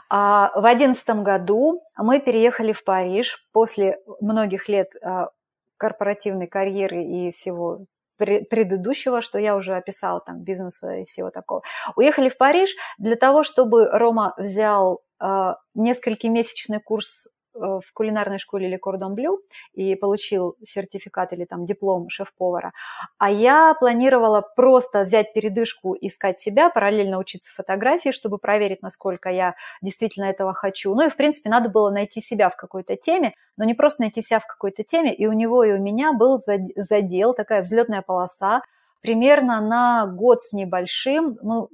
А, 0.10 0.60
в 0.60 0.66
одиннадцатом 0.66 1.24
году 1.24 1.84
мы 1.98 2.20
переехали 2.20 2.74
в 2.74 2.84
Париж 2.84 3.48
после 3.52 4.00
многих 4.20 4.70
лет 4.70 4.92
а, 5.02 5.30
корпоративной 5.78 6.48
карьеры 6.48 7.04
и 7.04 7.32
всего 7.32 7.86
предыдущего, 8.18 9.22
что 9.22 9.40
я 9.40 9.56
уже 9.56 9.76
описала, 9.76 10.22
там, 10.22 10.44
бизнеса 10.44 10.94
и 10.98 11.06
всего 11.06 11.32
такого. 11.32 11.64
Уехали 11.96 12.30
в 12.30 12.38
Париж 12.38 12.76
для 13.00 13.16
того, 13.16 13.44
чтобы 13.44 13.90
Рома 13.92 14.36
взял 14.38 15.02
э, 15.20 15.54
несколькимесячный 15.74 16.80
курс 16.80 17.30
в 17.54 17.84
кулинарной 17.94 18.40
школе 18.40 18.74
Le 18.74 18.80
Cordon 18.80 19.16
Bleu 19.16 19.38
и 19.74 19.96
получил 19.96 20.56
сертификат 20.64 21.34
или 21.34 21.46
там 21.46 21.66
диплом 21.66 22.10
шеф-повара. 22.10 22.74
А 23.18 23.30
я 23.30 23.74
планировала 23.74 24.42
просто 24.42 25.04
взять 25.04 25.34
передышку, 25.34 25.96
искать 26.00 26.40
себя, 26.40 26.70
параллельно 26.70 27.18
учиться 27.18 27.54
фотографии, 27.54 28.12
чтобы 28.12 28.38
проверить, 28.38 28.82
насколько 28.82 29.30
я 29.30 29.56
действительно 29.82 30.26
этого 30.26 30.54
хочу. 30.54 30.94
Ну 30.96 31.06
и, 31.06 31.10
в 31.10 31.16
принципе, 31.16 31.50
надо 31.50 31.70
было 31.70 31.90
найти 31.90 32.22
себя 32.22 32.50
в 32.50 32.56
какой-то 32.56 32.96
теме, 32.96 33.34
но 33.58 33.66
не 33.66 33.74
просто 33.74 34.04
найти 34.04 34.22
себя 34.22 34.40
в 34.40 34.48
какой-то 34.48 34.84
теме. 34.84 35.14
И 35.14 35.28
у 35.28 35.34
него, 35.34 35.64
и 35.64 35.74
у 35.74 35.80
меня 35.80 36.14
был 36.14 36.42
задел, 36.76 37.34
такая 37.34 37.62
взлетная 37.62 38.02
полоса, 38.02 38.62
примерно 39.02 39.62
на 39.62 40.08
год 40.08 40.44
с 40.44 40.54
небольшим, 40.54 41.38
ну, 41.42 41.70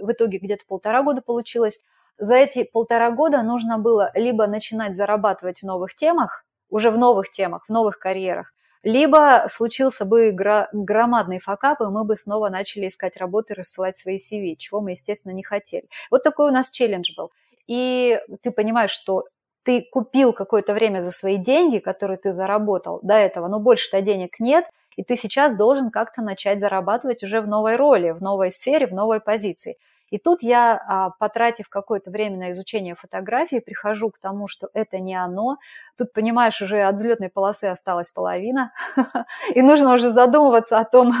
в 0.00 0.12
итоге 0.12 0.38
где-то 0.38 0.64
полтора 0.66 1.02
года 1.02 1.22
получилось, 1.22 1.80
за 2.18 2.34
эти 2.34 2.64
полтора 2.64 3.10
года 3.10 3.42
нужно 3.42 3.78
было 3.78 4.10
либо 4.14 4.46
начинать 4.46 4.96
зарабатывать 4.96 5.60
в 5.60 5.66
новых 5.66 5.94
темах, 5.94 6.44
уже 6.70 6.90
в 6.90 6.98
новых 6.98 7.30
темах, 7.30 7.66
в 7.66 7.72
новых 7.72 7.98
карьерах, 7.98 8.52
либо 8.82 9.46
случился 9.50 10.04
бы 10.04 10.32
громадный 10.32 11.40
факап, 11.40 11.80
и 11.80 11.84
мы 11.84 12.04
бы 12.04 12.16
снова 12.16 12.48
начали 12.48 12.88
искать 12.88 13.16
работу 13.16 13.52
и 13.52 13.56
рассылать 13.56 13.96
свои 13.96 14.18
CV, 14.18 14.56
чего 14.56 14.80
мы, 14.80 14.92
естественно, 14.92 15.32
не 15.32 15.42
хотели. 15.42 15.88
Вот 16.10 16.22
такой 16.22 16.50
у 16.50 16.52
нас 16.52 16.70
челлендж 16.70 17.12
был. 17.16 17.32
И 17.66 18.20
ты 18.40 18.50
понимаешь, 18.50 18.90
что 18.90 19.24
ты 19.62 19.86
купил 19.92 20.32
какое-то 20.32 20.72
время 20.72 21.02
за 21.02 21.10
свои 21.10 21.36
деньги, 21.36 21.78
которые 21.78 22.16
ты 22.16 22.32
заработал 22.32 23.00
до 23.02 23.14
этого, 23.14 23.48
но 23.48 23.60
больше-то 23.60 24.00
денег 24.00 24.40
нет, 24.40 24.64
и 24.96 25.04
ты 25.04 25.16
сейчас 25.16 25.56
должен 25.56 25.90
как-то 25.90 26.22
начать 26.22 26.58
зарабатывать 26.58 27.22
уже 27.22 27.40
в 27.40 27.46
новой 27.46 27.76
роли, 27.76 28.10
в 28.10 28.22
новой 28.22 28.50
сфере, 28.50 28.86
в 28.86 28.92
новой 28.92 29.20
позиции. 29.20 29.76
И 30.10 30.18
тут 30.18 30.42
я, 30.42 30.82
а, 30.88 31.10
потратив 31.10 31.68
какое-то 31.68 32.10
время 32.10 32.36
на 32.38 32.50
изучение 32.52 32.94
фотографии, 32.94 33.60
прихожу 33.60 34.10
к 34.10 34.18
тому, 34.18 34.48
что 34.48 34.68
это 34.72 34.98
не 34.98 35.14
оно. 35.14 35.58
Тут, 35.96 36.12
понимаешь, 36.12 36.60
уже 36.62 36.82
от 36.82 36.96
взлетной 36.96 37.28
полосы 37.28 37.64
осталась 37.64 38.10
половина, 38.10 38.72
и 39.54 39.62
нужно 39.62 39.94
уже 39.94 40.08
задумываться 40.08 40.78
о 40.78 40.84
том, 40.84 41.12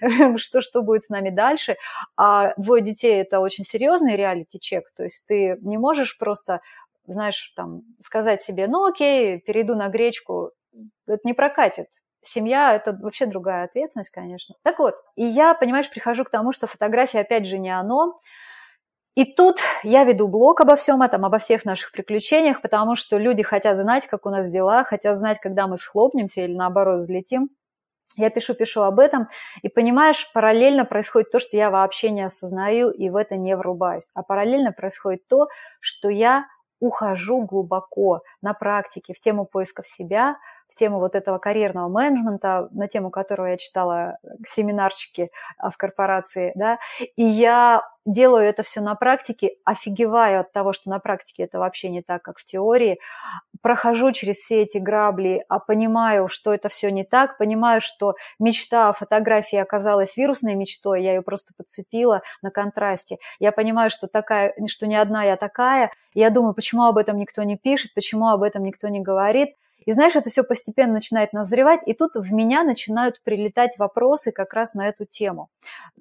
что, 0.38 0.60
что 0.60 0.82
будет 0.82 1.02
с 1.02 1.08
нами 1.08 1.30
дальше. 1.30 1.76
А 2.16 2.54
двое 2.56 2.82
детей– 2.82 3.20
это 3.22 3.40
очень 3.40 3.64
серьезный 3.64 4.16
реалити-чек, 4.16 4.90
то 4.96 5.04
есть 5.04 5.26
ты 5.26 5.58
не 5.62 5.78
можешь 5.78 6.18
просто 6.18 6.60
знаешь, 7.08 7.52
там, 7.54 7.82
сказать 8.00 8.42
себе, 8.42 8.66
ну 8.66 8.84
окей, 8.84 9.38
перейду 9.38 9.76
на 9.76 9.88
гречку, 9.88 10.50
это 11.06 11.20
не 11.22 11.34
прокатит 11.34 11.86
семья– 12.26 12.74
это 12.76 12.92
вообще 12.92 13.26
другая 13.26 13.64
ответственность, 13.64 14.10
конечно. 14.10 14.54
Так 14.62 14.78
вот, 14.78 14.94
и 15.16 15.24
я, 15.24 15.54
понимаешь, 15.54 15.90
прихожу 15.90 16.24
к 16.24 16.30
тому, 16.30 16.52
что 16.52 16.66
фотография, 16.66 17.20
опять 17.20 17.46
же, 17.46 17.58
не 17.58 17.70
оно. 17.70 18.18
И 19.14 19.24
тут 19.24 19.60
я 19.82 20.04
веду 20.04 20.28
блог 20.28 20.60
обо 20.60 20.76
всем 20.76 21.00
этом, 21.02 21.24
обо 21.24 21.38
всех 21.38 21.64
наших 21.64 21.92
приключениях, 21.92 22.60
потому 22.60 22.96
что 22.96 23.16
люди 23.16 23.42
хотят 23.42 23.78
знать, 23.78 24.06
как 24.06 24.26
у 24.26 24.30
нас 24.30 24.50
дела, 24.50 24.84
хотят 24.84 25.16
знать, 25.18 25.38
когда 25.40 25.66
мы 25.66 25.78
схлопнемся 25.78 26.42
или 26.42 26.54
наоборот 26.54 27.00
взлетим. 27.00 27.48
Я 28.18 28.30
пишу-пишу 28.30 28.82
об 28.82 28.98
этом, 28.98 29.28
и 29.62 29.68
понимаешь, 29.68 30.30
параллельно 30.32 30.84
происходит 30.84 31.30
то, 31.30 31.38
что 31.38 31.56
я 31.56 31.70
вообще 31.70 32.10
не 32.10 32.22
осознаю 32.22 32.90
и 32.90 33.10
в 33.10 33.16
это 33.16 33.36
не 33.36 33.56
врубаюсь. 33.56 34.08
А 34.14 34.22
параллельно 34.22 34.72
происходит 34.72 35.26
то, 35.28 35.48
что 35.80 36.08
я 36.08 36.46
ухожу 36.80 37.42
глубоко 37.42 38.22
на 38.42 38.54
практике 38.54 39.14
в 39.14 39.20
тему 39.20 39.44
поисков 39.44 39.86
себя, 39.86 40.36
в 40.68 40.74
тему 40.74 40.98
вот 40.98 41.14
этого 41.14 41.38
карьерного 41.38 41.88
менеджмента, 41.88 42.68
на 42.72 42.88
тему 42.88 43.10
которого 43.10 43.46
я 43.46 43.56
читала 43.56 44.18
семинарчики 44.44 45.30
а, 45.58 45.70
в 45.70 45.76
корпорации, 45.76 46.52
да, 46.54 46.78
и 47.16 47.24
я 47.24 47.82
делаю 48.06 48.44
это 48.44 48.62
все 48.62 48.80
на 48.80 48.94
практике, 48.94 49.56
офигеваю 49.64 50.40
от 50.40 50.52
того, 50.52 50.72
что 50.72 50.88
на 50.88 50.98
практике 51.00 51.42
это 51.42 51.58
вообще 51.58 51.90
не 51.90 52.02
так, 52.02 52.22
как 52.22 52.38
в 52.38 52.44
теории, 52.44 53.00
прохожу 53.60 54.12
через 54.12 54.36
все 54.36 54.62
эти 54.62 54.78
грабли, 54.78 55.44
а 55.48 55.58
понимаю, 55.58 56.28
что 56.28 56.54
это 56.54 56.68
все 56.68 56.90
не 56.90 57.04
так, 57.04 57.36
понимаю, 57.36 57.80
что 57.80 58.14
мечта 58.38 58.88
о 58.88 58.92
фотографии 58.92 59.58
оказалась 59.58 60.16
вирусной 60.16 60.54
мечтой, 60.54 61.02
я 61.02 61.14
ее 61.14 61.22
просто 61.22 61.52
подцепила 61.56 62.22
на 62.42 62.50
контрасте. 62.50 63.18
Я 63.40 63.52
понимаю, 63.52 63.90
что, 63.90 64.06
такая, 64.06 64.54
что 64.68 64.86
не 64.86 64.96
одна 64.96 65.24
я 65.24 65.36
такая, 65.36 65.90
я 66.14 66.30
думаю, 66.30 66.54
почему 66.54 66.84
об 66.84 66.96
этом 66.96 67.16
никто 67.18 67.42
не 67.42 67.56
пишет, 67.56 67.92
почему 67.94 68.28
об 68.28 68.42
этом 68.42 68.62
никто 68.62 68.88
не 68.88 69.00
говорит, 69.00 69.50
и 69.84 69.92
знаешь, 69.92 70.16
это 70.16 70.30
все 70.30 70.42
постепенно 70.42 70.94
начинает 70.94 71.32
назревать, 71.32 71.82
и 71.86 71.94
тут 71.94 72.16
в 72.16 72.32
меня 72.32 72.64
начинают 72.64 73.20
прилетать 73.22 73.78
вопросы 73.78 74.32
как 74.32 74.52
раз 74.52 74.74
на 74.74 74.88
эту 74.88 75.04
тему. 75.06 75.48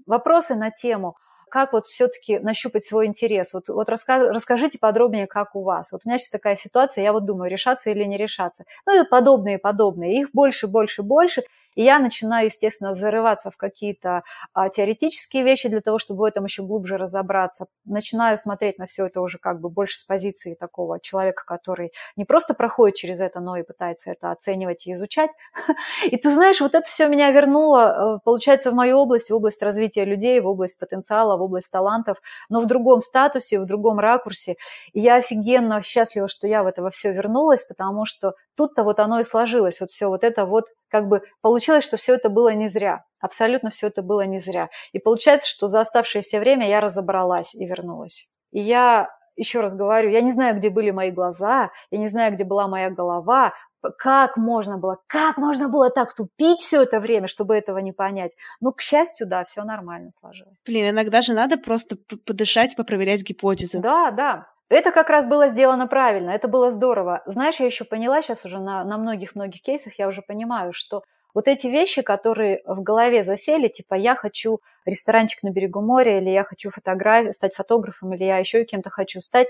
Вопросы 0.07 0.55
на 0.55 0.71
тему, 0.71 1.15
как 1.55 1.71
вот 1.73 1.85
все-таки 1.87 2.39
нащупать 2.39 2.83
свой 2.85 3.05
интерес? 3.07 3.53
Вот, 3.53 3.69
вот 3.69 3.87
раска, 3.89 4.19
расскажите 4.33 4.77
подробнее, 4.77 5.25
как 5.27 5.55
у 5.55 5.63
вас. 5.63 5.91
Вот 5.93 6.01
у 6.05 6.09
меня 6.09 6.17
сейчас 6.19 6.31
такая 6.31 6.57
ситуация, 6.57 7.03
я 7.05 7.13
вот 7.13 7.25
думаю, 7.25 7.49
решаться 7.49 7.89
или 7.91 8.03
не 8.03 8.17
решаться. 8.17 8.65
Ну 8.85 9.01
и 9.01 9.07
подобные, 9.09 9.57
подобные. 9.57 10.19
Их 10.21 10.29
больше, 10.33 10.67
больше, 10.67 11.01
больше. 11.01 11.43
И 11.75 11.83
я 11.83 11.99
начинаю, 11.99 12.47
естественно, 12.47 12.95
зарываться 12.95 13.51
в 13.51 13.57
какие-то 13.57 14.23
а, 14.53 14.69
теоретические 14.69 15.43
вещи 15.43 15.69
для 15.69 15.81
того, 15.81 15.99
чтобы 15.99 16.21
в 16.21 16.23
этом 16.23 16.45
еще 16.45 16.63
глубже 16.63 16.97
разобраться. 16.97 17.67
Начинаю 17.85 18.37
смотреть 18.37 18.79
на 18.79 18.85
все 18.85 19.05
это 19.05 19.21
уже 19.21 19.37
как 19.37 19.59
бы 19.59 19.69
больше 19.69 19.97
с 19.97 20.03
позиции 20.03 20.55
такого 20.55 20.99
человека, 20.99 21.43
который 21.45 21.91
не 22.15 22.25
просто 22.25 22.53
проходит 22.53 22.95
через 22.95 23.19
это, 23.19 23.39
но 23.39 23.57
и 23.57 23.63
пытается 23.63 24.11
это 24.11 24.31
оценивать 24.31 24.87
и 24.87 24.93
изучать. 24.93 25.31
И 26.05 26.17
ты 26.17 26.33
знаешь, 26.33 26.61
вот 26.61 26.75
это 26.75 26.87
все 26.87 27.07
меня 27.07 27.31
вернуло, 27.31 28.17
э, 28.17 28.19
получается, 28.23 28.71
в 28.71 28.73
мою 28.73 28.97
область, 28.97 29.29
в 29.29 29.33
область 29.33 29.61
развития 29.61 30.05
людей, 30.05 30.39
в 30.39 30.47
область 30.47 30.79
потенциала, 30.79 31.37
в 31.37 31.41
область 31.41 31.71
талантов, 31.71 32.17
но 32.49 32.61
в 32.61 32.65
другом 32.65 33.01
статусе, 33.01 33.59
в 33.59 33.65
другом 33.65 33.99
ракурсе. 33.99 34.55
И 34.93 34.99
я 34.99 35.15
офигенно 35.15 35.81
счастлива, 35.81 36.27
что 36.27 36.47
я 36.47 36.63
в 36.63 36.67
это 36.67 36.81
во 36.81 36.91
все 36.91 37.11
вернулась, 37.11 37.63
потому 37.63 38.05
что 38.05 38.33
тут-то 38.55 38.83
вот 38.83 38.99
оно 38.99 39.19
и 39.19 39.23
сложилось, 39.23 39.79
вот 39.79 39.89
все 39.89 40.07
вот 40.07 40.23
это 40.23 40.45
вот 40.45 40.65
как 40.89 41.07
бы 41.07 41.21
получилось, 41.41 41.85
что 41.85 41.97
все 41.97 42.15
это 42.15 42.29
было 42.29 42.53
не 42.53 42.69
зря. 42.69 43.03
Абсолютно 43.19 43.69
все 43.69 43.87
это 43.87 44.01
было 44.01 44.25
не 44.25 44.39
зря. 44.39 44.69
И 44.91 44.99
получается, 44.99 45.49
что 45.49 45.67
за 45.67 45.81
оставшееся 45.81 46.39
время 46.39 46.67
я 46.67 46.79
разобралась 46.79 47.55
и 47.55 47.65
вернулась. 47.65 48.27
И 48.51 48.61
я 48.61 49.09
еще 49.35 49.59
раз 49.59 49.75
говорю, 49.75 50.09
я 50.09 50.21
не 50.21 50.31
знаю, 50.31 50.57
где 50.57 50.69
были 50.69 50.91
мои 50.91 51.11
глаза, 51.11 51.71
я 51.91 51.97
не 51.97 52.07
знаю, 52.07 52.33
где 52.33 52.43
была 52.43 52.67
моя 52.67 52.89
голова, 52.89 53.53
как 53.97 54.37
можно 54.37 54.77
было, 54.77 54.97
как 55.07 55.37
можно 55.37 55.69
было 55.69 55.89
так 55.89 56.13
тупить 56.13 56.59
все 56.59 56.83
это 56.83 56.99
время, 56.99 57.27
чтобы 57.27 57.55
этого 57.55 57.77
не 57.79 57.91
понять. 57.91 58.35
Ну, 58.61 58.71
к 58.71 58.81
счастью, 58.81 59.27
да, 59.27 59.43
все 59.43 59.63
нормально 59.63 60.11
сложилось. 60.11 60.57
Блин, 60.65 60.89
иногда 60.89 61.21
же 61.21 61.33
надо 61.33 61.57
просто 61.57 61.97
подышать, 62.25 62.75
попроверять 62.75 63.23
гипотезы. 63.23 63.79
Да, 63.79 64.11
да. 64.11 64.47
Это 64.69 64.91
как 64.91 65.09
раз 65.09 65.27
было 65.27 65.47
сделано 65.47 65.87
правильно, 65.87 66.31
это 66.31 66.47
было 66.47 66.71
здорово. 66.71 67.21
Знаешь, 67.25 67.59
я 67.59 67.67
еще 67.67 67.85
поняла 67.85 68.21
сейчас 68.21 68.45
уже 68.45 68.59
на, 68.59 68.83
на 68.83 68.97
многих-многих 68.97 69.61
кейсах, 69.61 69.99
я 69.99 70.07
уже 70.07 70.21
понимаю, 70.21 70.73
что 70.73 71.03
Вот 71.35 71.49
эти 71.49 71.67
вещи, 71.67 72.01
которые 72.01 72.61
в 72.65 72.81
голове 72.81 73.23
засели, 73.25 73.67
типа 73.67 73.95
я 73.95 74.15
хочу 74.15 74.59
ресторанчик 74.85 75.43
на 75.43 75.51
берегу 75.51 75.81
моря, 75.81 76.17
или 76.19 76.29
я 76.29 76.43
хочу 76.45 76.69
фотограф... 76.71 77.35
стать 77.35 77.53
фотографом, 77.55 78.13
или 78.13 78.23
я 78.23 78.37
еще 78.37 78.63
кем-то 78.63 78.89
хочу 78.89 79.19
стать, 79.21 79.47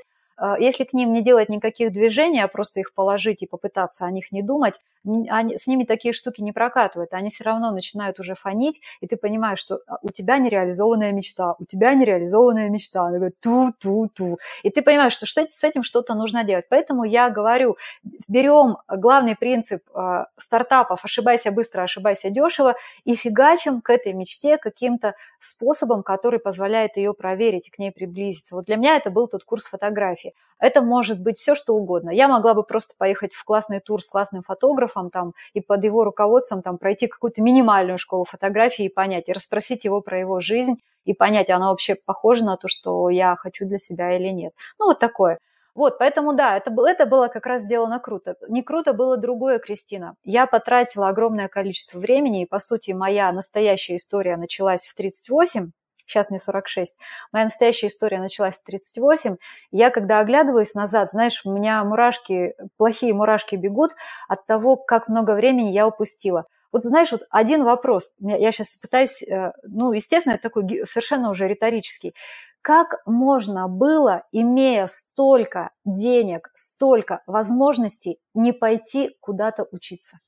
если 0.60 0.84
к 0.84 0.94
ним 0.94 1.14
не 1.14 1.24
делать 1.24 1.50
никаких 1.50 1.92
движений, 1.92 2.42
а 2.42 2.48
просто 2.48 2.80
их 2.80 2.94
положить 2.94 3.42
и 3.42 3.48
попытаться 3.48 4.06
о 4.06 4.12
них 4.12 4.32
не 4.32 4.42
думать, 4.42 4.76
они, 5.30 5.58
с 5.58 5.68
ними 5.68 5.84
такие 5.84 6.14
штуки 6.14 6.42
не 6.42 6.52
прокатывают, 6.52 7.14
они 7.14 7.30
все 7.30 7.44
равно 7.44 7.72
начинают 7.72 8.20
уже 8.20 8.36
фонить, 8.36 8.82
и 9.02 9.08
ты 9.08 9.18
понимаешь, 9.18 9.60
что 9.60 9.80
а, 9.88 9.98
у 10.02 10.10
тебя 10.10 10.38
нереализованная 10.38 11.12
мечта, 11.12 11.56
у 11.60 11.66
тебя 11.66 11.94
нереализованная 11.94 12.70
мечта, 12.70 13.02
она 13.04 13.18
говорит 13.18 13.40
ту-ту-ту, 13.40 14.38
и 14.64 14.70
ты 14.70 14.82
понимаешь, 14.82 15.14
что 15.14 15.26
с 15.26 15.64
этим 15.64 15.84
что-то 15.84 16.16
нужно 16.16 16.44
делать. 16.44 16.66
Поэтому 16.70 17.04
я 17.04 17.30
говорю, 17.30 17.78
берем 18.28 18.78
главный 18.88 19.36
принцип 19.36 19.82
э, 19.94 20.26
стартапов 20.38 21.06
«ошибайся 21.06 21.52
быстро, 21.52 21.84
ошибайся 21.84 22.30
дешево» 22.30 22.76
и 23.04 23.16
фигачим 23.16 23.82
к 23.82 23.90
этой 23.90 24.14
мечте 24.14 24.58
каким-то 24.58 25.16
способом, 25.40 26.04
который 26.04 26.40
позволяет 26.40 26.98
ее 26.98 27.14
проверить 27.14 27.68
и 27.68 27.72
к 27.72 27.78
ней 27.78 27.92
приблизиться. 27.92 28.56
Вот 28.56 28.66
для 28.66 28.78
меня 28.78 28.98
это 28.98 29.12
был 29.12 29.28
тот 29.28 29.44
курс 29.44 29.66
фотографии. 29.66 30.25
Это 30.60 30.82
может 30.82 31.20
быть 31.20 31.38
все, 31.38 31.54
что 31.56 31.76
угодно. 31.76 32.10
Я 32.10 32.28
могла 32.28 32.54
бы 32.54 32.64
просто 32.64 32.96
поехать 32.98 33.34
в 33.34 33.44
классный 33.44 33.82
тур 33.82 34.02
с 34.02 34.08
классным 34.08 34.42
фотографом 34.42 35.10
там, 35.10 35.34
и 35.54 35.62
под 35.62 35.84
его 35.84 36.04
руководством 36.04 36.62
там, 36.62 36.78
пройти 36.78 37.08
какую-то 37.08 37.42
минимальную 37.42 37.98
школу 37.98 38.26
фотографии 38.26 38.86
и 38.86 38.90
понять, 38.90 39.28
и 39.28 39.34
расспросить 39.34 39.86
его 39.86 40.02
про 40.02 40.20
его 40.20 40.40
жизнь, 40.40 40.76
и 41.04 41.14
понять, 41.14 41.50
она 41.50 41.70
вообще 41.70 41.96
похожа 41.96 42.44
на 42.44 42.58
то, 42.58 42.68
что 42.68 43.10
я 43.10 43.36
хочу 43.36 43.66
для 43.66 43.78
себя 43.78 44.16
или 44.16 44.30
нет. 44.30 44.54
Ну, 44.80 44.86
вот 44.86 45.00
такое. 45.00 45.40
Вот, 45.76 45.98
поэтому 46.00 46.34
да, 46.34 46.56
это, 46.56 46.72
было, 46.72 46.90
это 46.90 47.06
было 47.06 47.28
как 47.28 47.46
раз 47.46 47.64
сделано 47.64 48.00
круто. 48.00 48.36
Не 48.48 48.64
круто 48.64 48.94
было 48.94 49.18
другое, 49.18 49.60
Кристина. 49.60 50.16
Я 50.24 50.48
потратила 50.48 51.10
огромное 51.10 51.50
количество 51.50 52.00
времени, 52.00 52.44
и, 52.44 52.48
по 52.48 52.60
сути, 52.60 52.92
моя 52.92 53.30
настоящая 53.34 53.98
история 53.98 54.38
началась 54.38 54.88
в 54.88 54.96
38, 54.96 55.72
сейчас 56.06 56.30
мне 56.30 56.39
46. 56.39 56.97
Моя 57.32 57.45
настоящая 57.45 57.88
история 57.88 58.20
началась 58.20 58.56
в 58.56 58.64
38. 58.64 59.38
Я, 59.72 59.89
когда 59.89 60.20
оглядываюсь 60.20 60.74
назад, 60.74 61.12
знаешь, 61.12 61.41
у 61.45 61.51
меня 61.51 61.84
мурашки, 61.84 62.56
плохие 62.78 63.14
мурашки 63.14 63.56
бегут 63.56 63.91
от 64.28 64.45
того, 64.45 64.76
как 64.76 65.08
много 65.08 65.32
времени 65.32 65.72
я 65.72 65.88
упустила. 65.88 66.45
Вот 66.72 66.84
знаешь, 66.84 67.12
вот 67.12 67.22
один 67.30 67.64
вопрос, 67.64 68.12
я 68.20 68.51
сейчас 68.51 68.76
пытаюсь, 68.76 69.24
э, 69.24 69.53
ну, 69.64 69.93
естественно, 69.93 70.34
это 70.34 70.43
такой 70.43 70.86
совершенно 70.86 71.30
уже 71.30 71.47
риторический. 71.47 72.14
Как 72.62 72.95
можно 73.06 73.68
было, 73.68 74.24
имея 74.32 74.88
столько 74.88 75.70
денег, 75.86 76.51
столько 76.56 77.22
возможностей, 77.28 78.20
не 78.34 78.51
пойти 78.51 79.16
куда-то 79.22 79.68
учиться? 79.72 80.20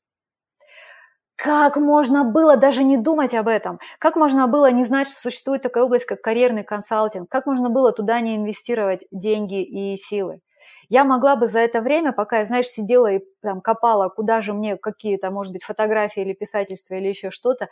Как 1.38 1.78
можно 1.78 2.24
было 2.26 2.58
даже 2.58 2.84
не 2.84 2.98
думать 2.98 3.34
об 3.34 3.48
этом? 3.48 3.80
Как 4.00 4.16
можно 4.18 4.48
было 4.48 4.72
не 4.72 4.84
знать, 4.84 5.08
что 5.08 5.20
существует 5.22 5.62
такая 5.62 5.84
область, 5.86 6.06
как 6.06 6.22
карьерный 6.22 6.64
консалтинг? 6.66 7.30
Как 7.30 7.46
можно 7.46 7.70
было 7.70 7.92
туда 7.94 8.20
не 8.20 8.36
инвестировать 8.36 9.06
деньги 9.12 9.64
и 9.64 9.96
силы? 9.98 10.42
Я 10.90 11.04
могла 11.04 11.36
бы 11.36 11.48
за 11.48 11.60
это 11.60 11.82
время, 11.82 12.12
пока 12.14 12.40
я, 12.40 12.46
знаешь, 12.46 12.68
сидела 12.68 13.12
и 13.14 13.22
там 13.42 13.62
копала, 13.62 14.10
куда 14.10 14.42
же 14.42 14.54
мне 14.54 14.78
какие-то, 14.78 15.32
может 15.32 15.54
быть, 15.54 15.64
фотографии 15.64 16.22
или 16.22 16.34
писательства 16.34 16.96
или 16.96 17.08
еще 17.08 17.32
что-то, 17.32 17.70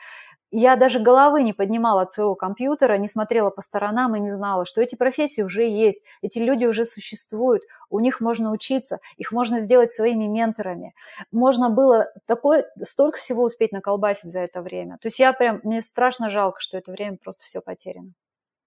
я 0.51 0.75
даже 0.77 0.99
головы 0.99 1.43
не 1.43 1.53
поднимала 1.53 2.03
от 2.03 2.11
своего 2.11 2.35
компьютера, 2.35 2.97
не 2.97 3.07
смотрела 3.07 3.49
по 3.49 3.61
сторонам 3.61 4.15
и 4.15 4.19
не 4.19 4.29
знала, 4.29 4.65
что 4.65 4.81
эти 4.81 4.95
профессии 4.95 5.41
уже 5.41 5.67
есть, 5.67 6.05
эти 6.21 6.39
люди 6.39 6.65
уже 6.65 6.85
существуют, 6.85 7.63
у 7.89 7.99
них 7.99 8.21
можно 8.21 8.51
учиться, 8.51 8.99
их 9.17 9.31
можно 9.31 9.59
сделать 9.59 9.91
своими 9.91 10.25
менторами. 10.25 10.93
Можно 11.31 11.69
было 11.69 12.07
такое, 12.25 12.65
столько 12.81 13.17
всего 13.17 13.43
успеть 13.43 13.71
наколбасить 13.71 14.31
за 14.31 14.39
это 14.41 14.61
время. 14.61 14.97
То 15.01 15.07
есть 15.07 15.19
я 15.19 15.33
прям, 15.33 15.59
мне 15.63 15.81
страшно 15.81 16.29
жалко, 16.29 16.61
что 16.61 16.77
это 16.77 16.91
время 16.91 17.17
просто 17.21 17.43
все 17.45 17.61
потеряно. 17.61 18.11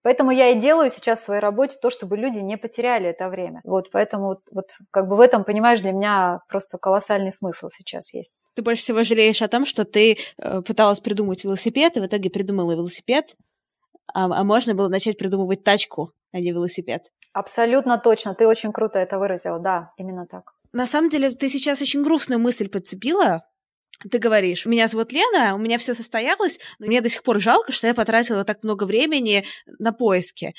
Поэтому 0.02 0.30
я 0.30 0.50
и 0.50 0.60
делаю 0.60 0.90
сейчас 0.90 1.20
в 1.20 1.24
своей 1.24 1.40
работе 1.40 1.76
то, 1.80 1.90
чтобы 1.90 2.16
люди 2.16 2.38
не 2.38 2.56
потеряли 2.56 3.08
это 3.08 3.28
время. 3.28 3.60
Вот, 3.64 3.90
поэтому 3.90 4.26
вот, 4.26 4.40
вот 4.52 4.66
как 4.90 5.08
бы 5.08 5.16
в 5.16 5.20
этом, 5.20 5.44
понимаешь, 5.44 5.80
для 5.80 5.92
меня 5.92 6.40
просто 6.48 6.78
колоссальный 6.78 7.32
смысл 7.32 7.68
сейчас 7.70 8.14
есть. 8.14 8.32
Ты 8.54 8.62
больше 8.62 8.82
всего 8.82 9.02
жалеешь 9.02 9.42
о 9.42 9.48
том, 9.48 9.64
что 9.64 9.84
ты 9.84 10.18
э, 10.38 10.62
пыталась 10.62 11.00
придумать 11.00 11.44
велосипед, 11.44 11.96
и 11.96 12.00
в 12.00 12.06
итоге 12.06 12.30
придумала 12.30 12.72
велосипед, 12.72 13.34
а, 14.14 14.24
а 14.24 14.44
можно 14.44 14.74
было 14.74 14.88
начать 14.88 15.18
придумывать 15.18 15.64
тачку, 15.64 16.12
а 16.32 16.40
не 16.40 16.52
велосипед. 16.52 17.02
Абсолютно 17.32 17.98
точно. 17.98 18.34
Ты 18.34 18.46
очень 18.46 18.72
круто 18.72 18.98
это 18.98 19.18
выразила. 19.18 19.58
Да, 19.58 19.92
именно 19.96 20.26
так. 20.26 20.52
На 20.72 20.86
самом 20.86 21.08
деле, 21.08 21.30
ты 21.30 21.48
сейчас 21.48 21.80
очень 21.82 22.02
грустную 22.02 22.40
мысль 22.40 22.68
подцепила, 22.68 23.44
ты 24.10 24.18
говоришь, 24.18 24.66
меня 24.66 24.86
зовут 24.88 25.12
Лена, 25.12 25.54
у 25.54 25.58
меня 25.58 25.78
все 25.78 25.94
состоялось, 25.94 26.60
но 26.78 26.86
мне 26.86 27.00
до 27.00 27.08
сих 27.08 27.22
пор 27.22 27.40
жалко, 27.40 27.72
что 27.72 27.86
я 27.86 27.94
потратила 27.94 28.44
так 28.44 28.62
много 28.62 28.84
времени 28.84 29.44
на 29.78 29.92
поиски. 29.92 30.54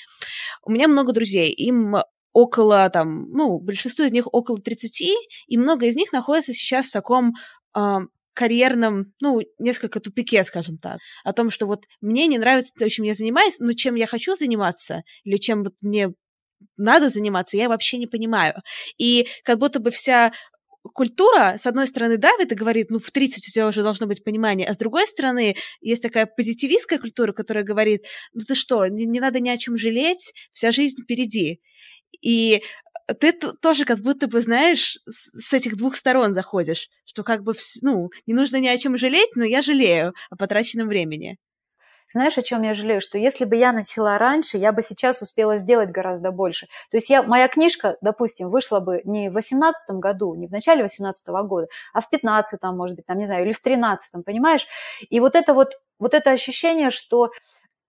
У 0.64 0.72
меня 0.72 0.88
много 0.88 1.14
друзей, 1.14 1.52
им 1.52 1.96
около, 2.34 2.90
там, 2.90 3.30
ну, 3.32 3.60
большинство 3.60 4.06
из 4.06 4.12
них 4.12 4.28
около 4.32 4.60
30, 4.60 5.02
и 5.48 5.58
много 5.58 5.86
из 5.86 5.96
них 5.96 6.12
находятся 6.12 6.54
сейчас 6.54 6.88
в 6.88 6.94
таком 6.94 7.34
э, 7.76 7.98
карьерном, 8.34 9.14
ну, 9.22 9.42
несколько 9.58 10.00
тупике, 10.00 10.44
скажем 10.44 10.78
так, 10.78 11.00
о 11.24 11.34
том, 11.34 11.50
что 11.50 11.66
вот 11.66 11.86
мне 12.02 12.28
не 12.28 12.38
нравится 12.38 12.74
то, 12.78 12.90
чем 12.90 13.06
я 13.06 13.14
занимаюсь, 13.14 13.60
но 13.60 13.74
чем 13.74 13.96
я 13.96 14.08
хочу 14.08 14.36
заниматься, 14.36 15.04
или 15.24 15.38
чем 15.38 15.64
вот 15.64 15.74
мне 15.82 16.14
надо 16.78 17.10
заниматься, 17.10 17.58
я 17.58 17.70
вообще 17.70 17.98
не 17.98 18.08
понимаю. 18.08 18.56
И 18.98 19.28
как 19.44 19.60
будто 19.60 19.80
бы 19.80 19.92
вся 19.92 20.32
культура, 20.94 21.56
с 21.58 21.68
одной 21.68 21.88
стороны, 21.88 22.18
давит 22.18 22.52
и 22.52 22.56
говорит, 22.56 22.90
ну, 22.90 23.00
в 23.00 23.12
30 23.12 23.48
у 23.48 23.52
тебя 23.52 23.68
уже 23.68 23.84
должно 23.84 24.08
быть 24.08 24.24
понимание, 24.24 24.68
а 24.68 24.74
с 24.74 24.78
другой 24.78 25.08
стороны, 25.08 25.56
есть 25.82 26.02
такая 26.02 26.26
позитивистская 26.26 27.00
культура, 27.00 27.34
которая 27.34 27.64
говорит, 27.64 28.06
ну, 28.34 28.42
ты 28.48 28.56
что, 28.56 28.88
не, 28.88 29.06
не 29.06 29.20
надо 29.20 29.40
ни 29.40 29.50
о 29.50 29.58
чем 29.58 29.78
жалеть, 29.78 30.34
вся 30.52 30.72
жизнь 30.72 31.02
впереди. 31.04 31.62
И 32.22 32.62
ты 33.20 33.34
тоже 33.34 33.86
как 33.86 34.00
будто 34.00 34.28
бы, 34.28 34.42
знаешь, 34.42 34.98
с 35.08 35.54
этих 35.54 35.78
двух 35.78 35.96
сторон 35.96 36.34
заходишь, 36.34 36.90
что 37.06 37.24
как 37.24 37.44
бы, 37.44 37.54
ну, 37.82 38.10
не 38.28 38.34
нужно 38.34 38.58
ни 38.58 38.68
о 38.68 38.78
чем 38.78 38.98
жалеть, 38.98 39.36
но 39.36 39.44
я 39.44 39.62
жалею 39.62 40.14
о 40.30 40.36
потраченном 40.36 40.88
времени. 40.88 41.38
Знаешь, 42.12 42.38
о 42.38 42.42
чем 42.42 42.64
я 42.64 42.74
жалею? 42.74 43.02
Что 43.02 43.18
если 43.18 43.46
бы 43.46 43.56
я 43.56 43.72
начала 43.72 44.18
раньше, 44.18 44.58
я 44.58 44.72
бы 44.72 44.82
сейчас 44.82 45.22
успела 45.22 45.60
сделать 45.60 45.92
гораздо 45.92 46.32
больше. 46.32 46.68
То 46.92 46.98
есть 46.98 47.10
я, 47.10 47.24
моя 47.24 47.48
книжка, 47.48 47.98
допустим, 48.02 48.50
вышла 48.50 48.80
бы 48.80 49.02
не 49.06 49.30
в 49.30 49.34
18 49.34 49.98
году, 49.98 50.34
не 50.36 50.48
в 50.48 50.52
начале 50.52 50.84
18 50.84 51.28
года, 51.28 51.68
а 51.94 52.02
в 52.02 52.10
15 52.10 52.62
может 52.64 52.96
быть, 52.96 53.06
там, 53.06 53.18
не 53.20 53.26
знаю, 53.28 53.46
или 53.46 53.54
в 53.54 53.62
13 53.62 54.24
понимаешь? 54.26 54.68
И 55.10 55.20
вот 55.20 55.36
это 55.36 55.54
вот, 55.54 55.74
вот 56.00 56.14
это 56.14 56.32
ощущение, 56.32 56.90
что 56.90 57.32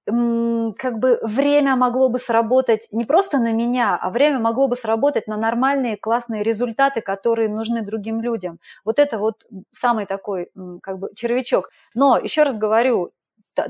как 0.07 0.99
бы 0.99 1.21
время 1.23 1.77
могло 1.77 2.09
бы 2.09 2.19
сработать 2.19 2.89
не 2.91 3.05
просто 3.05 3.39
на 3.39 3.53
меня, 3.53 3.97
а 4.01 4.11
время 4.11 4.39
могло 4.41 4.67
бы 4.67 4.75
сработать 4.77 5.29
на 5.29 5.37
нормальные 5.37 5.97
классные 5.97 6.43
результаты, 6.43 7.01
которые 7.01 7.49
нужны 7.49 7.83
другим 7.83 8.21
людям. 8.21 8.59
Вот 8.85 8.99
это 8.99 9.19
вот 9.19 9.45
самый 9.73 10.07
такой 10.07 10.51
как 10.83 10.99
бы 10.99 11.11
червячок. 11.15 11.71
Но 11.95 12.19
еще 12.19 12.43
раз 12.43 12.59
говорю, 12.59 13.13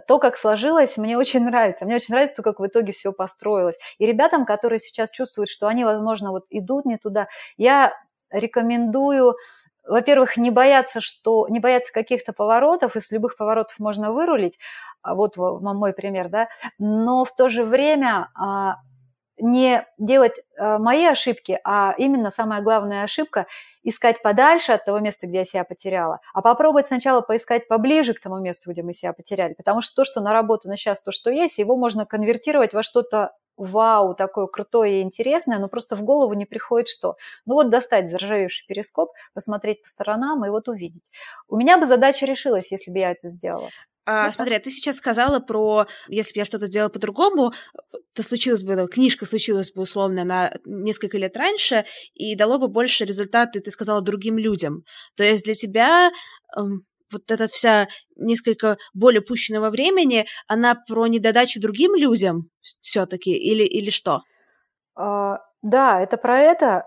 то, 0.06 0.18
как 0.18 0.36
сложилось, 0.36 0.96
мне 0.96 1.18
очень 1.18 1.44
нравится. 1.44 1.84
Мне 1.84 1.96
очень 1.96 2.14
нравится 2.14 2.36
то, 2.36 2.42
как 2.42 2.60
в 2.60 2.66
итоге 2.66 2.92
все 2.92 3.12
построилось. 3.12 3.76
И 3.98 4.06
ребятам, 4.06 4.46
которые 4.46 4.78
сейчас 4.80 5.10
чувствуют, 5.10 5.50
что 5.50 5.66
они, 5.66 5.84
возможно, 5.84 6.30
вот 6.30 6.44
идут 6.50 6.84
не 6.84 6.96
туда, 6.96 7.28
я 7.56 7.94
рекомендую 8.30 9.36
во-первых, 9.86 10.36
не 10.36 10.50
бояться, 10.50 11.00
что 11.00 11.48
не 11.48 11.58
бояться 11.58 11.92
каких-то 11.92 12.32
поворотов, 12.32 12.96
и 12.96 13.00
с 13.00 13.10
любых 13.10 13.36
поворотов 13.36 13.78
можно 13.78 14.12
вырулить, 14.12 14.58
а 15.02 15.14
вот 15.14 15.36
мой 15.36 15.92
пример, 15.92 16.28
да, 16.28 16.48
но 16.78 17.24
в 17.24 17.34
то 17.34 17.48
же 17.48 17.64
время 17.64 18.30
а, 18.34 18.76
не 19.40 19.86
делать 19.98 20.34
э, 20.38 20.78
мои 20.78 21.04
ошибки, 21.06 21.58
а 21.64 21.94
именно 21.98 22.30
самая 22.30 22.62
главная 22.62 23.04
ошибка– 23.04 23.46
искать 23.82 24.22
подальше 24.22 24.72
от 24.72 24.84
того 24.84 24.98
места, 24.98 25.26
где 25.26 25.38
я 25.38 25.44
себя 25.44 25.64
потеряла, 25.64 26.20
а 26.34 26.42
попробовать 26.42 26.86
сначала 26.86 27.22
поискать 27.22 27.66
поближе 27.68 28.14
к 28.14 28.20
тому 28.20 28.38
месту, 28.38 28.70
где 28.70 28.82
мы 28.82 28.92
себя 28.92 29.12
потеряли. 29.12 29.54
Потому 29.54 29.80
что 29.80 29.94
то, 29.94 30.04
что 30.04 30.20
наработано 30.20 30.76
сейчас, 30.76 31.00
то, 31.00 31.12
что 31.12 31.30
есть, 31.30 31.58
его 31.58 31.76
можно 31.76 32.04
конвертировать 32.06 32.72
во 32.72 32.82
что-то 32.82 33.32
вау, 33.56 34.14
такое 34.14 34.46
крутое 34.46 35.00
и 35.00 35.02
интересное, 35.02 35.58
но 35.58 35.68
просто 35.68 35.94
в 35.96 36.02
голову 36.02 36.32
не 36.34 36.46
приходит 36.46 36.88
что. 36.88 37.16
Ну 37.46 37.54
вот 37.54 37.70
достать 37.70 38.10
заржавевший 38.10 38.66
перископ, 38.66 39.10
посмотреть 39.34 39.82
по 39.82 39.88
сторонам 39.88 40.44
и 40.44 40.50
вот 40.50 40.68
увидеть. 40.68 41.04
У 41.48 41.56
меня 41.56 41.78
бы 41.78 41.86
задача 41.86 42.26
решилась, 42.26 42.72
если 42.72 42.90
бы 42.90 42.98
я 42.98 43.10
это 43.10 43.28
сделала. 43.28 43.68
А, 44.06 44.26
ну, 44.26 44.32
смотри, 44.32 44.54
а 44.54 44.60
ты 44.60 44.70
сейчас 44.70 44.96
сказала 44.96 45.40
про, 45.40 45.86
если 46.08 46.32
бы 46.32 46.38
я 46.38 46.44
что-то 46.44 46.66
сделала 46.66 46.88
по-другому, 46.88 47.52
то 48.14 48.22
случилось 48.22 48.62
бы, 48.62 48.88
книжка 48.88 49.26
случилась 49.26 49.72
бы 49.72 49.82
условно 49.82 50.24
на 50.24 50.52
несколько 50.64 51.18
лет 51.18 51.36
раньше 51.36 51.84
и 52.14 52.34
дало 52.34 52.58
бы 52.58 52.68
больше 52.68 53.04
результаты, 53.04 53.60
ты 53.60 53.70
сказала, 53.70 54.00
другим 54.00 54.38
людям. 54.38 54.84
То 55.16 55.22
есть 55.22 55.44
для 55.44 55.54
тебя 55.54 56.10
эм, 56.56 56.84
вот 57.12 57.30
эта 57.30 57.46
вся 57.46 57.88
несколько 58.16 58.78
более 58.94 59.20
пущенного 59.20 59.70
времени, 59.70 60.26
она 60.48 60.74
про 60.74 61.06
недодачу 61.06 61.60
другим 61.60 61.94
людям 61.94 62.48
все-таки 62.80 63.30
или, 63.30 63.64
или 63.64 63.90
что? 63.90 64.22
А, 64.96 65.40
да, 65.62 66.00
это 66.00 66.16
про 66.16 66.38
это. 66.38 66.86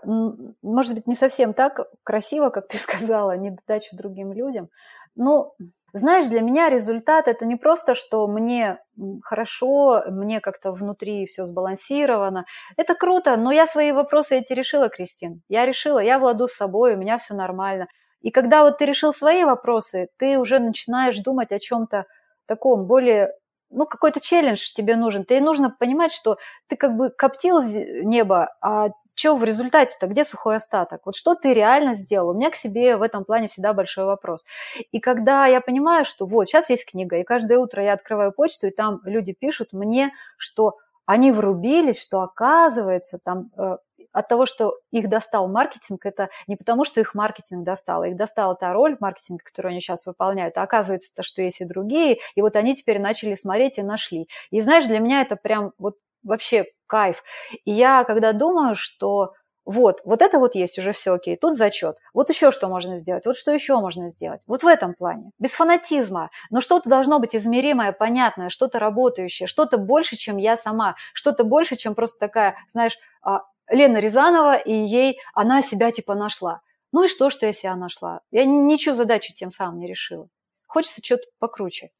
Может 0.62 0.94
быть, 0.94 1.06
не 1.06 1.14
совсем 1.14 1.54
так 1.54 1.80
красиво, 2.02 2.50
как 2.50 2.68
ты 2.68 2.78
сказала, 2.78 3.36
недодачу 3.36 3.96
другим 3.96 4.32
людям. 4.32 4.68
Ну, 5.14 5.54
Знаешь, 5.96 6.26
для 6.26 6.40
меня 6.40 6.70
результат 6.70 7.28
это 7.28 7.46
не 7.46 7.54
просто, 7.54 7.94
что 7.94 8.26
мне 8.26 8.80
хорошо, 9.22 10.02
мне 10.08 10.40
как-то 10.40 10.72
внутри 10.72 11.24
все 11.26 11.44
сбалансировано. 11.44 12.46
Это 12.76 12.96
круто, 12.96 13.36
но 13.36 13.52
я 13.52 13.68
свои 13.68 13.92
вопросы 13.92 14.38
эти 14.38 14.52
решила, 14.54 14.88
Кристин. 14.88 15.42
Я 15.48 15.66
решила, 15.66 16.00
я 16.00 16.18
владу 16.18 16.48
с 16.48 16.54
собой, 16.54 16.94
у 16.94 16.98
меня 16.98 17.18
все 17.18 17.34
нормально. 17.34 17.86
И 18.22 18.32
когда 18.32 18.64
вот 18.64 18.78
ты 18.78 18.86
решил 18.86 19.12
свои 19.12 19.44
вопросы, 19.44 20.08
ты 20.18 20.36
уже 20.40 20.58
начинаешь 20.58 21.18
думать 21.20 21.52
о 21.52 21.60
чем-то 21.60 22.06
таком 22.46 22.88
более 22.88 23.30
ну, 23.70 23.86
какой-то 23.86 24.18
челлендж 24.18 24.72
тебе 24.74 24.96
нужен. 24.96 25.24
Тебе 25.24 25.40
нужно 25.40 25.70
понимать, 25.70 26.10
что 26.10 26.38
ты 26.68 26.76
как 26.76 26.96
бы 26.96 27.10
коптил 27.10 27.62
небо, 27.62 28.52
а 28.60 28.88
что 29.14 29.36
в 29.36 29.44
результате-то, 29.44 30.06
где 30.06 30.24
сухой 30.24 30.56
остаток? 30.56 31.02
Вот 31.04 31.16
что 31.16 31.34
ты 31.34 31.54
реально 31.54 31.94
сделал? 31.94 32.30
У 32.30 32.34
меня 32.34 32.50
к 32.50 32.56
себе 32.56 32.96
в 32.96 33.02
этом 33.02 33.24
плане 33.24 33.48
всегда 33.48 33.72
большой 33.72 34.04
вопрос. 34.04 34.44
И 34.92 35.00
когда 35.00 35.46
я 35.46 35.60
понимаю, 35.60 36.04
что 36.04 36.26
вот, 36.26 36.46
сейчас 36.46 36.70
есть 36.70 36.90
книга, 36.90 37.16
и 37.16 37.24
каждое 37.24 37.58
утро 37.58 37.82
я 37.82 37.92
открываю 37.92 38.32
почту, 38.32 38.66
и 38.66 38.70
там 38.70 39.00
люди 39.04 39.32
пишут 39.32 39.72
мне, 39.72 40.12
что 40.36 40.78
они 41.06 41.32
врубились, 41.32 42.00
что 42.00 42.22
оказывается 42.22 43.18
там 43.22 43.50
э, 43.56 43.76
от 44.14 44.28
того, 44.28 44.46
что 44.46 44.78
их 44.90 45.08
достал 45.08 45.48
маркетинг, 45.48 46.06
это 46.06 46.30
не 46.46 46.56
потому, 46.56 46.84
что 46.84 47.00
их 47.00 47.14
маркетинг 47.14 47.64
достал, 47.64 48.04
их 48.04 48.16
достала 48.16 48.54
та 48.54 48.72
роль 48.72 48.96
в 48.96 49.00
маркетинге, 49.00 49.42
которую 49.44 49.72
они 49.72 49.80
сейчас 49.80 50.06
выполняют, 50.06 50.56
а 50.56 50.62
оказывается, 50.62 51.12
то, 51.14 51.22
что 51.22 51.42
есть 51.42 51.60
и 51.60 51.64
другие, 51.64 52.18
и 52.34 52.40
вот 52.40 52.56
они 52.56 52.76
теперь 52.76 53.00
начали 53.00 53.34
смотреть 53.34 53.78
и 53.78 53.82
нашли. 53.82 54.28
И 54.50 54.60
знаешь, 54.60 54.86
для 54.86 55.00
меня 55.00 55.20
это 55.20 55.36
прям 55.36 55.72
вот 55.78 55.96
вообще 56.24 56.66
кайф. 56.86 57.22
И 57.64 57.72
я 57.72 58.04
когда 58.04 58.32
думаю, 58.32 58.76
что 58.76 59.34
вот, 59.64 60.00
вот 60.04 60.20
это 60.20 60.38
вот 60.38 60.54
есть, 60.54 60.78
уже 60.78 60.92
все 60.92 61.14
окей, 61.14 61.36
тут 61.36 61.56
зачет. 61.56 61.96
Вот 62.12 62.28
еще 62.28 62.50
что 62.50 62.68
можно 62.68 62.98
сделать, 62.98 63.24
вот 63.24 63.36
что 63.36 63.52
еще 63.52 63.80
можно 63.80 64.08
сделать. 64.08 64.40
Вот 64.46 64.62
в 64.62 64.66
этом 64.66 64.94
плане. 64.94 65.30
Без 65.38 65.52
фанатизма, 65.52 66.30
но 66.50 66.60
что-то 66.60 66.90
должно 66.90 67.18
быть 67.18 67.34
измеримое, 67.34 67.92
понятное, 67.92 68.50
что-то 68.50 68.78
работающее, 68.78 69.46
что-то 69.46 69.78
больше, 69.78 70.16
чем 70.16 70.36
я 70.36 70.56
сама, 70.56 70.96
что-то 71.14 71.44
больше, 71.44 71.76
чем 71.76 71.94
просто 71.94 72.18
такая, 72.18 72.56
знаешь, 72.68 72.98
а, 73.22 73.40
Лена 73.68 73.98
Рязанова, 73.98 74.56
и 74.56 74.72
ей 74.72 75.18
она 75.32 75.62
себя 75.62 75.90
типа 75.90 76.14
нашла. 76.14 76.60
Ну 76.92 77.04
и 77.04 77.08
что, 77.08 77.30
что 77.30 77.46
я 77.46 77.52
себя 77.52 77.74
нашла? 77.74 78.20
Я 78.30 78.44
ничего 78.44 78.94
задачу 78.94 79.32
тем 79.34 79.50
самым 79.50 79.80
не 79.80 79.86
решила. 79.86 80.28
Хочется 80.66 81.00
что-то 81.02 81.24
покруче. 81.38 81.90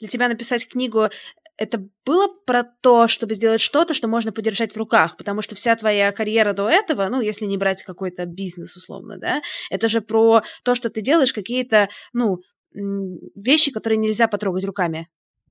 Для 0.00 0.08
тебя 0.08 0.28
написать 0.28 0.68
книгу 0.68 1.08
это 1.56 1.88
было 2.04 2.28
про 2.44 2.64
то, 2.64 3.08
чтобы 3.08 3.34
сделать 3.34 3.60
что-то, 3.60 3.94
что 3.94 4.08
можно 4.08 4.32
подержать 4.32 4.74
в 4.74 4.76
руках, 4.76 5.16
потому 5.16 5.42
что 5.42 5.54
вся 5.54 5.74
твоя 5.76 6.12
карьера 6.12 6.52
до 6.52 6.68
этого, 6.68 7.08
ну, 7.08 7.20
если 7.20 7.46
не 7.46 7.56
брать 7.56 7.82
какой-то 7.82 8.26
бизнес 8.26 8.76
условно, 8.76 9.18
да, 9.18 9.40
это 9.70 9.88
же 9.88 10.00
про 10.00 10.42
то, 10.64 10.74
что 10.74 10.90
ты 10.90 11.00
делаешь 11.00 11.32
какие-то, 11.32 11.88
ну, 12.12 12.38
вещи, 12.72 13.72
которые 13.72 13.98
нельзя 13.98 14.28
потрогать 14.28 14.64
руками. 14.64 15.08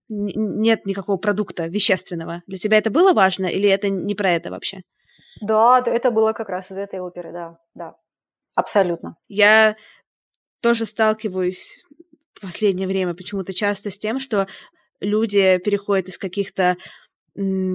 Нет 0.07 0.85
никакого 0.85 1.17
продукта 1.17 1.65
вещественного. 1.65 2.43
Для 2.45 2.59
тебя 2.59 2.77
это 2.77 2.91
было 2.91 3.13
важно 3.13 3.47
или 3.47 3.67
это 3.67 3.89
не 3.89 4.13
про 4.13 4.29
это 4.31 4.51
вообще? 4.51 4.81
Да, 5.41 5.81
это 5.83 6.11
было 6.11 6.33
как 6.33 6.49
раз 6.49 6.71
из 6.71 6.77
этой 6.77 6.99
оперы, 6.99 7.31
да, 7.31 7.57
да, 7.73 7.95
абсолютно. 8.53 9.15
Я 9.27 9.75
тоже 10.61 10.85
сталкиваюсь 10.85 11.83
в 12.33 12.41
последнее 12.41 12.87
время 12.87 13.15
почему-то 13.15 13.53
часто 13.53 13.89
с 13.89 13.97
тем, 13.97 14.19
что 14.19 14.47
люди 14.99 15.57
переходят 15.59 16.09
из 16.09 16.17
каких-то 16.17 16.77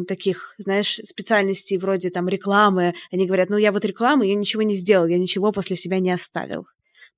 таких, 0.09 0.55
знаешь, 0.59 0.99
специальностей 1.03 1.77
вроде 1.77 2.09
там 2.11 2.29
рекламы, 2.29 2.95
они 3.13 3.27
говорят, 3.27 3.51
ну 3.51 3.59
я 3.59 3.73
вот 3.73 3.85
рекламы, 3.85 4.27
я 4.27 4.35
ничего 4.35 4.63
не 4.63 4.75
сделал, 4.75 5.07
я 5.07 5.19
ничего 5.19 5.53
после 5.53 5.77
себя 5.77 5.99
не 5.99 6.11
оставил, 6.11 6.67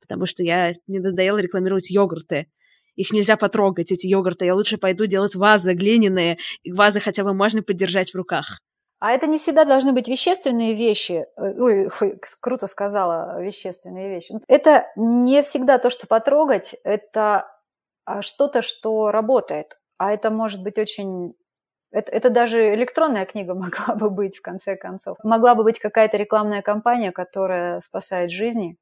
потому 0.01 0.27
что 0.27 0.43
я 0.43 0.73
не 0.89 0.99
надоело 0.99 1.39
рекламировать 1.39 1.91
йогурты. 1.91 2.49
Их 2.97 3.13
нельзя 3.13 3.37
потрогать, 3.37 3.91
эти 3.91 4.07
йогурты. 4.07 4.45
Я 4.45 4.55
лучше 4.55 4.77
пойду 4.77 5.07
делать 5.07 5.35
вазы 5.35 5.73
глиняные, 5.73 6.37
и 6.63 6.73
вазы 6.73 7.01
хотя 7.01 7.25
бы 7.25 7.33
можно 7.33 7.63
подержать 7.63 8.11
в 8.11 8.17
руках. 8.17 8.61
А 8.99 9.13
это 9.13 9.27
не 9.27 9.39
всегда 9.39 9.65
должны 9.65 9.93
быть 9.93 10.09
вещественные 10.09 10.75
вещи. 10.75 11.25
Э, 11.37 11.59
ой, 11.59 11.91
круто 12.41 12.67
сказала, 12.67 13.41
вещественные 13.43 14.11
вещи. 14.11 14.35
Это 14.47 14.87
не 14.97 15.43
всегда 15.43 15.79
то, 15.79 15.91
что 15.91 16.07
потрогать, 16.07 16.75
это 16.85 17.49
а, 18.05 18.23
что-то, 18.23 18.63
что 18.63 19.11
работает 19.11 19.79
а 20.03 20.13
это 20.13 20.33
может 20.33 20.63
быть 20.65 20.79
очень 20.79 21.35
это, 21.93 22.11
это 22.11 22.31
даже 22.31 22.75
электронная 22.75 23.25
книга 23.25 23.55
могла 23.55 23.95
бы 23.95 24.11
быть, 24.11 24.37
в 24.37 24.43
конце 24.43 24.77
концов. 24.77 25.17
Могла 25.23 25.55
бы 25.55 25.63
быть 25.63 25.79
какая-то 25.79 26.17
рекламная 26.17 26.63
кампания, 26.63 27.13
которая 27.13 27.81
спасает 27.83 28.33
жизни. 28.33 28.77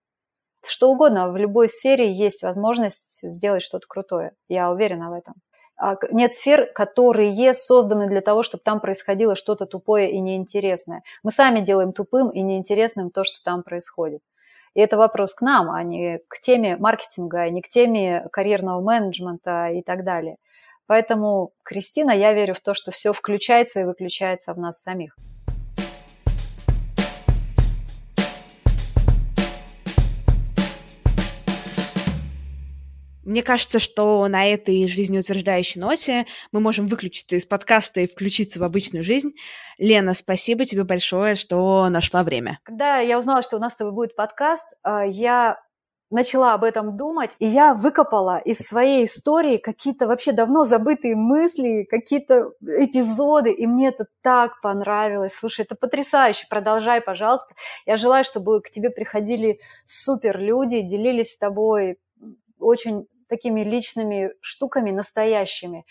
Что 0.65 0.91
угодно, 0.91 1.31
в 1.31 1.37
любой 1.37 1.69
сфере 1.69 2.13
есть 2.13 2.43
возможность 2.43 3.21
сделать 3.23 3.63
что-то 3.63 3.87
крутое. 3.87 4.33
Я 4.49 4.71
уверена 4.71 5.11
в 5.11 5.13
этом. 5.13 5.35
А 5.77 5.97
нет 6.11 6.33
сфер, 6.35 6.71
которые 6.75 7.53
созданы 7.55 8.07
для 8.09 8.21
того, 8.21 8.43
чтобы 8.43 8.63
там 8.65 8.81
происходило 8.81 9.35
что-то 9.37 9.67
тупое 9.67 10.11
и 10.11 10.21
неинтересное. 10.21 11.03
Мы 11.23 11.33
сами 11.33 11.61
делаем 11.61 11.93
тупым 11.93 12.31
и 12.31 12.41
неинтересным 12.41 13.11
то, 13.11 13.25
что 13.25 13.43
там 13.43 13.63
происходит. 13.63 14.21
И 14.75 14.81
это 14.81 14.97
вопрос 14.97 15.35
к 15.35 15.43
нам, 15.43 15.71
а 15.71 15.83
не 15.83 16.21
к 16.29 16.41
теме 16.41 16.77
маркетинга, 16.77 17.51
не 17.51 17.61
к 17.61 17.69
теме 17.69 18.29
карьерного 18.31 18.81
менеджмента 18.81 19.69
и 19.69 19.83
так 19.83 20.05
далее. 20.05 20.37
Поэтому, 20.91 21.53
Кристина, 21.63 22.11
я 22.11 22.33
верю 22.33 22.53
в 22.53 22.59
то, 22.59 22.75
что 22.75 22.91
все 22.91 23.13
включается 23.13 23.79
и 23.79 23.85
выключается 23.85 24.53
в 24.53 24.59
нас 24.59 24.83
самих. 24.83 25.17
Мне 33.23 33.45
кажется, 33.45 33.79
что 33.79 34.27
на 34.27 34.45
этой 34.45 34.89
жизнеутверждающей 34.89 35.81
ноте 35.81 36.27
мы 36.51 36.59
можем 36.59 36.89
выключиться 36.89 37.37
из 37.37 37.47
подкаста 37.47 38.01
и 38.01 38.09
включиться 38.09 38.59
в 38.59 38.65
обычную 38.65 39.05
жизнь. 39.05 39.31
Лена, 39.79 40.15
спасибо 40.15 40.65
тебе 40.65 40.83
большое, 40.83 41.37
что 41.37 41.89
нашла 41.89 42.25
время. 42.25 42.59
Когда 42.65 42.99
я 42.99 43.21
узнала, 43.21 43.45
что 43.45 43.59
у 43.59 43.61
нас 43.61 43.75
с 43.75 43.77
тобой 43.77 43.93
будет 43.93 44.17
подкаст, 44.17 44.67
а, 44.83 45.07
я 45.07 45.61
начала 46.11 46.55
об 46.55 46.65
этом 46.65 46.97
думать, 46.97 47.31
и 47.39 47.47
я 47.47 47.75
выкопала 47.75 48.39
из 48.39 48.59
своей 48.59 49.05
истории 49.05 49.57
какие-то 49.57 50.07
вообще 50.07 50.33
давно 50.33 50.65
забытые 50.65 51.17
мысли, 51.17 51.87
какие-то 51.89 52.53
эпизоды, 52.61 53.53
и 53.53 53.67
мне 53.67 53.89
это 53.89 54.07
так 54.23 54.61
понравилось. 54.61 55.35
Слушай, 55.35 55.65
это 55.65 55.77
потрясающе, 55.77 56.47
продолжай, 56.51 57.01
пожалуйста. 57.01 57.55
Я 57.87 57.97
желаю, 57.97 58.25
чтобы 58.25 58.61
к 58.61 58.71
тебе 58.71 58.91
приходили 58.91 59.61
супер 59.87 60.39
люди, 60.39 60.83
делились 60.83 61.35
с 61.35 61.39
тобой 61.39 61.99
очень 62.59 63.07
такими 63.29 63.63
личными 63.63 64.33
штуками 64.41 64.91
настоящими 64.91 65.87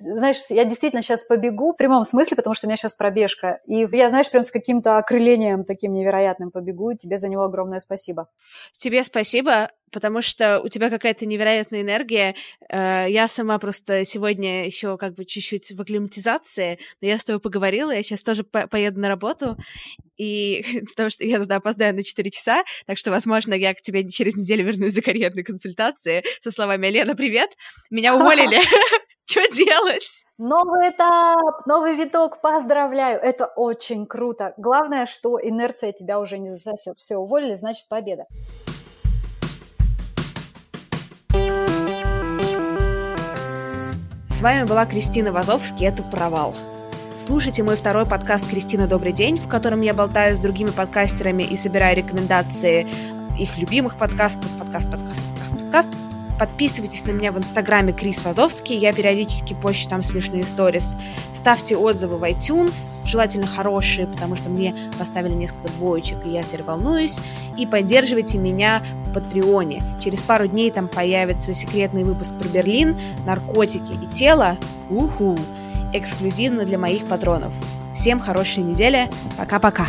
знаешь, 0.00 0.38
я 0.48 0.64
действительно 0.64 1.02
сейчас 1.02 1.24
побегу, 1.24 1.72
в 1.72 1.76
прямом 1.76 2.04
смысле, 2.04 2.36
потому 2.36 2.54
что 2.54 2.66
у 2.66 2.68
меня 2.68 2.76
сейчас 2.76 2.94
пробежка. 2.94 3.60
И 3.66 3.86
я, 3.92 4.08
знаешь, 4.08 4.30
прям 4.30 4.42
с 4.42 4.50
каким-то 4.50 4.96
окрылением 4.96 5.64
таким 5.64 5.92
невероятным 5.92 6.50
побегу. 6.50 6.94
Тебе 6.94 7.18
за 7.18 7.28
него 7.28 7.42
огромное 7.42 7.80
спасибо. 7.80 8.28
Тебе 8.72 9.04
спасибо, 9.04 9.70
потому 9.92 10.22
что 10.22 10.60
у 10.60 10.68
тебя 10.68 10.88
какая-то 10.88 11.26
невероятная 11.26 11.82
энергия. 11.82 12.34
Э, 12.70 13.06
я 13.08 13.28
сама 13.28 13.58
просто 13.58 14.06
сегодня 14.06 14.64
еще 14.64 14.96
как 14.96 15.14
бы 15.14 15.26
чуть-чуть 15.26 15.72
в 15.72 15.80
акклиматизации, 15.80 16.78
но 17.02 17.08
я 17.08 17.18
с 17.18 17.24
тобой 17.24 17.40
поговорила, 17.40 17.90
я 17.90 18.02
сейчас 18.02 18.22
тоже 18.22 18.42
по 18.42 18.66
поеду 18.66 19.00
на 19.00 19.08
работу, 19.08 19.58
и 20.16 20.64
потому 20.88 21.10
что 21.10 21.24
я 21.24 21.38
туда 21.38 21.56
опоздаю 21.56 21.94
на 21.94 22.02
4 22.02 22.30
часа, 22.30 22.64
так 22.86 22.96
что, 22.96 23.10
возможно, 23.10 23.52
я 23.52 23.74
к 23.74 23.82
тебе 23.82 24.08
через 24.08 24.36
неделю 24.36 24.64
вернусь 24.64 24.94
за 24.94 25.02
карьерной 25.02 25.42
консультацией 25.42 26.24
со 26.40 26.50
словами 26.50 26.86
«Лена, 26.86 27.14
привет, 27.14 27.50
меня 27.90 28.14
уволили». 28.16 28.60
Что 29.30 29.46
делать? 29.52 30.26
Новый 30.38 30.90
этап, 30.90 31.64
новый 31.64 31.94
виток, 31.94 32.40
поздравляю. 32.40 33.20
Это 33.20 33.46
очень 33.46 34.04
круто. 34.04 34.54
Главное, 34.56 35.06
что 35.06 35.38
инерция 35.40 35.92
тебя 35.92 36.18
уже 36.18 36.38
не 36.38 36.48
засосет. 36.48 36.98
Все, 36.98 37.16
уволили, 37.16 37.54
значит 37.54 37.88
победа. 37.88 38.24
С 44.30 44.42
вами 44.42 44.64
была 44.64 44.84
Кристина 44.84 45.30
Вазовский, 45.30 45.86
это 45.86 46.02
«Провал». 46.02 46.56
Слушайте 47.16 47.62
мой 47.62 47.76
второй 47.76 48.06
подкаст 48.06 48.50
«Кристина, 48.50 48.88
добрый 48.88 49.12
день», 49.12 49.38
в 49.38 49.48
котором 49.48 49.82
я 49.82 49.94
болтаю 49.94 50.34
с 50.34 50.40
другими 50.40 50.70
подкастерами 50.70 51.44
и 51.44 51.56
собираю 51.56 51.96
рекомендации 51.96 52.88
их 53.38 53.56
любимых 53.58 53.96
подкастов, 53.96 54.50
подкаст, 54.58 54.90
подкаст, 54.90 55.20
подкаст, 55.22 55.60
подкаст, 55.60 55.90
Подписывайтесь 56.40 57.04
на 57.04 57.10
меня 57.10 57.32
в 57.32 57.38
инстаграме 57.38 57.92
Крис 57.92 58.24
Вазовский. 58.24 58.74
Я 58.74 58.94
периодически 58.94 59.52
пощу 59.52 59.86
там 59.90 60.02
смешные 60.02 60.44
сторис. 60.44 60.96
Ставьте 61.34 61.76
отзывы 61.76 62.16
в 62.16 62.24
iTunes, 62.24 63.04
желательно 63.04 63.46
хорошие, 63.46 64.06
потому 64.06 64.36
что 64.36 64.48
мне 64.48 64.74
поставили 64.98 65.34
несколько 65.34 65.68
двоечек, 65.74 66.16
и 66.24 66.30
я 66.30 66.42
теперь 66.42 66.62
волнуюсь. 66.62 67.20
И 67.58 67.66
поддерживайте 67.66 68.38
меня 68.38 68.82
в 69.06 69.12
Патреоне. 69.12 69.82
Через 70.02 70.22
пару 70.22 70.46
дней 70.46 70.70
там 70.70 70.88
появится 70.88 71.52
секретный 71.52 72.04
выпуск 72.04 72.34
про 72.34 72.48
Берлин, 72.48 72.98
наркотики 73.26 73.92
и 74.02 74.06
тело. 74.06 74.56
Уху! 74.88 75.38
Эксклюзивно 75.92 76.64
для 76.64 76.78
моих 76.78 77.04
патронов. 77.04 77.52
Всем 77.92 78.18
хорошей 78.18 78.62
недели. 78.62 79.10
Пока-пока. 79.36 79.88